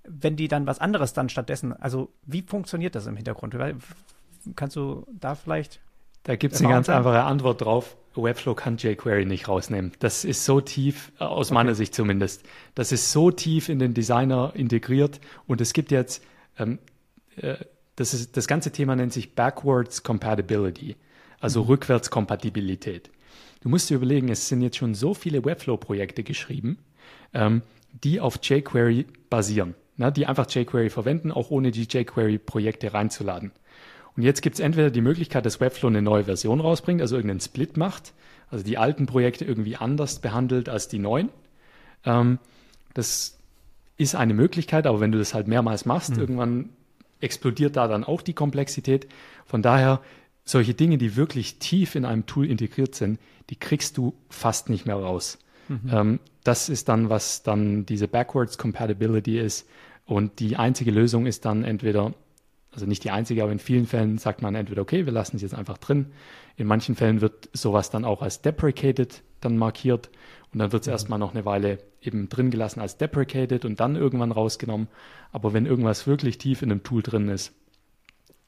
[0.07, 3.55] wenn die dann was anderes dann stattdessen, also wie funktioniert das im Hintergrund?
[4.55, 5.79] Kannst du da vielleicht
[6.25, 7.95] da gibt es eine ganz einfache Antwort drauf.
[8.15, 9.91] Webflow kann jQuery nicht rausnehmen.
[9.99, 11.53] Das ist so tief, äh, aus okay.
[11.53, 12.43] meiner Sicht zumindest,
[12.73, 16.23] das ist so tief in den Designer integriert und es gibt jetzt,
[16.57, 16.79] ähm,
[17.35, 17.57] äh,
[17.95, 20.95] das, ist, das ganze Thema nennt sich Backwards Compatibility,
[21.39, 21.69] also mhm.
[21.69, 23.11] Rückwärtskompatibilität.
[23.61, 26.79] Du musst dir überlegen, es sind jetzt schon so viele Webflow-Projekte geschrieben,
[27.33, 27.61] ähm,
[28.03, 33.51] die auf jQuery basieren, ne, die einfach jQuery verwenden, auch ohne die jQuery-Projekte reinzuladen.
[34.15, 37.41] Und jetzt gibt es entweder die Möglichkeit, dass Webflow eine neue Version rausbringt, also irgendeinen
[37.41, 38.13] Split macht,
[38.49, 41.29] also die alten Projekte irgendwie anders behandelt als die neuen.
[42.05, 42.39] Ähm,
[42.93, 43.37] das
[43.97, 46.19] ist eine Möglichkeit, aber wenn du das halt mehrmals machst, mhm.
[46.19, 46.69] irgendwann
[47.19, 49.07] explodiert da dann auch die Komplexität.
[49.45, 50.01] Von daher,
[50.43, 53.19] solche Dinge, die wirklich tief in einem Tool integriert sind,
[53.49, 55.39] die kriegst du fast nicht mehr raus.
[55.67, 55.89] Mhm.
[55.91, 59.67] Ähm, das ist dann, was dann diese Backwards Compatibility ist.
[60.05, 62.13] Und die einzige Lösung ist dann entweder
[62.75, 65.41] also nicht die einzige, aber in vielen Fällen sagt man entweder, okay, wir lassen es
[65.41, 66.07] jetzt einfach drin.
[66.57, 70.09] In manchen Fällen wird sowas dann auch als deprecated dann markiert
[70.51, 70.91] und dann wird es mhm.
[70.91, 74.89] erstmal noch eine Weile eben drin gelassen als deprecated und dann irgendwann rausgenommen.
[75.31, 77.53] Aber wenn irgendwas wirklich tief in einem Tool drin ist,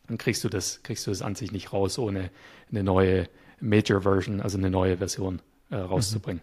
[0.08, 2.30] dann kriegst du das, kriegst du das an sich nicht raus, ohne
[2.70, 6.42] eine neue Major Version, also eine neue Version äh, rauszubringen.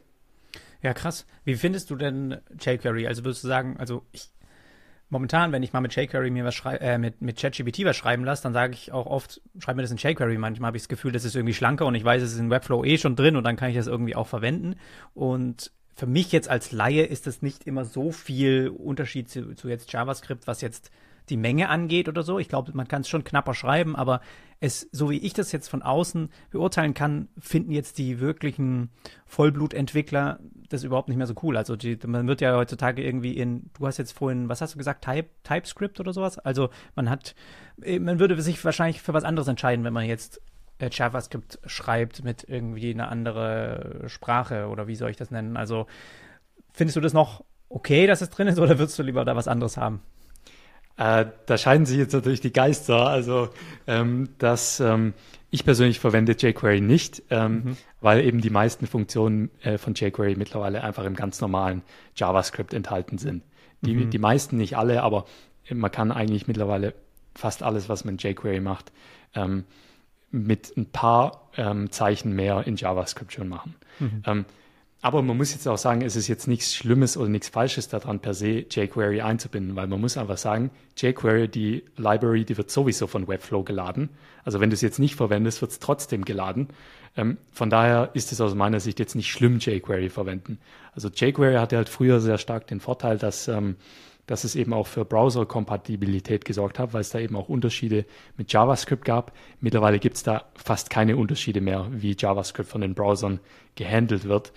[0.85, 1.25] Ja, krass.
[1.45, 3.07] Wie findest du denn jQuery?
[3.07, 4.29] Also würdest du sagen, also ich
[5.09, 8.23] momentan, wenn ich mal mit jQuery mir was schrei äh, mit, mit ChatGPT was schreiben
[8.23, 10.37] lasse, dann sage ich auch oft, schreib mir das in jQuery.
[10.37, 12.51] Manchmal habe ich das Gefühl, das ist irgendwie schlanker und ich weiß, es ist in
[12.51, 14.75] Webflow eh schon drin und dann kann ich das irgendwie auch verwenden.
[15.15, 19.71] Und für mich jetzt als Laie ist das nicht immer so viel Unterschied zu, zu
[19.71, 20.91] jetzt JavaScript, was jetzt
[21.31, 22.39] die Menge angeht oder so.
[22.39, 24.21] Ich glaube, man kann es schon knapper schreiben, aber
[24.61, 28.91] es, so wie ich das jetzt von außen beurteilen kann, finden jetzt die wirklichen
[29.27, 31.57] Vollblutentwickler das überhaupt nicht mehr so cool.
[31.57, 34.79] Also die, man wird ja heutzutage irgendwie in, du hast jetzt vorhin, was hast du
[34.79, 36.39] gesagt, Type, TypeScript oder sowas?
[36.39, 37.35] Also man hat,
[37.83, 40.41] äh, man würde sich wahrscheinlich für was anderes entscheiden, wenn man jetzt
[40.79, 45.57] äh, JavaScript schreibt mit irgendwie einer anderen Sprache oder wie soll ich das nennen?
[45.57, 45.87] Also
[46.73, 49.49] findest du das noch okay, dass es drin ist oder würdest du lieber da was
[49.49, 50.03] anderes haben?
[50.97, 53.07] Äh, da scheiden sich jetzt natürlich die Geister.
[53.07, 53.49] Also,
[53.87, 55.15] ähm, dass ähm,
[55.51, 57.77] ich persönlich verwende jQuery nicht, ähm, mhm.
[58.01, 61.83] weil eben die meisten Funktionen äh, von jQuery mittlerweile einfach im ganz normalen
[62.17, 63.43] JavaScript enthalten sind.
[63.83, 64.11] Die, mhm.
[64.11, 65.27] die meisten, nicht alle, aber
[65.71, 66.95] man kann eigentlich mittlerweile
[67.35, 68.93] fast alles, was man jQuery macht,
[69.35, 69.65] ähm,
[70.31, 73.75] mit ein paar ähm, Zeichen mehr in JavaScript schon machen.
[74.01, 74.45] Mhm.
[75.05, 78.21] Aber man muss jetzt auch sagen, es ist jetzt nichts Schlimmes oder nichts Falsches daran,
[78.21, 83.07] per se jQuery einzubinden, weil man muss einfach sagen, jQuery, die Library, die wird sowieso
[83.07, 84.09] von Webflow geladen.
[84.45, 86.69] Also wenn du es jetzt nicht verwendest, wird es trotzdem geladen.
[87.19, 90.59] Ähm, von daher ist es aus meiner Sicht jetzt nicht schlimm, jQuery verwenden.
[90.95, 93.77] Also jQuery hatte halt früher sehr stark den Vorteil, dass, ähm,
[94.27, 98.07] dass es eben auch für Browser-Kompatibilität gesorgt hat, weil es da eben auch Unterschiede
[98.39, 99.33] mit JavaScript gab.
[99.61, 103.41] Mittlerweile gibt es da fast keine Unterschiede mehr, wie JavaScript von den Browsern
[103.75, 104.55] gehandelt wird.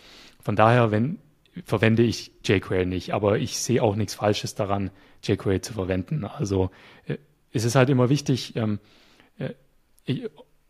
[0.48, 1.20] Von daher, wenn,
[1.66, 4.92] verwende ich jQuery nicht, aber ich sehe auch nichts Falsches daran,
[5.22, 6.24] jQuery zu verwenden.
[6.24, 6.72] Also
[7.06, 7.18] äh,
[7.52, 8.80] es ist halt immer wichtig, ähm,
[9.40, 9.50] äh,
[10.06, 10.30] ich,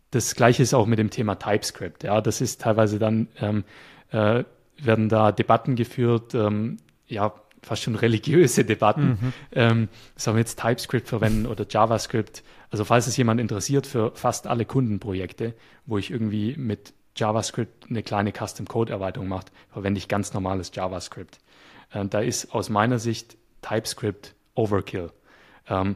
[0.09, 2.03] das gleiche ist auch mit dem Thema TypeScript.
[2.05, 3.65] Ja, das ist teilweise dann, ähm,
[4.09, 4.45] äh,
[4.79, 9.09] werden da Debatten geführt, ähm, ja, fast schon religiöse Debatten.
[9.09, 9.33] Mhm.
[9.51, 12.41] Ähm, sollen wir jetzt TypeScript verwenden oder JavaScript?
[12.71, 15.53] Also falls es jemand interessiert für fast alle Kundenprojekte,
[15.85, 21.39] wo ich irgendwie mit JavaScript eine kleine Custom-Code-Erweiterung macht, verwende ich ganz normales JavaScript.
[21.93, 25.11] Ähm, da ist aus meiner Sicht TypeScript Overkill.
[25.67, 25.95] Ähm,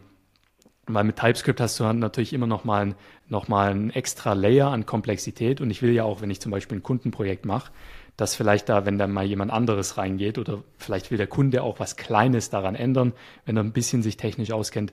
[0.88, 2.96] weil mit TypeScript hast du natürlich immer noch mal, ein,
[3.28, 6.52] noch mal einen extra Layer an Komplexität und ich will ja auch, wenn ich zum
[6.52, 7.72] Beispiel ein Kundenprojekt mache,
[8.18, 11.80] dass vielleicht da, wenn da mal jemand anderes reingeht oder vielleicht will der Kunde auch
[11.80, 13.14] was Kleines daran ändern,
[13.46, 14.92] wenn er ein bisschen sich technisch auskennt,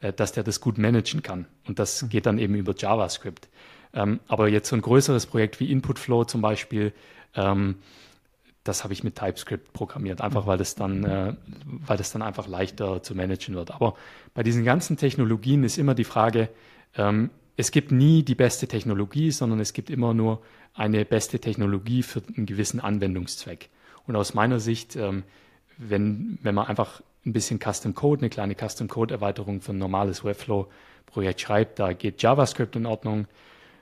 [0.00, 1.46] äh, dass der das gut managen kann.
[1.66, 2.08] Und das mhm.
[2.10, 3.48] geht dann eben über JavaScript.
[3.94, 6.92] Ähm, aber jetzt so ein größeres Projekt wie Inputflow zum Beispiel,
[7.34, 7.76] ähm,
[8.64, 11.34] das habe ich mit TypeScript programmiert, einfach weil das dann, äh,
[11.64, 13.70] weil das dann einfach leichter zu managen wird.
[13.70, 13.94] Aber
[14.34, 16.50] bei diesen ganzen Technologien ist immer die Frage,
[16.96, 20.42] ähm, es gibt nie die beste Technologie, sondern es gibt immer nur
[20.74, 23.70] eine beste Technologie für einen gewissen Anwendungszweck.
[24.06, 25.24] Und aus meiner Sicht, ähm,
[25.76, 29.78] wenn, wenn man einfach ein bisschen Custom Code, eine kleine Custom Code Erweiterung für ein
[29.78, 30.68] normales Webflow
[31.06, 33.26] Projekt schreibt, da geht JavaScript in Ordnung,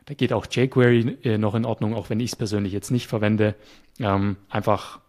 [0.09, 3.09] da geht auch jQuery äh, noch in Ordnung, auch wenn ich es persönlich jetzt nicht
[3.09, 3.55] verwende.
[4.01, 5.01] Ähm, einfach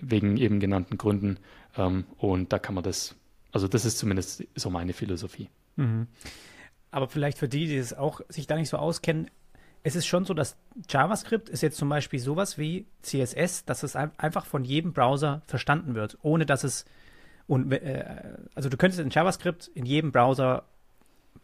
[0.00, 1.36] wegen eben genannten Gründen.
[1.76, 3.14] Ähm, und da kann man das,
[3.52, 5.50] also das ist zumindest so meine Philosophie.
[5.76, 6.06] Mhm.
[6.90, 9.30] Aber vielleicht für die, die es auch sich da nicht so auskennen,
[9.82, 10.56] es ist schon so, dass
[10.88, 15.94] JavaScript ist jetzt zum Beispiel sowas wie CSS, dass es einfach von jedem Browser verstanden
[15.94, 16.86] wird, ohne dass es
[17.46, 18.04] und äh,
[18.54, 20.64] also du könntest in JavaScript in jedem Browser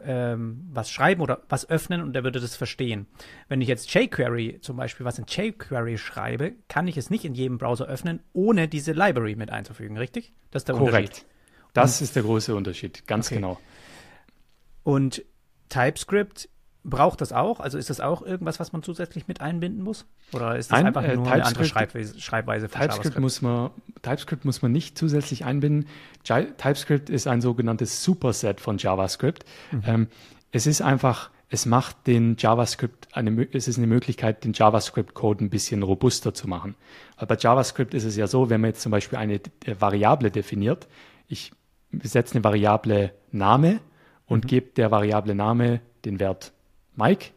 [0.02, 3.06] ähm, was schreiben oder was öffnen und der würde das verstehen.
[3.48, 7.34] Wenn ich jetzt jQuery zum Beispiel was in jQuery schreibe, kann ich es nicht in
[7.34, 10.32] jedem Browser öffnen, ohne diese Library mit einzufügen, richtig?
[10.50, 10.96] Das ist der Korrekt.
[10.96, 11.26] Unterschied.
[11.72, 13.36] Das und, ist der große Unterschied, ganz okay.
[13.36, 13.58] genau.
[14.82, 15.24] Und
[15.68, 16.48] TypeScript
[16.84, 17.60] Braucht das auch?
[17.60, 20.04] Also ist das auch irgendwas, was man zusätzlich mit einbinden muss?
[20.32, 23.20] Oder ist das Nein, einfach äh, nur eine andere Schreibweise, Schreibweise von TypeScript JavaScript?
[23.20, 23.70] Muss man,
[24.02, 25.88] TypeScript muss man nicht zusätzlich einbinden.
[26.24, 29.44] TypeScript ist ein sogenanntes Superset von JavaScript.
[29.70, 29.82] Mhm.
[29.86, 30.06] Ähm,
[30.50, 35.50] es ist einfach, es macht den JavaScript, eine, es ist eine Möglichkeit, den JavaScript-Code ein
[35.50, 36.74] bisschen robuster zu machen.
[37.16, 39.40] Aber bei JavaScript ist es ja so, wenn man jetzt zum Beispiel eine äh,
[39.78, 40.88] Variable definiert,
[41.28, 41.52] ich
[42.02, 43.78] setze eine Variable Name
[44.26, 44.48] und mhm.
[44.48, 46.52] gebe der Variable Name den Wert
[46.96, 47.30] Mike.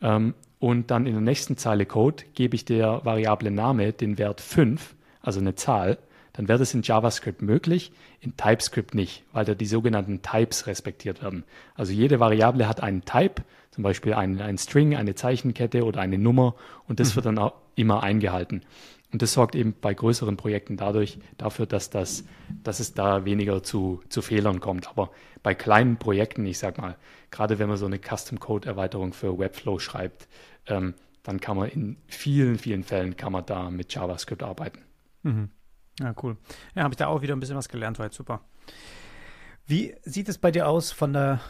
[0.00, 4.40] Ähm, und dann in der nächsten Zeile Code gebe ich der Variable Name den Wert
[4.40, 5.98] 5, also eine Zahl.
[6.34, 11.22] Dann wäre das in JavaScript möglich, in TypeScript nicht, weil da die sogenannten Types respektiert
[11.22, 11.44] werden.
[11.74, 16.18] Also jede Variable hat einen Type, zum Beispiel ein, ein String, eine Zeichenkette oder eine
[16.18, 16.54] Nummer
[16.86, 17.16] und das mhm.
[17.16, 18.62] wird dann auch immer eingehalten.
[19.12, 22.24] Und das sorgt eben bei größeren Projekten dadurch dafür, dass, das,
[22.62, 24.88] dass es da weniger zu, zu Fehlern kommt.
[24.88, 25.10] Aber
[25.42, 26.96] bei kleinen Projekten, ich sag mal,
[27.30, 30.28] gerade wenn man so eine Custom-Code-Erweiterung für Webflow schreibt,
[30.66, 34.80] ähm, dann kann man in vielen, vielen Fällen kann man da mit JavaScript arbeiten.
[35.22, 35.50] Mhm.
[35.98, 36.36] Ja, cool.
[36.74, 38.40] Ja, habe ich da auch wieder ein bisschen was gelernt, war jetzt super.
[39.66, 41.40] Wie sieht es bei dir aus von der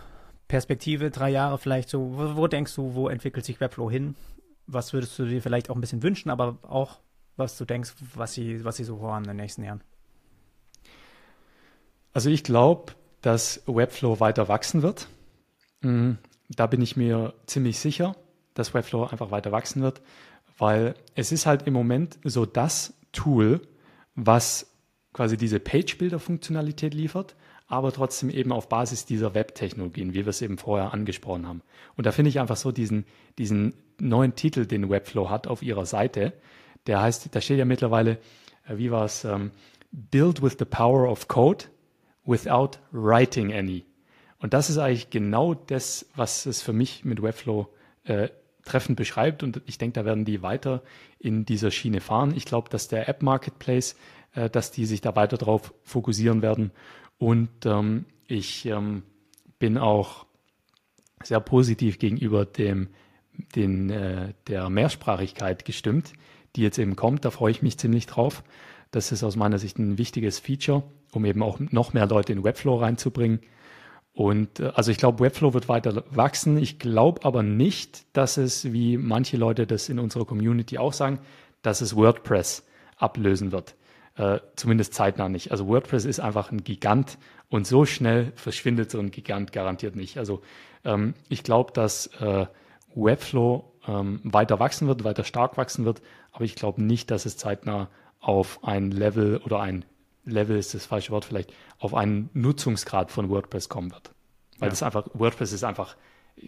[0.49, 2.19] Perspektive, drei Jahre vielleicht so?
[2.19, 4.17] Wo, wo denkst du, wo entwickelt sich Webflow hin?
[4.67, 7.01] Was würdest du dir vielleicht auch ein bisschen wünschen, aber auch
[7.41, 9.83] was du denkst, was sie, was sie so vorhaben in den nächsten Jahren?
[12.13, 12.93] Also ich glaube,
[13.23, 15.09] dass Webflow weiter wachsen wird.
[15.81, 16.19] Mhm.
[16.49, 18.17] Da bin ich mir ziemlich sicher,
[18.55, 20.01] dass Webflow einfach weiter wachsen wird,
[20.59, 23.61] weil es ist halt im Moment so das Tool,
[24.15, 24.67] was
[25.13, 27.35] quasi diese Page-Builder-Funktionalität liefert,
[27.67, 31.63] aber trotzdem eben auf Basis dieser Web-Technologien, wie wir es eben vorher angesprochen haben.
[31.97, 33.07] Und da finde ich einfach so diesen,
[33.39, 36.33] diesen neuen Titel, den Webflow hat auf ihrer Seite,
[36.87, 38.19] der heißt, da steht ja mittlerweile,
[38.67, 39.51] äh, wie war es, ähm,
[39.93, 41.65] Build with the power of code
[42.25, 43.85] without writing any.
[44.39, 47.69] Und das ist eigentlich genau das, was es für mich mit Webflow
[48.05, 48.29] äh,
[48.65, 49.43] treffend beschreibt.
[49.43, 50.83] Und ich denke, da werden die weiter
[51.19, 52.33] in dieser Schiene fahren.
[52.37, 53.97] Ich glaube, dass der App Marketplace,
[54.35, 56.71] äh, dass die sich da weiter drauf fokussieren werden.
[57.19, 59.03] Und ähm, ich ähm,
[59.59, 60.27] bin auch
[61.23, 62.89] sehr positiv gegenüber dem,
[63.55, 66.13] den, äh, der Mehrsprachigkeit gestimmt,
[66.57, 67.25] die jetzt eben kommt.
[67.25, 68.43] Da freue ich mich ziemlich drauf.
[68.91, 70.83] Das ist aus meiner Sicht ein wichtiges Feature,
[71.13, 73.41] um eben auch noch mehr Leute in Webflow reinzubringen.
[74.13, 76.59] Und äh, also ich glaube, Webflow wird weiter wachsen.
[76.59, 81.21] Ich glaube aber nicht, dass es, wie manche Leute das in unserer Community auch sagen,
[81.63, 82.65] dass es WordPress
[82.97, 83.77] ablösen wird.
[84.17, 85.53] Äh, zumindest zeitnah nicht.
[85.53, 87.19] Also WordPress ist einfach ein Gigant
[87.49, 90.19] und so schnell verschwindet so ein Gigant garantiert nicht.
[90.19, 90.43] Also
[90.85, 92.47] ähm, ich glaube, dass äh,
[92.95, 97.37] Webflow ähm, weiter wachsen wird, weiter stark wachsen wird, aber ich glaube nicht, dass es
[97.37, 97.89] zeitnah
[98.21, 99.85] auf ein Level oder ein
[100.25, 104.13] Level ist das falsche Wort vielleicht, auf einen Nutzungsgrad von WordPress kommen wird.
[104.59, 104.71] Weil ja.
[104.71, 105.97] das einfach, WordPress ist einfach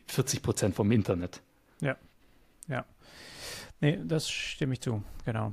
[0.06, 1.42] 40 Prozent vom Internet.
[1.80, 1.96] Ja,
[2.68, 2.84] ja.
[3.80, 5.52] Nee, das stimme ich zu, genau.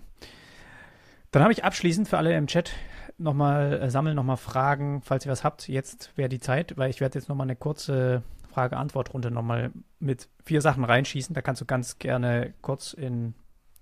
[1.31, 2.71] Dann habe ich abschließend für alle im Chat
[3.17, 5.67] nochmal, äh, sammeln nochmal Fragen, falls ihr was habt.
[5.67, 10.61] Jetzt wäre die Zeit, weil ich werde jetzt nochmal eine kurze Frage-Antwort-Runde nochmal mit vier
[10.61, 11.33] Sachen reinschießen.
[11.33, 13.35] Da kannst du ganz gerne kurz in,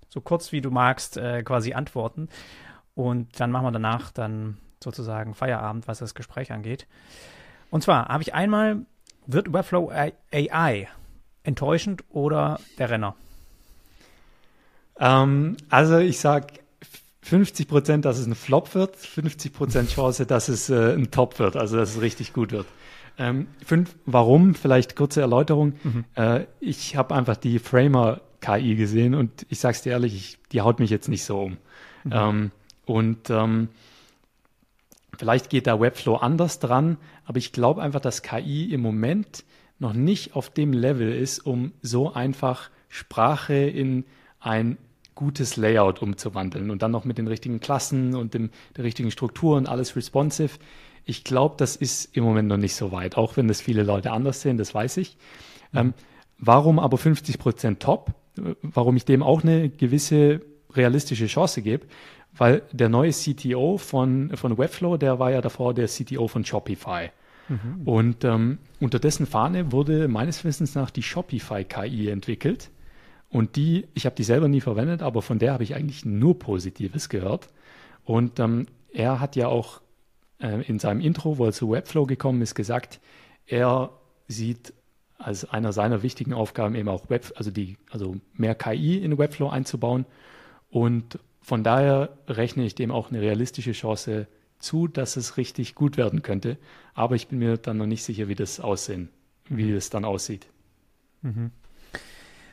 [0.09, 2.29] so kurz wie du magst, äh, quasi antworten.
[2.95, 6.87] Und dann machen wir danach dann sozusagen Feierabend, was das Gespräch angeht.
[7.69, 8.85] Und zwar habe ich einmal,
[9.25, 10.87] wird Webflow AI
[11.43, 13.15] enttäuschend oder der Renner?
[14.99, 16.47] Ähm, also ich sage
[17.23, 21.39] 50 Prozent, dass es ein Flop wird, 50 Prozent Chance, dass es äh, ein Top
[21.39, 22.65] wird, also dass es richtig gut wird.
[23.19, 24.53] Ähm, fünf, warum?
[24.55, 25.73] Vielleicht kurze Erläuterung.
[25.83, 26.05] Mhm.
[26.15, 30.61] Äh, ich habe einfach die Framer KI gesehen und ich sag's dir ehrlich, ich, die
[30.61, 31.57] haut mich jetzt nicht so um.
[32.05, 32.11] Mhm.
[32.11, 32.51] Ähm,
[32.85, 33.67] und ähm,
[35.17, 39.43] vielleicht geht da Webflow anders dran, aber ich glaube einfach, dass KI im Moment
[39.79, 44.05] noch nicht auf dem Level ist, um so einfach Sprache in
[44.39, 44.77] ein
[45.13, 49.57] gutes Layout umzuwandeln und dann noch mit den richtigen Klassen und dem, der richtigen Struktur
[49.57, 50.57] und alles responsive.
[51.03, 54.11] Ich glaube, das ist im Moment noch nicht so weit, auch wenn das viele Leute
[54.11, 55.17] anders sehen, das weiß ich.
[55.73, 55.93] Ähm,
[56.37, 58.13] warum aber 50% top?
[58.61, 60.41] Warum ich dem auch eine gewisse
[60.73, 61.87] realistische Chance gebe?
[62.37, 67.09] weil der neue CTO von, von Webflow, der war ja davor der CTO von Shopify.
[67.49, 67.81] Mhm.
[67.85, 72.69] Und ähm, unter dessen Fahne wurde meines Wissens nach die Shopify KI entwickelt.
[73.29, 76.39] Und die, ich habe die selber nie verwendet, aber von der habe ich eigentlich nur
[76.39, 77.49] Positives gehört.
[78.05, 79.81] Und ähm, er hat ja auch
[80.39, 82.99] äh, in seinem Intro, wo er zu Webflow gekommen ist, gesagt,
[83.45, 83.91] er
[84.27, 84.73] sieht
[85.17, 89.49] als einer seiner wichtigen Aufgaben eben auch Web, also die, also mehr KI in Webflow
[89.49, 90.05] einzubauen.
[90.69, 94.27] Und von daher rechne ich dem auch eine realistische Chance
[94.59, 96.57] zu, dass es richtig gut werden könnte.
[96.93, 99.09] Aber ich bin mir dann noch nicht sicher, wie das aussehen,
[99.49, 99.75] wie mhm.
[99.75, 100.47] es dann aussieht.
[101.21, 101.51] Mhm.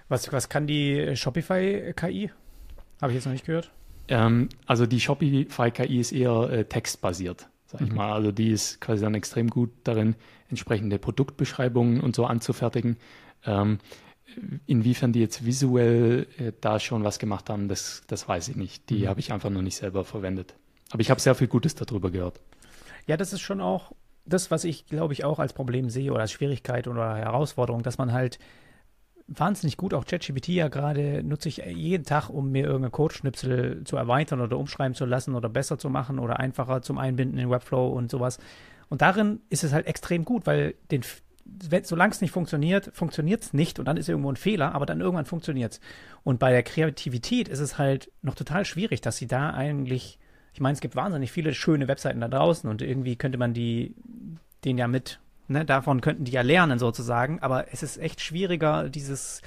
[0.09, 2.31] Was, was kann die Shopify-KI?
[3.01, 3.71] Habe ich jetzt noch nicht gehört.
[4.09, 7.97] Ähm, also die Shopify-KI ist eher äh, textbasiert, sag ich mhm.
[7.97, 8.13] mal.
[8.13, 10.15] Also die ist quasi dann extrem gut darin,
[10.55, 12.97] entsprechende Produktbeschreibungen und so anzufertigen.
[13.45, 13.79] Ähm,
[14.67, 18.89] inwiefern die jetzt visuell äh, da schon was gemacht haben, das, das weiß ich nicht.
[18.91, 19.09] Die mhm.
[19.09, 20.55] habe ich einfach noch nicht selber verwendet.
[20.91, 22.41] Aber ich habe sehr viel Gutes darüber gehört.
[23.07, 23.93] Ja, das ist schon auch
[24.25, 27.99] das, was ich, glaube ich, auch als Problem sehe oder als Schwierigkeit oder Herausforderung, dass
[27.99, 28.39] man halt
[29.27, 29.95] wahnsinnig gut.
[29.95, 34.59] Auch ChatGPT ja gerade nutze ich jeden Tag, um mir irgendeine Codeschnipsel zu erweitern oder
[34.59, 38.39] umschreiben zu lassen oder besser zu machen oder einfacher zum Einbinden in Webflow und sowas.
[38.89, 41.03] Und darin ist es halt extrem gut, weil den,
[41.83, 45.01] solange es nicht funktioniert, funktioniert es nicht und dann ist irgendwo ein Fehler, aber dann
[45.01, 45.81] irgendwann funktioniert es.
[46.23, 50.19] Und bei der Kreativität ist es halt noch total schwierig, dass sie da eigentlich,
[50.53, 53.95] ich meine, es gibt wahnsinnig viele schöne Webseiten da draußen und irgendwie könnte man die,
[54.65, 58.89] den ja mit Ne, davon könnten die ja lernen sozusagen, aber es ist echt schwieriger,
[58.89, 59.43] dieses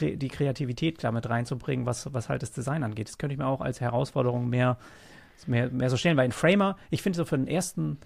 [0.00, 3.08] die Kreativität klar mit reinzubringen, was, was halt das Design angeht.
[3.08, 4.78] Das könnte ich mir auch als Herausforderung mehr,
[5.46, 7.98] mehr, mehr so stellen, weil in Framer, ich finde so für den ersten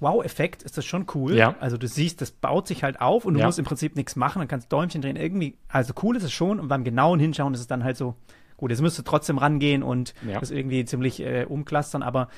[0.00, 1.34] Wow-Effekt ist das schon cool.
[1.34, 1.56] Ja.
[1.60, 3.46] Also du siehst, das baut sich halt auf und du ja.
[3.46, 5.16] musst im Prinzip nichts machen, dann kannst Däumchen drehen.
[5.16, 8.14] Irgendwie, also cool ist es schon und beim genauen Hinschauen ist es dann halt so,
[8.56, 10.38] gut, jetzt müsste trotzdem rangehen und ja.
[10.40, 12.28] das irgendwie ziemlich äh, umklustern, aber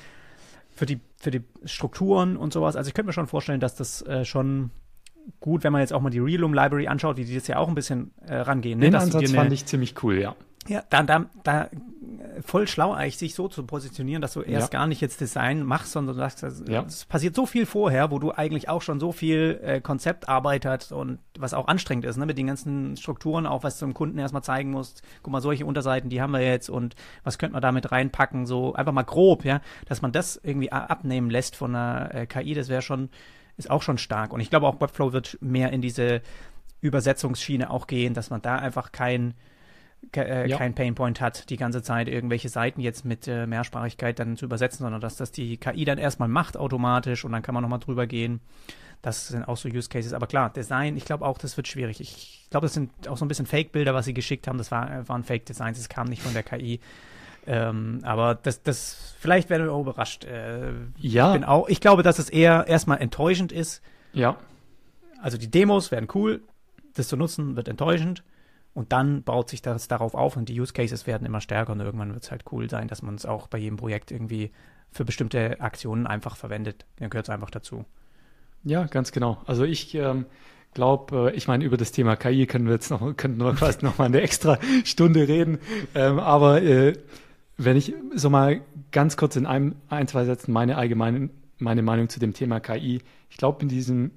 [0.69, 2.75] für die, für die Strukturen und sowas.
[2.75, 4.71] Also ich könnte mir schon vorstellen, dass das äh, schon
[5.39, 7.67] gut, wenn man jetzt auch mal die Realum Library anschaut, wie die das ja auch
[7.67, 8.79] ein bisschen äh, rangehen.
[8.79, 8.85] Ne?
[8.85, 10.35] Den Ansatz fand ich ziemlich cool, ja.
[10.67, 11.69] Ja, da, da, da
[12.45, 14.79] voll schlau eigentlich, sich so zu positionieren, dass du erst ja.
[14.79, 16.85] gar nicht jetzt Design machst, sondern sagst, es ja.
[17.09, 21.19] passiert so viel vorher, wo du eigentlich auch schon so viel äh, Konzeptarbeit hast und
[21.37, 24.43] was auch anstrengend ist, ne, mit den ganzen Strukturen, auch was du dem Kunden erstmal
[24.43, 25.01] zeigen musst.
[25.23, 28.73] Guck mal, solche Unterseiten, die haben wir jetzt und was könnte man damit reinpacken, so
[28.73, 32.69] einfach mal grob, ja, dass man das irgendwie abnehmen lässt von einer äh, KI, das
[32.69, 33.09] wäre schon,
[33.57, 34.31] ist auch schon stark.
[34.31, 36.21] Und ich glaube auch Webflow wird mehr in diese
[36.81, 39.33] Übersetzungsschiene auch gehen, dass man da einfach kein
[40.15, 40.57] äh, ja.
[40.57, 44.79] kein Painpoint hat, die ganze Zeit irgendwelche Seiten jetzt mit äh, Mehrsprachigkeit dann zu übersetzen,
[44.79, 48.07] sondern dass das die KI dann erstmal macht automatisch und dann kann man nochmal drüber
[48.07, 48.41] gehen.
[49.01, 50.13] Das sind auch so Use Cases.
[50.13, 52.01] Aber klar, Design, ich glaube auch, das wird schwierig.
[52.01, 54.57] Ich glaube, das sind auch so ein bisschen Fake-Bilder, was sie geschickt haben.
[54.57, 56.79] Das war, äh, waren Fake-Designs, es kam nicht von der KI.
[57.47, 60.25] Ähm, aber das, das, vielleicht werden wir auch überrascht.
[60.25, 61.29] Äh, ja.
[61.29, 63.81] Ich, bin auch, ich glaube, dass es eher erstmal enttäuschend ist.
[64.13, 64.37] Ja.
[65.19, 66.41] Also die Demos werden cool,
[66.93, 68.23] das zu nutzen wird enttäuschend.
[68.73, 71.81] Und dann baut sich das darauf auf und die Use Cases werden immer stärker und
[71.81, 74.51] irgendwann wird es halt cool sein, dass man es auch bei jedem Projekt irgendwie
[74.91, 76.85] für bestimmte Aktionen einfach verwendet.
[76.97, 77.85] Dann gehört es einfach dazu.
[78.63, 79.41] Ja, ganz genau.
[79.45, 80.25] Also ich ähm,
[80.73, 83.83] glaube, äh, ich meine, über das Thema KI können wir jetzt noch, können wir fast
[83.83, 85.59] noch mal eine extra Stunde reden.
[85.93, 86.93] Ähm, aber äh,
[87.57, 88.61] wenn ich so mal
[88.91, 91.29] ganz kurz in einem, ein, zwei Sätzen meine allgemeine
[91.61, 93.01] meine Meinung zu dem Thema KI.
[93.29, 94.11] Ich glaube, in diesem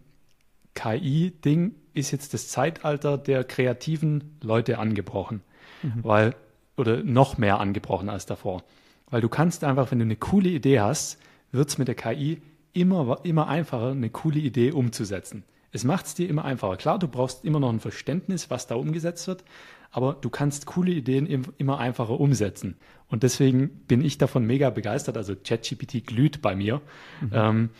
[0.74, 5.42] KI-Ding ist jetzt das Zeitalter der kreativen Leute angebrochen,
[5.82, 5.92] mhm.
[6.02, 6.36] weil
[6.76, 8.64] oder noch mehr angebrochen als davor,
[9.08, 11.18] weil du kannst einfach, wenn du eine coole Idee hast,
[11.52, 12.42] wird es mit der KI
[12.72, 15.44] immer immer einfacher, eine coole Idee umzusetzen.
[15.70, 16.76] Es macht es dir immer einfacher.
[16.76, 19.44] Klar, du brauchst immer noch ein Verständnis, was da umgesetzt wird,
[19.90, 22.76] aber du kannst coole Ideen immer einfacher umsetzen.
[23.08, 25.16] Und deswegen bin ich davon mega begeistert.
[25.16, 26.80] Also ChatGPT glüht bei mir
[27.20, 27.30] mhm.
[27.32, 27.70] ähm,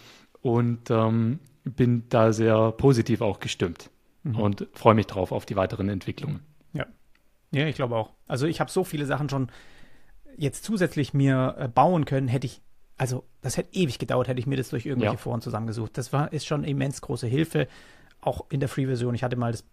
[0.43, 3.91] und ähm, bin da sehr positiv auch gestimmt
[4.23, 4.39] mhm.
[4.39, 6.41] und freue mich drauf auf die weiteren Entwicklungen.
[6.73, 6.87] Ja,
[7.51, 8.13] ja, ich glaube auch.
[8.27, 9.51] Also ich habe so viele Sachen schon
[10.37, 12.61] jetzt zusätzlich mir äh, bauen können, hätte ich,
[12.97, 15.19] also das hätte ewig gedauert, hätte ich mir das durch irgendwelche ja.
[15.19, 15.97] Foren zusammengesucht.
[15.97, 17.69] Das war, ist schon immens große Hilfe,
[18.21, 19.15] auch in der Free-Version.
[19.15, 19.65] Ich hatte mal das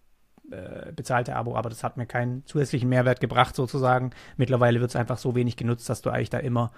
[0.51, 4.11] äh, bezahlte Abo, aber das hat mir keinen zusätzlichen Mehrwert gebracht sozusagen.
[4.37, 6.71] Mittlerweile wird es einfach so wenig genutzt, dass du eigentlich da immer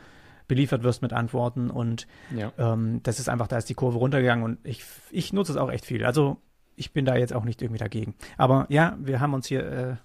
[0.48, 2.52] beliefert wirst mit Antworten und ja.
[2.58, 5.72] ähm, das ist einfach, da ist die Kurve runtergegangen und ich, ich nutze es auch
[5.72, 6.06] echt viel.
[6.06, 6.38] Also
[6.76, 8.16] ich bin da jetzt auch nicht irgendwie dagegen.
[8.38, 9.96] Aber ja, wir haben uns hier, äh,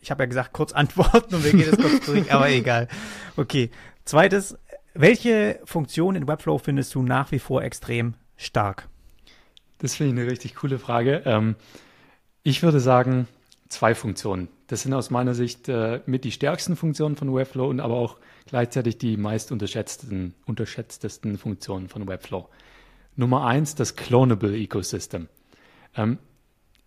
[0.00, 2.88] ich habe ja gesagt, kurz antworten und wir gehen jetzt kurz durch, aber egal.
[3.36, 3.70] Okay.
[4.04, 4.58] Zweites,
[4.94, 8.88] welche Funktion in Webflow findest du nach wie vor extrem stark?
[9.78, 11.22] Das finde ich eine richtig coole Frage.
[11.24, 11.56] Ähm,
[12.42, 13.28] ich würde sagen,
[13.68, 14.48] zwei Funktionen.
[14.66, 18.18] Das sind aus meiner Sicht äh, mit die stärksten Funktionen von Webflow und aber auch
[18.50, 22.48] gleichzeitig die meist unterschätztesten, unterschätztesten Funktionen von Webflow.
[23.16, 25.28] Nummer eins, das Clonable Ecosystem.
[25.96, 26.18] Ähm,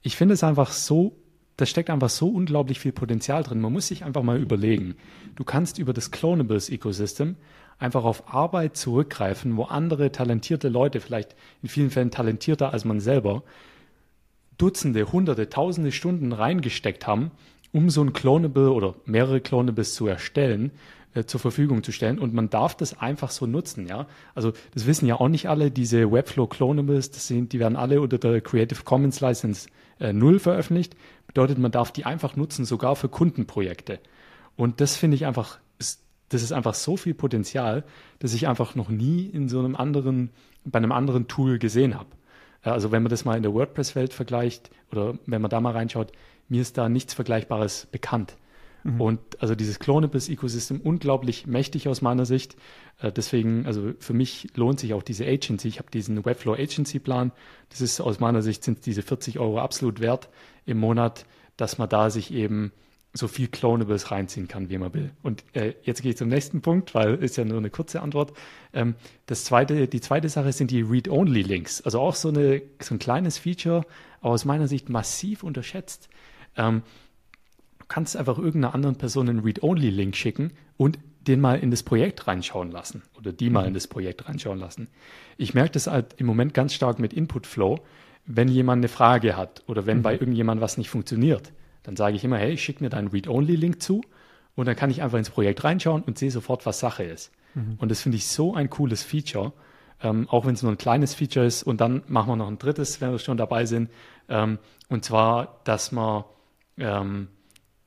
[0.02, 1.16] ich finde es einfach so,
[1.58, 3.62] da steckt einfach so unglaublich viel Potenzial drin.
[3.62, 4.96] Man muss sich einfach mal überlegen.
[5.36, 7.38] Du kannst über das Clonables Ecosystem
[7.80, 13.00] einfach auf Arbeit zurückgreifen, wo andere talentierte Leute, vielleicht in vielen Fällen talentierter als man
[13.00, 13.44] selber,
[14.58, 17.32] Dutzende, Hunderte, Tausende Stunden reingesteckt haben,
[17.72, 20.72] um so ein Clonable oder mehrere Clonables zu erstellen,
[21.14, 22.20] äh, zur Verfügung zu stellen.
[22.20, 24.08] Und man darf das einfach so nutzen, ja.
[24.36, 28.02] Also das wissen ja auch nicht alle, diese Webflow Clonables, das sind, die werden alle
[28.02, 29.70] unter der Creative Commons License
[30.00, 30.96] äh, 0 veröffentlicht.
[31.28, 34.00] Bedeutet, man darf die einfach nutzen, sogar für Kundenprojekte.
[34.56, 35.60] Und das finde ich einfach,
[36.30, 37.84] das ist einfach so viel Potenzial,
[38.20, 40.32] dass ich einfach noch nie in so einem anderen,
[40.66, 42.10] bei einem anderen Tool gesehen habe.
[42.62, 46.12] Also wenn man das mal in der WordPress-Welt vergleicht oder wenn man da mal reinschaut,
[46.48, 48.36] mir ist da nichts Vergleichbares bekannt.
[48.84, 49.02] Mhm.
[49.02, 52.56] Und also dieses Clonables-Ecosystem unglaublich mächtig aus meiner Sicht.
[53.02, 55.68] Äh, deswegen, also für mich lohnt sich auch diese Agency.
[55.68, 57.32] Ich habe diesen Webflow Agency-Plan.
[57.70, 60.30] Das ist aus meiner Sicht sind diese 40 Euro absolut wert
[60.66, 61.26] im Monat,
[61.58, 62.72] dass man da sich eben
[63.16, 65.12] so viel Clonables reinziehen kann, wie man will.
[65.22, 68.34] Und äh, jetzt gehe ich zum nächsten Punkt, weil ist ja nur eine kurze Antwort.
[68.74, 68.96] Ähm,
[69.28, 71.82] das zweite, die zweite Sache sind die Read-Only-Links.
[71.82, 73.86] Also auch so, eine, so ein kleines Feature,
[74.22, 76.10] aber aus meiner Sicht massiv unterschätzt.
[76.58, 76.82] Ähm,
[77.94, 82.72] kannst einfach irgendeiner anderen Person einen Read-Only-Link schicken und den mal in das Projekt reinschauen
[82.72, 84.88] lassen oder die mal in das Projekt reinschauen lassen.
[85.38, 87.80] Ich merke das halt im Moment ganz stark mit Input-Flow,
[88.26, 90.02] wenn jemand eine Frage hat oder wenn mhm.
[90.04, 91.54] bei irgendjemand was nicht funktioniert
[91.84, 94.02] dann sage ich immer, hey, schick mir deinen Read-Only-Link zu
[94.56, 97.32] und dann kann ich einfach ins Projekt reinschauen und sehe sofort, was Sache ist.
[97.54, 97.76] Mhm.
[97.78, 99.52] Und das finde ich so ein cooles Feature,
[100.02, 101.64] ähm, auch wenn es nur ein kleines Feature ist.
[101.64, 103.90] Und dann machen wir noch ein drittes, wenn wir schon dabei sind.
[104.30, 104.60] Ähm,
[104.90, 106.24] und zwar, dass man,
[106.78, 107.28] ähm,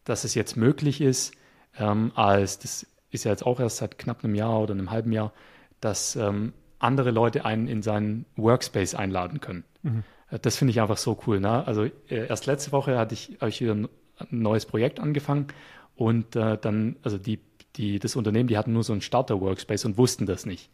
[0.06, 1.34] dass es jetzt möglich ist,
[1.78, 5.12] ähm, als das ist ja jetzt auch erst seit knapp einem Jahr oder einem halben
[5.12, 5.32] Jahr,
[5.80, 9.64] dass ähm, andere Leute einen in seinen Workspace einladen können.
[9.82, 10.04] Mhm.
[10.42, 11.40] Das finde ich einfach so cool.
[11.40, 11.66] Ne?
[11.66, 13.88] Also äh, erst letzte Woche hatte ich, ich wieder ein,
[14.30, 15.48] neues Projekt angefangen
[15.94, 17.38] und äh, dann, also die,
[17.76, 20.70] die, das Unternehmen, die hatten nur so einen Starter-Workspace und wussten das nicht.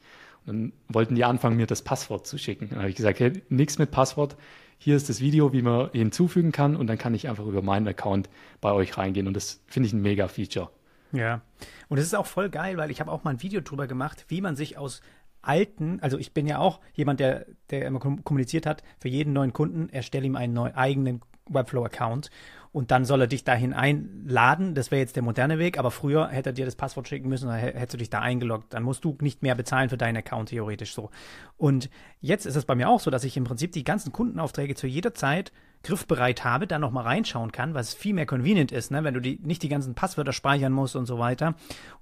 [0.46, 2.68] Und dann wollten die anfangen, mir das Passwort zu schicken.
[2.70, 4.36] Dann habe ich gesagt, hey, nichts mit Passwort.
[4.84, 7.86] Hier ist das Video, wie man hinzufügen kann und dann kann ich einfach über meinen
[7.86, 8.28] Account
[8.60, 10.70] bei euch reingehen und das finde ich ein mega Feature.
[11.12, 11.40] Ja,
[11.88, 14.24] und es ist auch voll geil, weil ich habe auch mal ein Video drüber gemacht,
[14.26, 15.00] wie man sich aus
[15.40, 19.52] alten, also ich bin ja auch jemand, der, der immer kommuniziert hat, für jeden neuen
[19.52, 22.30] Kunden erstelle ihm einen neuen eigenen Webflow-Account
[22.73, 24.74] und dann soll er dich dahin einladen.
[24.74, 27.49] Das wäre jetzt der moderne Weg, aber früher hätte er dir das Passwort schicken müssen,
[27.49, 28.73] dann hättest du dich da eingeloggt.
[28.73, 31.11] Dann musst du nicht mehr bezahlen für deinen Account theoretisch so.
[31.59, 31.90] Und
[32.20, 34.86] jetzt ist es bei mir auch so, dass ich im Prinzip die ganzen Kundenaufträge zu
[34.86, 39.05] jeder Zeit griffbereit habe, da nochmal reinschauen kann, was viel mehr convenient ist, ne?
[39.05, 41.55] wenn du die, nicht die ganzen Passwörter speichern musst und so weiter.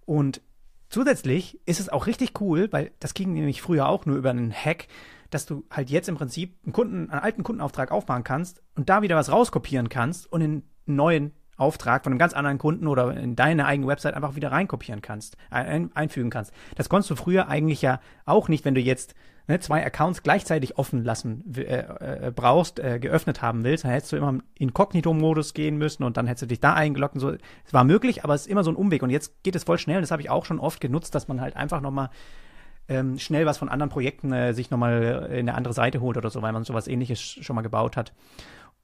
[0.04, 0.40] Und
[0.90, 4.52] Zusätzlich ist es auch richtig cool, weil das ging nämlich früher auch nur über einen
[4.52, 4.88] Hack,
[5.30, 9.02] dass du halt jetzt im Prinzip einen Kunden, einen alten Kundenauftrag aufmachen kannst und da
[9.02, 13.14] wieder was rauskopieren kannst und in einen neuen Auftrag von einem ganz anderen Kunden oder
[13.16, 16.52] in deine eigene Website einfach wieder reinkopieren kannst, ein, einfügen kannst.
[16.76, 19.14] Das konntest du früher eigentlich ja auch nicht, wenn du jetzt
[19.46, 24.12] ne, zwei Accounts gleichzeitig offen lassen äh, äh, brauchst, äh, geöffnet haben willst, dann hättest
[24.12, 27.32] du immer im Inkognito-Modus gehen müssen und dann hättest du dich da eingeloggt und so.
[27.66, 29.78] Es war möglich, aber es ist immer so ein Umweg und jetzt geht es voll
[29.78, 30.00] schnell.
[30.00, 32.08] Das habe ich auch schon oft genutzt, dass man halt einfach nochmal
[32.90, 36.28] ähm, schnell was von anderen Projekten äh, sich nochmal in eine andere Seite holt oder
[36.28, 38.12] so, weil man sowas ähnliches schon mal gebaut hat.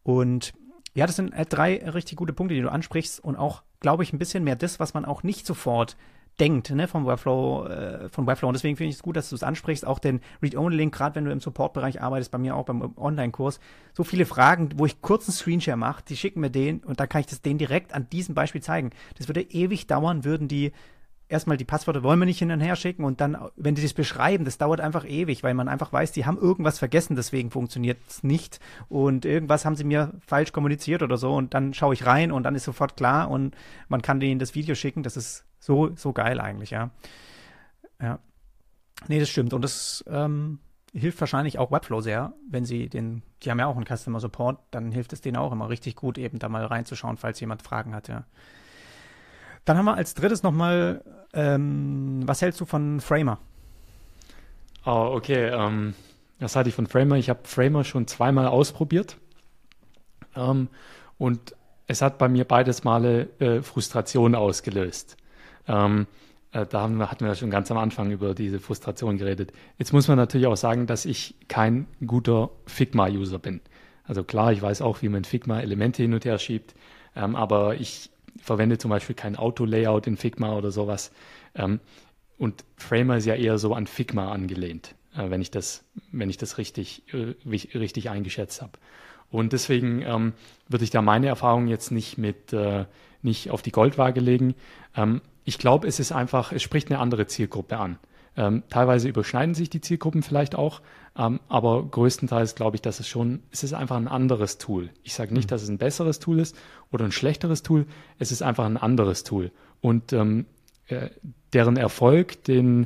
[0.04, 0.54] Und
[0.94, 4.12] ja, das sind äh, drei richtig gute Punkte, die du ansprichst und auch, glaube ich,
[4.12, 5.96] ein bisschen mehr das, was man auch nicht sofort
[6.38, 8.48] denkt, ne, vom Webflow, äh, von Webflow.
[8.48, 9.86] Und deswegen finde ich es gut, dass du es ansprichst.
[9.86, 13.58] Auch den Read-Only-Link, gerade wenn du im Support-Bereich arbeitest, bei mir auch beim Online-Kurs,
[13.92, 17.06] so viele Fragen, wo ich kurz einen Screenshare mache, die schicken mir den und da
[17.06, 18.90] kann ich das denen direkt an diesem Beispiel zeigen.
[19.18, 20.72] Das würde ewig dauern, würden die
[21.28, 23.94] erstmal die Passwörter wollen wir nicht hin und her schicken und dann, wenn die das
[23.94, 27.98] beschreiben, das dauert einfach ewig, weil man einfach weiß, die haben irgendwas vergessen, deswegen funktioniert
[28.08, 32.06] es nicht und irgendwas haben sie mir falsch kommuniziert oder so und dann schaue ich
[32.06, 33.56] rein und dann ist sofort klar und
[33.88, 36.90] man kann denen das Video schicken, das ist so, so geil eigentlich, ja.
[38.00, 38.18] Ja.
[39.08, 40.60] Nee, das stimmt und das ähm,
[40.92, 44.60] hilft wahrscheinlich auch Webflow sehr, wenn sie den, die haben ja auch einen Customer Support,
[44.70, 47.94] dann hilft es denen auch immer richtig gut, eben da mal reinzuschauen, falls jemand Fragen
[47.94, 48.24] hat, ja.
[49.66, 51.02] Dann haben wir als drittes nochmal,
[51.34, 53.38] ähm, was hältst du von Framer?
[54.86, 55.50] Oh, okay.
[55.52, 55.94] Ähm,
[56.38, 57.16] was halte ich von Framer?
[57.16, 59.18] Ich habe Framer schon zweimal ausprobiert.
[60.36, 60.68] Ähm,
[61.18, 61.54] und
[61.88, 65.16] es hat bei mir beides Male äh, Frustration ausgelöst.
[65.66, 66.06] Ähm,
[66.52, 69.52] äh, da haben hatten wir schon ganz am Anfang über diese Frustration geredet.
[69.78, 73.60] Jetzt muss man natürlich auch sagen, dass ich kein guter Figma-User bin.
[74.04, 76.76] Also klar, ich weiß auch, wie man Figma Elemente hin und her schiebt,
[77.16, 78.10] ähm, aber ich
[78.42, 81.12] verwende zum Beispiel kein Auto-Layout in Figma oder sowas.
[81.54, 81.80] Ähm,
[82.38, 86.36] und Framer ist ja eher so an Figma angelehnt, äh, wenn ich das, wenn ich
[86.36, 87.34] das richtig, äh,
[87.76, 88.72] richtig eingeschätzt habe.
[89.30, 90.32] Und deswegen ähm,
[90.68, 92.84] würde ich da meine Erfahrung jetzt nicht mit äh,
[93.22, 94.54] nicht auf die Goldwaage legen.
[94.96, 97.98] Ähm, ich glaube, es ist einfach, es spricht eine andere Zielgruppe an.
[98.36, 100.82] Ähm, teilweise überschneiden sich die Zielgruppen vielleicht auch,
[101.18, 104.90] ähm, aber größtenteils glaube ich, dass es schon, es ist einfach ein anderes Tool.
[105.02, 105.50] Ich sage nicht, mhm.
[105.50, 106.56] dass es ein besseres Tool ist
[106.92, 107.86] oder ein schlechteres Tool,
[108.18, 109.50] es ist einfach ein anderes Tool.
[109.80, 110.46] Und ähm,
[110.88, 111.10] äh,
[111.52, 112.84] deren Erfolg, den,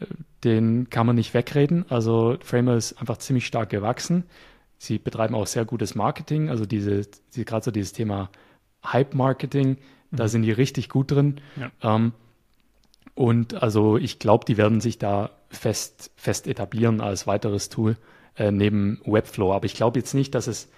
[0.00, 0.06] äh,
[0.44, 1.84] den kann man nicht wegreden.
[1.88, 4.24] Also Framer ist einfach ziemlich stark gewachsen.
[4.78, 7.02] Sie betreiben auch sehr gutes Marketing, also diese,
[7.34, 8.30] diese gerade so dieses Thema
[8.84, 9.70] Hype-Marketing,
[10.10, 10.16] mhm.
[10.16, 11.40] da sind die richtig gut drin.
[11.56, 11.96] Ja.
[11.96, 12.12] Ähm,
[13.14, 17.96] und also ich glaube, die werden sich da fest, fest etablieren als weiteres Tool
[18.36, 19.52] äh, neben Webflow.
[19.52, 20.70] Aber ich glaube jetzt nicht, dass es,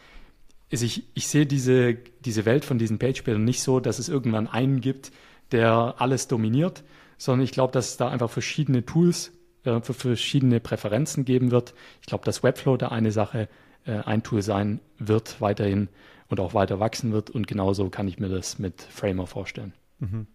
[0.73, 4.49] also ich, ich sehe diese, diese Welt von diesen Page-Bildern nicht so, dass es irgendwann
[4.49, 5.13] einen gibt,
[5.53, 6.83] der alles dominiert,
[7.17, 9.33] sondern ich glaube, dass es da einfach verschiedene Tools
[9.63, 11.75] äh, für verschiedene Präferenzen geben wird.
[12.01, 13.49] Ich glaube, dass Webflow da eine Sache,
[13.87, 15.89] äh, ein Tool sein wird weiterhin
[16.29, 17.31] und auch weiter wachsen wird.
[17.31, 19.73] Und genauso kann ich mir das mit Framer vorstellen.
[20.01, 20.27] Mhm.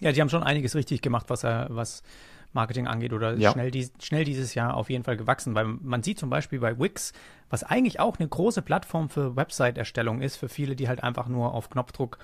[0.00, 2.02] Ja, die haben schon einiges richtig gemacht, was, was
[2.52, 3.52] Marketing angeht oder ja.
[3.52, 6.78] schnell, die, schnell dieses Jahr auf jeden Fall gewachsen, weil man sieht zum Beispiel bei
[6.78, 7.12] Wix,
[7.50, 11.54] was eigentlich auch eine große Plattform für Website-Erstellung ist, für viele, die halt einfach nur
[11.54, 12.18] auf Knopfdruck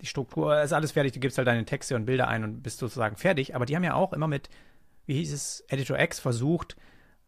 [0.00, 2.78] die Struktur, ist alles fertig, du gibst halt deine Texte und Bilder ein und bist
[2.78, 4.48] sozusagen fertig, aber die haben ja auch immer mit,
[5.06, 6.76] wie hieß es, Editor X versucht,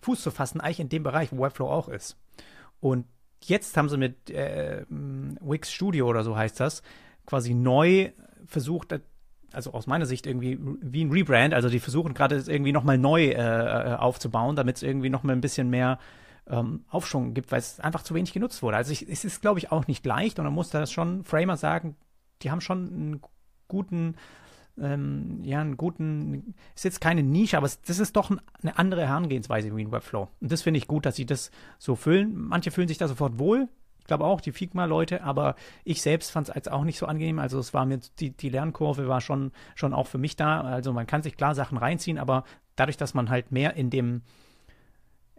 [0.00, 2.16] Fuß zu fassen, eigentlich in dem Bereich, wo Webflow auch ist.
[2.80, 3.06] Und
[3.44, 6.82] jetzt haben sie mit äh, Wix Studio oder so heißt das,
[7.26, 8.10] quasi neu
[8.46, 8.92] versucht,
[9.54, 11.54] also aus meiner Sicht irgendwie wie ein Rebrand.
[11.54, 15.40] Also die versuchen gerade irgendwie nochmal neu äh, äh, aufzubauen, damit es irgendwie nochmal ein
[15.40, 15.98] bisschen mehr
[16.48, 18.76] ähm, Aufschwung gibt, weil es einfach zu wenig genutzt wurde.
[18.76, 21.56] Also ich, es ist, glaube ich, auch nicht leicht und man muss da schon Framer
[21.56, 21.96] sagen,
[22.42, 23.20] die haben schon einen
[23.68, 24.16] guten,
[24.80, 29.06] ähm, ja, einen guten, ist jetzt keine Nische, aber es, das ist doch eine andere
[29.06, 30.28] Herangehensweise wie in Webflow.
[30.40, 32.34] Und das finde ich gut, dass sie das so füllen.
[32.34, 33.68] Manche fühlen sich da sofort wohl,
[34.12, 37.38] glaube auch die Figma-Leute, aber ich selbst fand es als auch nicht so angenehm.
[37.38, 40.60] Also es war mir, die, die Lernkurve war schon, schon auch für mich da.
[40.60, 42.44] Also man kann sich klar Sachen reinziehen, aber
[42.76, 44.20] dadurch, dass man halt mehr in dem,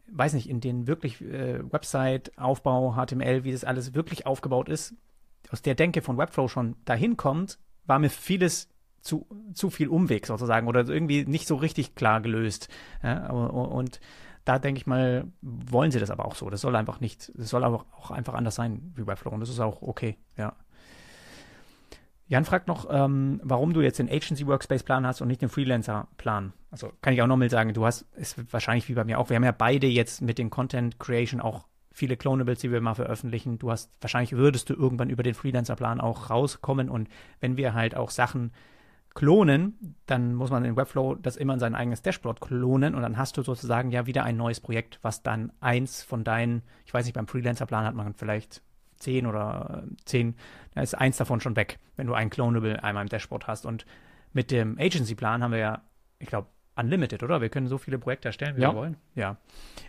[0.07, 4.95] weiß nicht, in den wirklich äh, Website-Aufbau, HTML, wie das alles wirklich aufgebaut ist,
[5.51, 8.69] aus der Denke von Webflow schon dahin kommt, war mir vieles
[9.01, 12.69] zu, zu viel Umweg sozusagen oder irgendwie nicht so richtig klar gelöst.
[13.03, 13.99] Ja, und
[14.45, 16.49] da denke ich mal, wollen sie das aber auch so.
[16.49, 19.15] Das soll einfach nicht, das soll aber auch einfach anders sein wie bei.
[19.15, 20.55] Und das ist auch okay, ja.
[22.27, 25.49] Jan fragt noch, ähm, warum du jetzt den Agency Workspace Plan hast und nicht den
[25.49, 26.53] Freelancer Plan.
[26.71, 29.35] Also kann ich auch nochmal sagen, du hast, ist wahrscheinlich wie bei mir auch, wir
[29.35, 33.59] haben ja beide jetzt mit den Content Creation auch viele Clonables, die wir mal veröffentlichen.
[33.59, 37.07] Du hast, wahrscheinlich würdest du irgendwann über den Freelancer Plan auch rauskommen und
[37.39, 38.51] wenn wir halt auch Sachen
[39.15, 43.17] klonen, dann muss man in Webflow das immer in sein eigenes Dashboard klonen und dann
[43.17, 47.05] hast du sozusagen ja wieder ein neues Projekt, was dann eins von deinen, ich weiß
[47.05, 48.61] nicht, beim Freelancer-Plan hat man vielleicht
[48.95, 50.35] zehn oder zehn,
[50.73, 53.65] da ist eins davon schon weg, wenn du ein Clonable einmal im Dashboard hast.
[53.65, 53.85] Und
[54.31, 55.81] mit dem Agency-Plan haben wir ja,
[56.19, 57.41] ich glaube, unlimited, oder?
[57.41, 58.71] Wir können so viele Projekte erstellen, wie ja.
[58.71, 58.97] wir wollen.
[59.15, 59.37] Ja.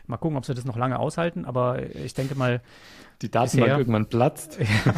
[0.06, 2.61] Mal gucken, ob sie das noch lange aushalten, aber ich denke mal,
[3.23, 4.59] die Datenbank bisher, irgendwann platzt.
[4.85, 4.94] Ja.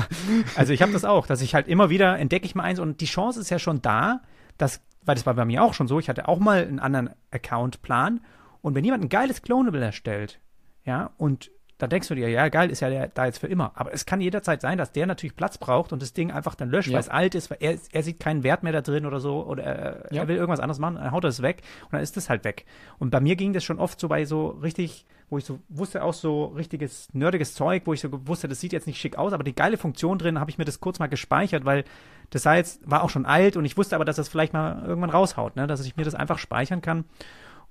[0.56, 3.00] Also ich habe das auch, dass ich halt immer wieder entdecke ich mal eins und
[3.00, 4.22] die Chance ist ja schon da,
[4.58, 7.10] dass, weil das war bei mir auch schon so, ich hatte auch mal einen anderen
[7.30, 8.20] Account-Plan
[8.62, 10.40] und wenn jemand ein geiles Clonable erstellt,
[10.84, 13.72] ja, und da denkst du dir, ja, geil, ist ja der, da jetzt für immer.
[13.74, 16.70] Aber es kann jederzeit sein, dass der natürlich Platz braucht und das Ding einfach dann
[16.70, 16.94] löscht, ja.
[16.94, 19.44] weil es alt ist, weil er, er sieht keinen Wert mehr da drin oder so
[19.44, 20.22] oder er, ja.
[20.22, 22.44] er will irgendwas anderes machen, dann haut er es weg und dann ist das halt
[22.44, 22.64] weg.
[22.98, 26.02] Und bei mir ging das schon oft so bei so richtig, wo ich so wusste
[26.02, 29.34] auch so richtiges nerdiges Zeug, wo ich so wusste, das sieht jetzt nicht schick aus,
[29.34, 31.84] aber die geile Funktion drin, habe ich mir das kurz mal gespeichert, weil
[32.30, 34.82] das sah jetzt, war auch schon alt und ich wusste aber, dass das vielleicht mal
[34.86, 35.66] irgendwann raushaut, ne?
[35.66, 37.04] dass ich mir das einfach speichern kann.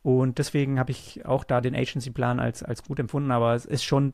[0.05, 3.83] Und deswegen habe ich auch da den Agency-Plan als, als gut empfunden, aber es ist
[3.83, 4.13] schon,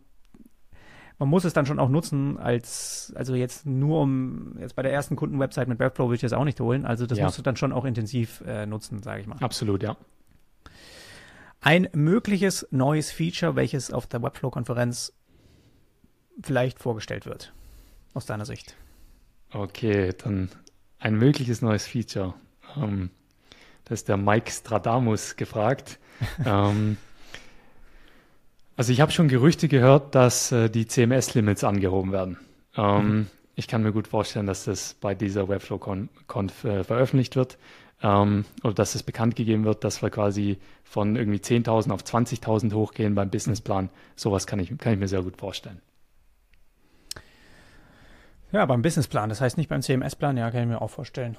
[1.19, 4.93] man muss es dann schon auch nutzen, als, also jetzt nur um, jetzt bei der
[4.93, 6.85] ersten Kunden-Website mit Webflow will ich das auch nicht holen.
[6.85, 7.26] Also das ja.
[7.26, 9.35] musst du dann schon auch intensiv äh, nutzen, sage ich mal.
[9.41, 9.97] Absolut, ja.
[11.59, 15.11] Ein mögliches neues Feature, welches auf der Webflow-Konferenz
[16.41, 17.51] vielleicht vorgestellt wird,
[18.13, 18.77] aus deiner Sicht.
[19.51, 20.47] Okay, dann
[20.99, 22.34] ein mögliches neues Feature.
[22.77, 23.09] Ähm,
[23.85, 25.99] da ist der Mike Stradamus gefragt.
[26.45, 26.97] ähm,
[28.75, 32.37] also ich habe schon Gerüchte gehört, dass äh, die CMS-Limits angehoben werden.
[32.75, 33.27] Ähm, mhm.
[33.55, 37.57] Ich kann mir gut vorstellen, dass das bei dieser Webflow-Conf äh, veröffentlicht wird
[38.01, 42.73] ähm, oder dass es bekannt gegeben wird, dass wir quasi von irgendwie 10.000 auf 20.000
[42.73, 43.89] hochgehen beim Businessplan.
[44.15, 45.81] Sowas kann ich, kann ich mir sehr gut vorstellen.
[48.51, 51.37] Ja, beim Businessplan, das heißt nicht beim CMS-Plan, ja, kann ich mir auch vorstellen.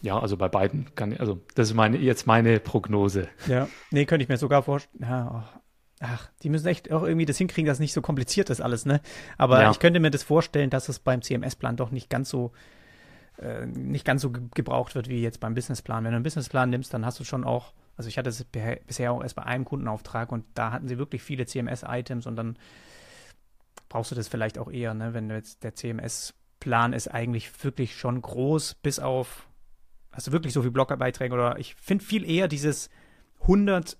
[0.00, 3.28] Ja, also bei beiden kann ich, also das ist meine, jetzt meine Prognose.
[3.46, 5.04] Ja, nee, könnte ich mir sogar vorstellen.
[5.08, 5.58] Ja, oh.
[6.00, 9.00] Ach, die müssen echt auch irgendwie das hinkriegen, dass nicht so kompliziert ist alles, ne?
[9.36, 9.70] Aber ja.
[9.72, 12.52] ich könnte mir das vorstellen, dass es beim CMS-Plan doch nicht ganz so
[13.40, 16.04] äh, nicht ganz so ge gebraucht wird wie jetzt beim Businessplan.
[16.04, 19.12] Wenn du einen Businessplan nimmst, dann hast du schon auch, also ich hatte es bisher
[19.12, 22.58] auch erst bei einem Kundenauftrag und da hatten sie wirklich viele CMS-Items und dann
[23.88, 25.14] brauchst du das vielleicht auch eher, ne?
[25.14, 29.47] Wenn jetzt der CMS-Plan ist eigentlich wirklich schon groß, bis auf,
[30.12, 32.90] hast du wirklich so viele Bloggerbeiträge oder ich finde viel eher dieses
[33.42, 33.98] 100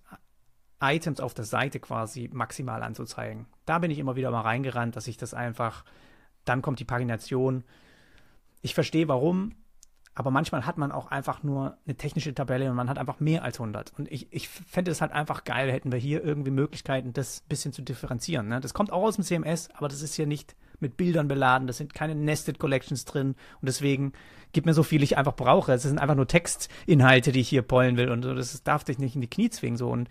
[0.81, 3.47] Items auf der Seite quasi maximal anzuzeigen.
[3.67, 5.85] Da bin ich immer wieder mal reingerannt, dass ich das einfach,
[6.45, 7.65] dann kommt die Pagination.
[8.63, 9.55] Ich verstehe warum,
[10.15, 13.45] aber manchmal hat man auch einfach nur eine technische Tabelle und man hat einfach mehr
[13.45, 13.93] als 100.
[13.99, 17.49] Und ich, ich fände es halt einfach geil, hätten wir hier irgendwie Möglichkeiten, das ein
[17.49, 18.49] bisschen zu differenzieren.
[18.49, 18.61] Ne?
[18.61, 21.79] Das kommt auch aus dem CMS, aber das ist hier nicht mit Bildern beladen, das
[21.79, 24.13] sind keine Nested Collections drin und deswegen
[24.53, 25.73] gib mir so viel ich einfach brauche.
[25.73, 29.15] Es sind einfach nur Textinhalte, die ich hier pollen will und das darf dich nicht
[29.15, 30.09] in die Knie zwingen so und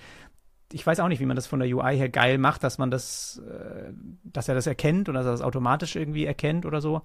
[0.74, 2.92] ich weiß auch nicht, wie man das von der UI her geil macht, dass man
[2.92, 7.02] das, äh, dass er das erkennt und dass er das automatisch irgendwie erkennt oder so.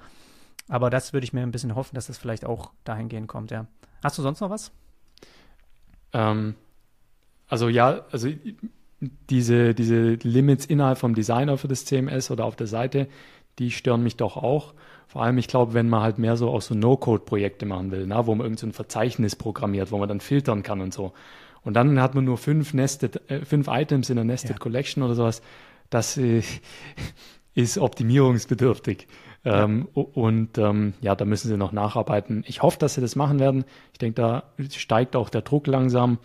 [0.69, 3.67] Aber das würde ich mir ein bisschen hoffen, dass das vielleicht auch dahingehend kommt, ja.
[4.03, 4.73] Hast du sonst noch was?
[6.13, 6.57] Ähm,
[7.49, 8.29] also ja, also
[9.31, 13.09] diese, diese Limits innerhalb vom Designer für das CMS oder auf der Seite,
[13.59, 14.75] die stören mich doch auch.
[15.07, 18.27] Vor allem, ich glaube, wenn man halt mehr so auch so No-Code-Projekte machen will, na,
[18.27, 21.13] wo man irgendein so Verzeichnis programmiert, wo man dann filtern kann und so.
[21.65, 24.59] Und dann hat man nur fünf, nested, äh, fünf Items in der Nested ja.
[24.59, 25.43] Collection oder sowas.
[25.91, 26.43] Das äh,
[27.55, 29.07] ist optimierungsbedürftig.
[29.45, 29.65] Ja.
[29.65, 32.45] Ähm, und ähm, ja, da müssen sie noch nacharbeiten.
[32.47, 33.65] Ich hoffe, dass sie das machen werden.
[33.93, 36.19] Ich denke, da steigt auch der Druck langsam.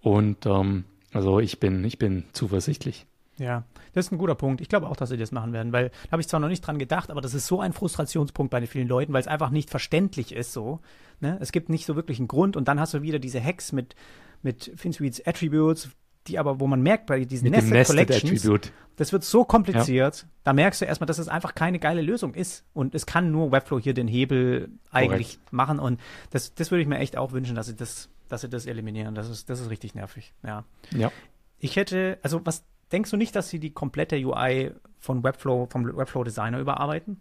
[0.00, 3.06] Und ähm, also ich bin, ich bin zuversichtlich.
[3.40, 3.64] Ja,
[3.94, 4.60] das ist ein guter Punkt.
[4.60, 6.60] Ich glaube auch, dass sie das machen werden, weil da habe ich zwar noch nicht
[6.60, 9.50] dran gedacht, aber das ist so ein Frustrationspunkt bei den vielen Leuten, weil es einfach
[9.50, 10.80] nicht verständlich ist so.
[11.20, 11.38] Ne?
[11.40, 13.96] Es gibt nicht so wirklich einen Grund und dann hast du wieder diese Hacks mit
[14.42, 15.90] mit FinSuites Attributes,
[16.26, 18.72] die aber, wo man merkt bei diesen mit Nested, Nested Collections, Attribute.
[18.96, 20.28] das wird so kompliziert, ja.
[20.44, 22.64] da merkst du erstmal, dass es einfach keine geile Lösung ist.
[22.74, 25.52] Und es kann nur Webflow hier den Hebel eigentlich Correct.
[25.52, 25.78] machen.
[25.78, 26.00] Und
[26.30, 29.14] das, das würde ich mir echt auch wünschen, dass sie das, dass sie das eliminieren.
[29.14, 30.34] Das ist, das ist richtig nervig.
[30.42, 30.64] Ja.
[30.90, 31.10] ja.
[31.58, 35.96] Ich hätte, also was denkst du nicht, dass sie die komplette UI von Webflow, vom
[35.96, 37.20] Webflow Designer überarbeiten?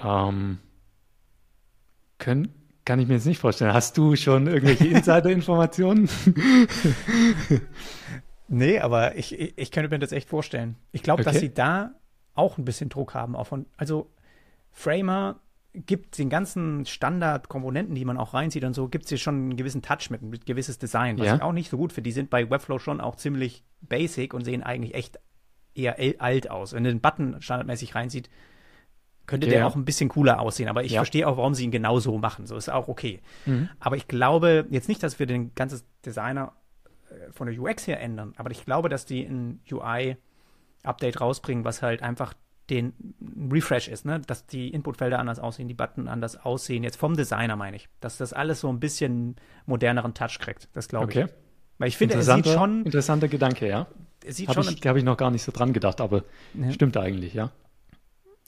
[0.00, 0.58] Ähm,
[2.18, 2.54] können,
[2.84, 3.72] kann ich mir jetzt nicht vorstellen.
[3.72, 6.08] Hast du schon irgendwelche Insider-Informationen?
[8.48, 10.76] nee, aber ich, ich, ich, könnte mir das echt vorstellen.
[10.92, 11.32] Ich glaube, okay.
[11.32, 11.92] dass sie da
[12.34, 13.36] auch ein bisschen Druck haben.
[13.44, 14.10] Von, also
[14.70, 15.40] Framer
[15.74, 19.56] gibt den ganzen Standardkomponenten, die man auch reinzieht und so, gibt es hier schon einen
[19.56, 21.36] gewissen Touch mit, ein gewisses Design, was ja.
[21.36, 22.08] ich auch nicht so gut finde.
[22.08, 25.18] Die sind bei Webflow schon auch ziemlich basic und sehen eigentlich echt
[25.74, 26.72] eher alt aus.
[26.72, 28.30] Wenn du den Button standardmäßig reinzieht,
[29.26, 29.66] könnte okay, der ja.
[29.66, 30.68] auch ein bisschen cooler aussehen.
[30.68, 31.00] Aber ich ja.
[31.00, 32.46] verstehe auch, warum sie ihn genau so machen.
[32.46, 33.20] So ist auch okay.
[33.46, 33.68] Mhm.
[33.78, 36.54] Aber ich glaube jetzt nicht, dass wir den ganzen Designer
[37.10, 38.32] äh, von der UX her ändern.
[38.38, 42.34] Aber ich glaube, dass die ein UI-Update rausbringen, was halt einfach
[42.70, 42.92] den
[43.50, 44.20] Refresh ist, ne?
[44.26, 46.82] dass die Inputfelder anders aussehen, die Button anders aussehen.
[46.82, 49.36] Jetzt vom Designer meine ich, dass das alles so ein bisschen
[49.66, 50.68] moderneren Touch kriegt.
[50.74, 51.24] Das glaube okay.
[51.24, 51.32] ich.
[51.78, 52.84] Weil ich finde, er sieht schon.
[52.84, 53.86] Interessanter Gedanke, ja.
[54.24, 56.24] Er sieht Habe ich, hab ich noch gar nicht so dran gedacht, aber
[56.54, 56.72] ja.
[56.72, 57.50] stimmt eigentlich, ja.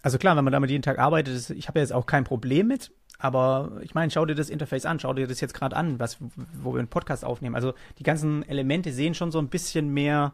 [0.03, 2.25] Also klar, wenn man damit jeden Tag arbeitet, ist, ich habe ja jetzt auch kein
[2.25, 5.77] Problem mit, aber ich meine, schau dir das Interface an, schau dir das jetzt gerade
[5.77, 6.17] an, was,
[6.61, 7.55] wo wir einen Podcast aufnehmen.
[7.55, 10.33] Also die ganzen Elemente sehen schon so ein bisschen mehr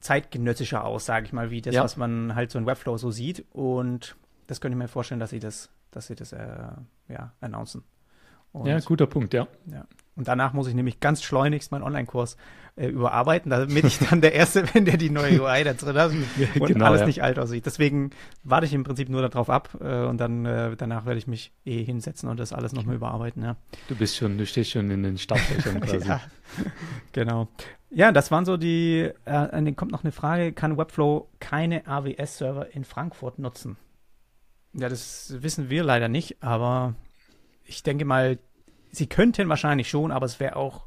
[0.00, 1.84] zeitgenössischer aus, sage ich mal, wie das, ja.
[1.84, 3.44] was man halt so in Webflow so sieht.
[3.52, 4.16] Und
[4.46, 6.46] das könnte ich mir vorstellen, dass sie das, dass sie das äh,
[7.08, 7.84] ja, announcen.
[8.52, 9.46] Und, ja, guter Punkt, ja.
[9.66, 9.86] ja.
[10.14, 12.36] Und danach muss ich nämlich ganz schleunigst meinen Online-Kurs
[12.76, 16.10] äh, überarbeiten, damit ich dann der Erste bin, der die neue UI da drin hat
[16.60, 17.06] und genau, alles ja.
[17.06, 17.64] nicht alt aussieht.
[17.64, 18.10] Deswegen
[18.44, 21.52] warte ich im Prinzip nur darauf ab äh, und dann äh, danach werde ich mich
[21.64, 23.42] eh hinsetzen und das alles nochmal überarbeiten.
[23.42, 23.56] Ja.
[23.88, 26.06] Du bist schon, du stehst schon in den Startlöchern quasi.
[26.06, 26.20] ja,
[27.12, 27.48] genau.
[27.94, 31.86] Ja, das waren so die, äh, an den kommt noch eine Frage, kann Webflow keine
[31.86, 33.76] AWS-Server in Frankfurt nutzen?
[34.72, 36.94] Ja, das wissen wir leider nicht, aber
[37.64, 38.38] ich denke mal,
[38.90, 40.86] sie könnten wahrscheinlich schon, aber es wäre auch,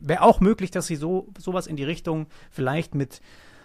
[0.00, 3.20] wäre auch möglich, dass sie so sowas in die Richtung vielleicht mit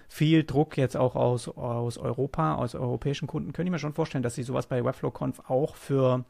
[0.07, 4.23] viel Druck jetzt auch aus, aus Europa, aus europäischen Kunden, könnte ich mir schon vorstellen,
[4.23, 6.23] dass sie sowas bei WebflowConf auch für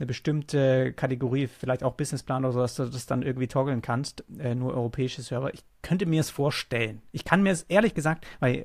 [0.00, 4.24] eine bestimmte Kategorie, vielleicht auch Businessplan oder so, dass du das dann irgendwie toggeln kannst,
[4.38, 5.52] äh, nur europäische Server.
[5.52, 7.02] Ich könnte mir es vorstellen.
[7.12, 8.64] Ich kann mir es ehrlich gesagt, weil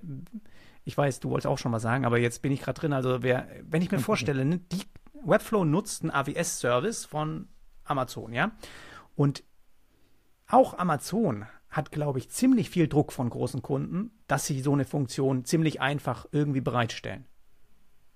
[0.85, 2.93] ich weiß, du wolltest auch schon mal sagen, aber jetzt bin ich gerade drin.
[2.93, 4.83] Also wer, wenn ich mir vorstelle, ne, die
[5.25, 7.49] Webflow nutzt einen AWS-Service von
[7.83, 8.51] Amazon, ja.
[9.15, 9.43] Und
[10.47, 14.85] auch Amazon hat, glaube ich, ziemlich viel Druck von großen Kunden, dass sie so eine
[14.85, 17.25] Funktion ziemlich einfach irgendwie bereitstellen.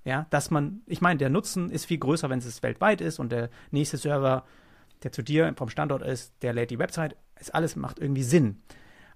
[0.09, 3.31] Ja, dass man, ich meine, der Nutzen ist viel größer, wenn es weltweit ist und
[3.31, 4.43] der nächste Server,
[5.03, 7.15] der zu dir vom Standort ist, der lädt die Website.
[7.35, 8.59] Es alles macht irgendwie Sinn.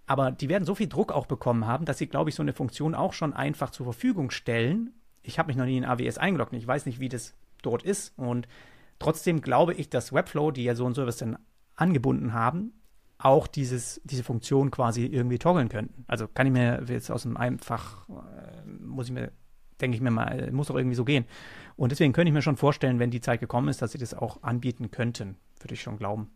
[0.06, 2.54] Aber die werden so viel Druck auch bekommen haben, dass sie, glaube ich, so eine
[2.54, 4.92] Funktion auch schon einfach zur Verfügung stellen.
[5.24, 6.54] Ich habe mich noch nie in AWS eingeloggt.
[6.54, 7.34] Ich weiß nicht, wie das
[7.64, 8.14] dort ist.
[8.16, 8.48] Und
[9.00, 11.40] trotzdem glaube ich, dass Webflow, die ja so einen Service dann
[11.74, 12.72] angebunden haben,
[13.18, 16.06] auch dieses, diese Funktion quasi irgendwie toggeln könnten.
[16.06, 19.32] Also kann ich mir jetzt aus dem einfach, äh, muss ich mir,
[19.84, 21.26] denke ich mir mal, muss doch irgendwie so gehen.
[21.76, 24.14] Und deswegen könnte ich mir schon vorstellen, wenn die Zeit gekommen ist, dass sie das
[24.14, 25.36] auch anbieten könnten.
[25.60, 26.30] Würde ich schon glauben.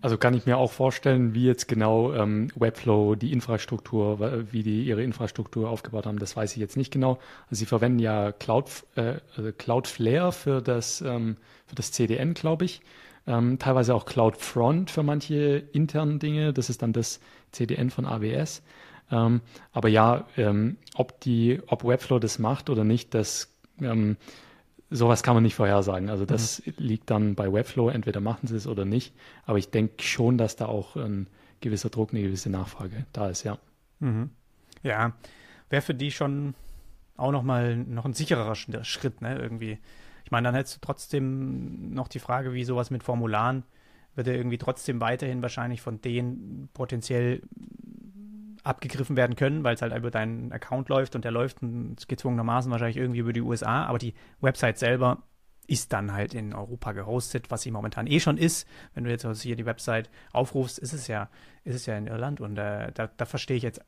[0.00, 4.84] Also kann ich mir auch vorstellen, wie jetzt genau ähm, Webflow die Infrastruktur, wie die
[4.84, 7.18] ihre Infrastruktur aufgebaut haben, das weiß ich jetzt nicht genau.
[7.44, 11.36] Also sie verwenden ja Cloud, äh, also Cloudflare für das, ähm,
[11.66, 12.82] für das CDN, glaube ich.
[13.26, 16.52] Ähm, teilweise auch CloudFront für manche internen Dinge.
[16.52, 17.18] Das ist dann das
[17.50, 18.62] CDN von AWS.
[19.10, 19.40] Ähm,
[19.72, 24.16] aber ja, ähm, ob die, ob Webflow das macht oder nicht, das ähm,
[24.90, 26.10] sowas kann man nicht vorhersagen.
[26.10, 26.72] Also das mhm.
[26.78, 29.14] liegt dann bei Webflow, entweder machen sie es oder nicht.
[29.44, 31.28] Aber ich denke schon, dass da auch ein
[31.60, 33.58] gewisser Druck, eine gewisse Nachfrage da ist, ja.
[34.00, 34.30] Mhm.
[34.82, 35.12] Ja,
[35.70, 36.54] wäre für die schon
[37.16, 39.78] auch nochmal noch ein sichererer Schritt, ne, irgendwie.
[40.24, 43.62] Ich meine, dann hättest du trotzdem noch die Frage, wie sowas mit Formularen
[44.16, 47.42] wird er irgendwie trotzdem weiterhin wahrscheinlich von denen potenziell
[48.66, 51.58] abgegriffen werden können, weil es halt über deinen Account läuft und der läuft
[52.08, 55.22] gezwungenermaßen wahrscheinlich irgendwie über die USA, aber die Website selber
[55.68, 58.68] ist dann halt in Europa gehostet, was sie momentan eh schon ist.
[58.94, 61.28] Wenn du jetzt also hier die Website aufrufst, ist es ja,
[61.64, 63.80] ist es ja in Irland und äh, da, da verstehe ich jetzt,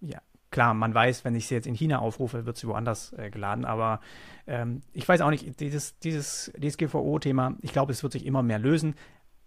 [0.00, 0.20] ja,
[0.50, 3.64] klar, man weiß, wenn ich sie jetzt in China aufrufe, wird sie woanders äh, geladen,
[3.64, 4.00] aber
[4.46, 8.58] ähm, ich weiß auch nicht, dieses, dieses DSGVO-Thema, ich glaube, es wird sich immer mehr
[8.58, 8.94] lösen.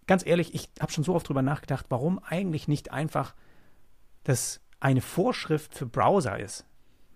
[0.05, 3.35] Ganz ehrlich, ich habe schon so oft drüber nachgedacht, warum eigentlich nicht einfach
[4.23, 6.65] das eine Vorschrift für Browser ist.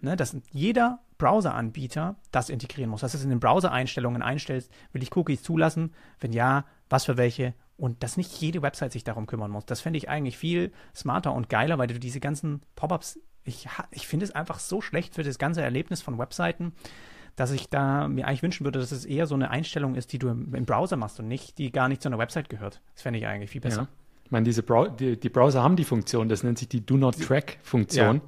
[0.01, 3.01] Ne, dass jeder Browser-Anbieter das integrieren muss.
[3.01, 5.93] Dass du es in den Browser-Einstellungen einstellst, will ich Cookies zulassen?
[6.19, 7.53] Wenn ja, was für welche?
[7.77, 9.67] Und dass nicht jede Website sich darum kümmern muss.
[9.67, 14.07] Das fände ich eigentlich viel smarter und geiler, weil du diese ganzen Pop-ups, ich, ich
[14.07, 16.73] finde es einfach so schlecht für das ganze Erlebnis von Webseiten,
[17.35, 20.19] dass ich da mir eigentlich wünschen würde, dass es eher so eine Einstellung ist, die
[20.19, 22.81] du im, im Browser machst und nicht, die gar nicht zu einer Website gehört.
[22.93, 23.81] Das fände ich eigentlich viel besser.
[23.81, 24.00] Ja.
[24.31, 26.95] Ich meine, diese Brow die, die, Browser haben die Funktion, das nennt sich die Do
[26.95, 28.21] Not Track-Funktion.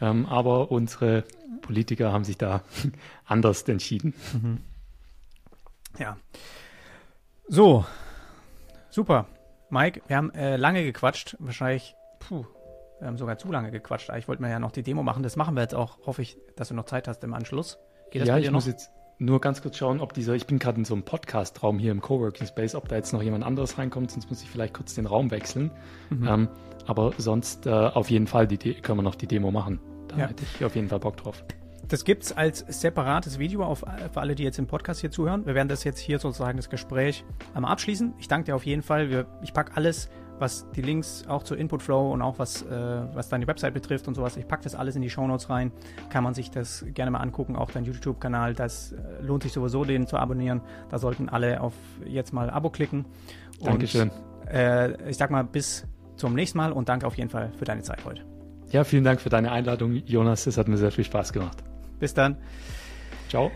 [0.00, 0.10] Ja.
[0.10, 1.24] Ähm, aber unsere
[1.60, 2.62] Politiker haben sich da
[3.26, 4.14] anders entschieden.
[4.32, 4.58] Mhm.
[5.98, 6.16] Ja.
[7.48, 7.84] So,
[8.88, 9.26] super.
[9.68, 12.46] Mike, wir haben äh, lange gequatscht, wahrscheinlich, puh,
[12.98, 14.08] wir haben sogar zu lange gequatscht.
[14.16, 15.22] Ich wollte mir ja noch die Demo machen.
[15.22, 15.98] Das machen wir jetzt auch.
[16.06, 17.78] Hoffe ich, dass du noch Zeit hast im Anschluss.
[18.10, 18.54] Geht das ja, ich noch?
[18.54, 18.90] muss jetzt
[19.22, 22.00] nur ganz kurz schauen, ob dieser, ich bin gerade in so einem Podcast-Raum hier im
[22.00, 25.06] Coworking Space, ob da jetzt noch jemand anderes reinkommt, sonst muss ich vielleicht kurz den
[25.06, 25.70] Raum wechseln.
[26.10, 26.28] Mhm.
[26.28, 26.48] Ähm,
[26.86, 29.80] aber sonst äh, auf jeden Fall die, können wir noch die Demo machen.
[30.08, 30.26] Da ja.
[30.26, 31.44] hätte ich auf jeden Fall Bock drauf.
[31.88, 35.46] Das gibt es als separates Video auf, für alle, die jetzt im Podcast hier zuhören.
[35.46, 37.24] Wir werden das jetzt hier sozusagen das Gespräch
[37.54, 38.14] einmal abschließen.
[38.18, 39.10] Ich danke dir auf jeden Fall.
[39.10, 40.08] Wir, ich packe alles
[40.42, 42.68] was die Links auch zu Inputflow und auch was, äh,
[43.14, 44.36] was deine Website betrifft und sowas.
[44.36, 45.72] Ich packe das alles in die Shownotes rein.
[46.10, 47.56] Kann man sich das gerne mal angucken.
[47.56, 48.52] Auch dein YouTube-Kanal.
[48.52, 50.60] Das äh, lohnt sich sowieso, den zu abonnieren.
[50.90, 51.72] Da sollten alle auf
[52.04, 53.06] jetzt mal Abo klicken.
[53.60, 54.10] Und, Dankeschön.
[54.52, 55.86] Äh, ich sag mal, bis
[56.16, 58.22] zum nächsten Mal und danke auf jeden Fall für deine Zeit heute.
[58.70, 60.46] Ja, vielen Dank für deine Einladung, Jonas.
[60.46, 61.62] Es hat mir sehr viel Spaß gemacht.
[61.98, 62.36] Bis dann.
[63.28, 63.50] Ciao.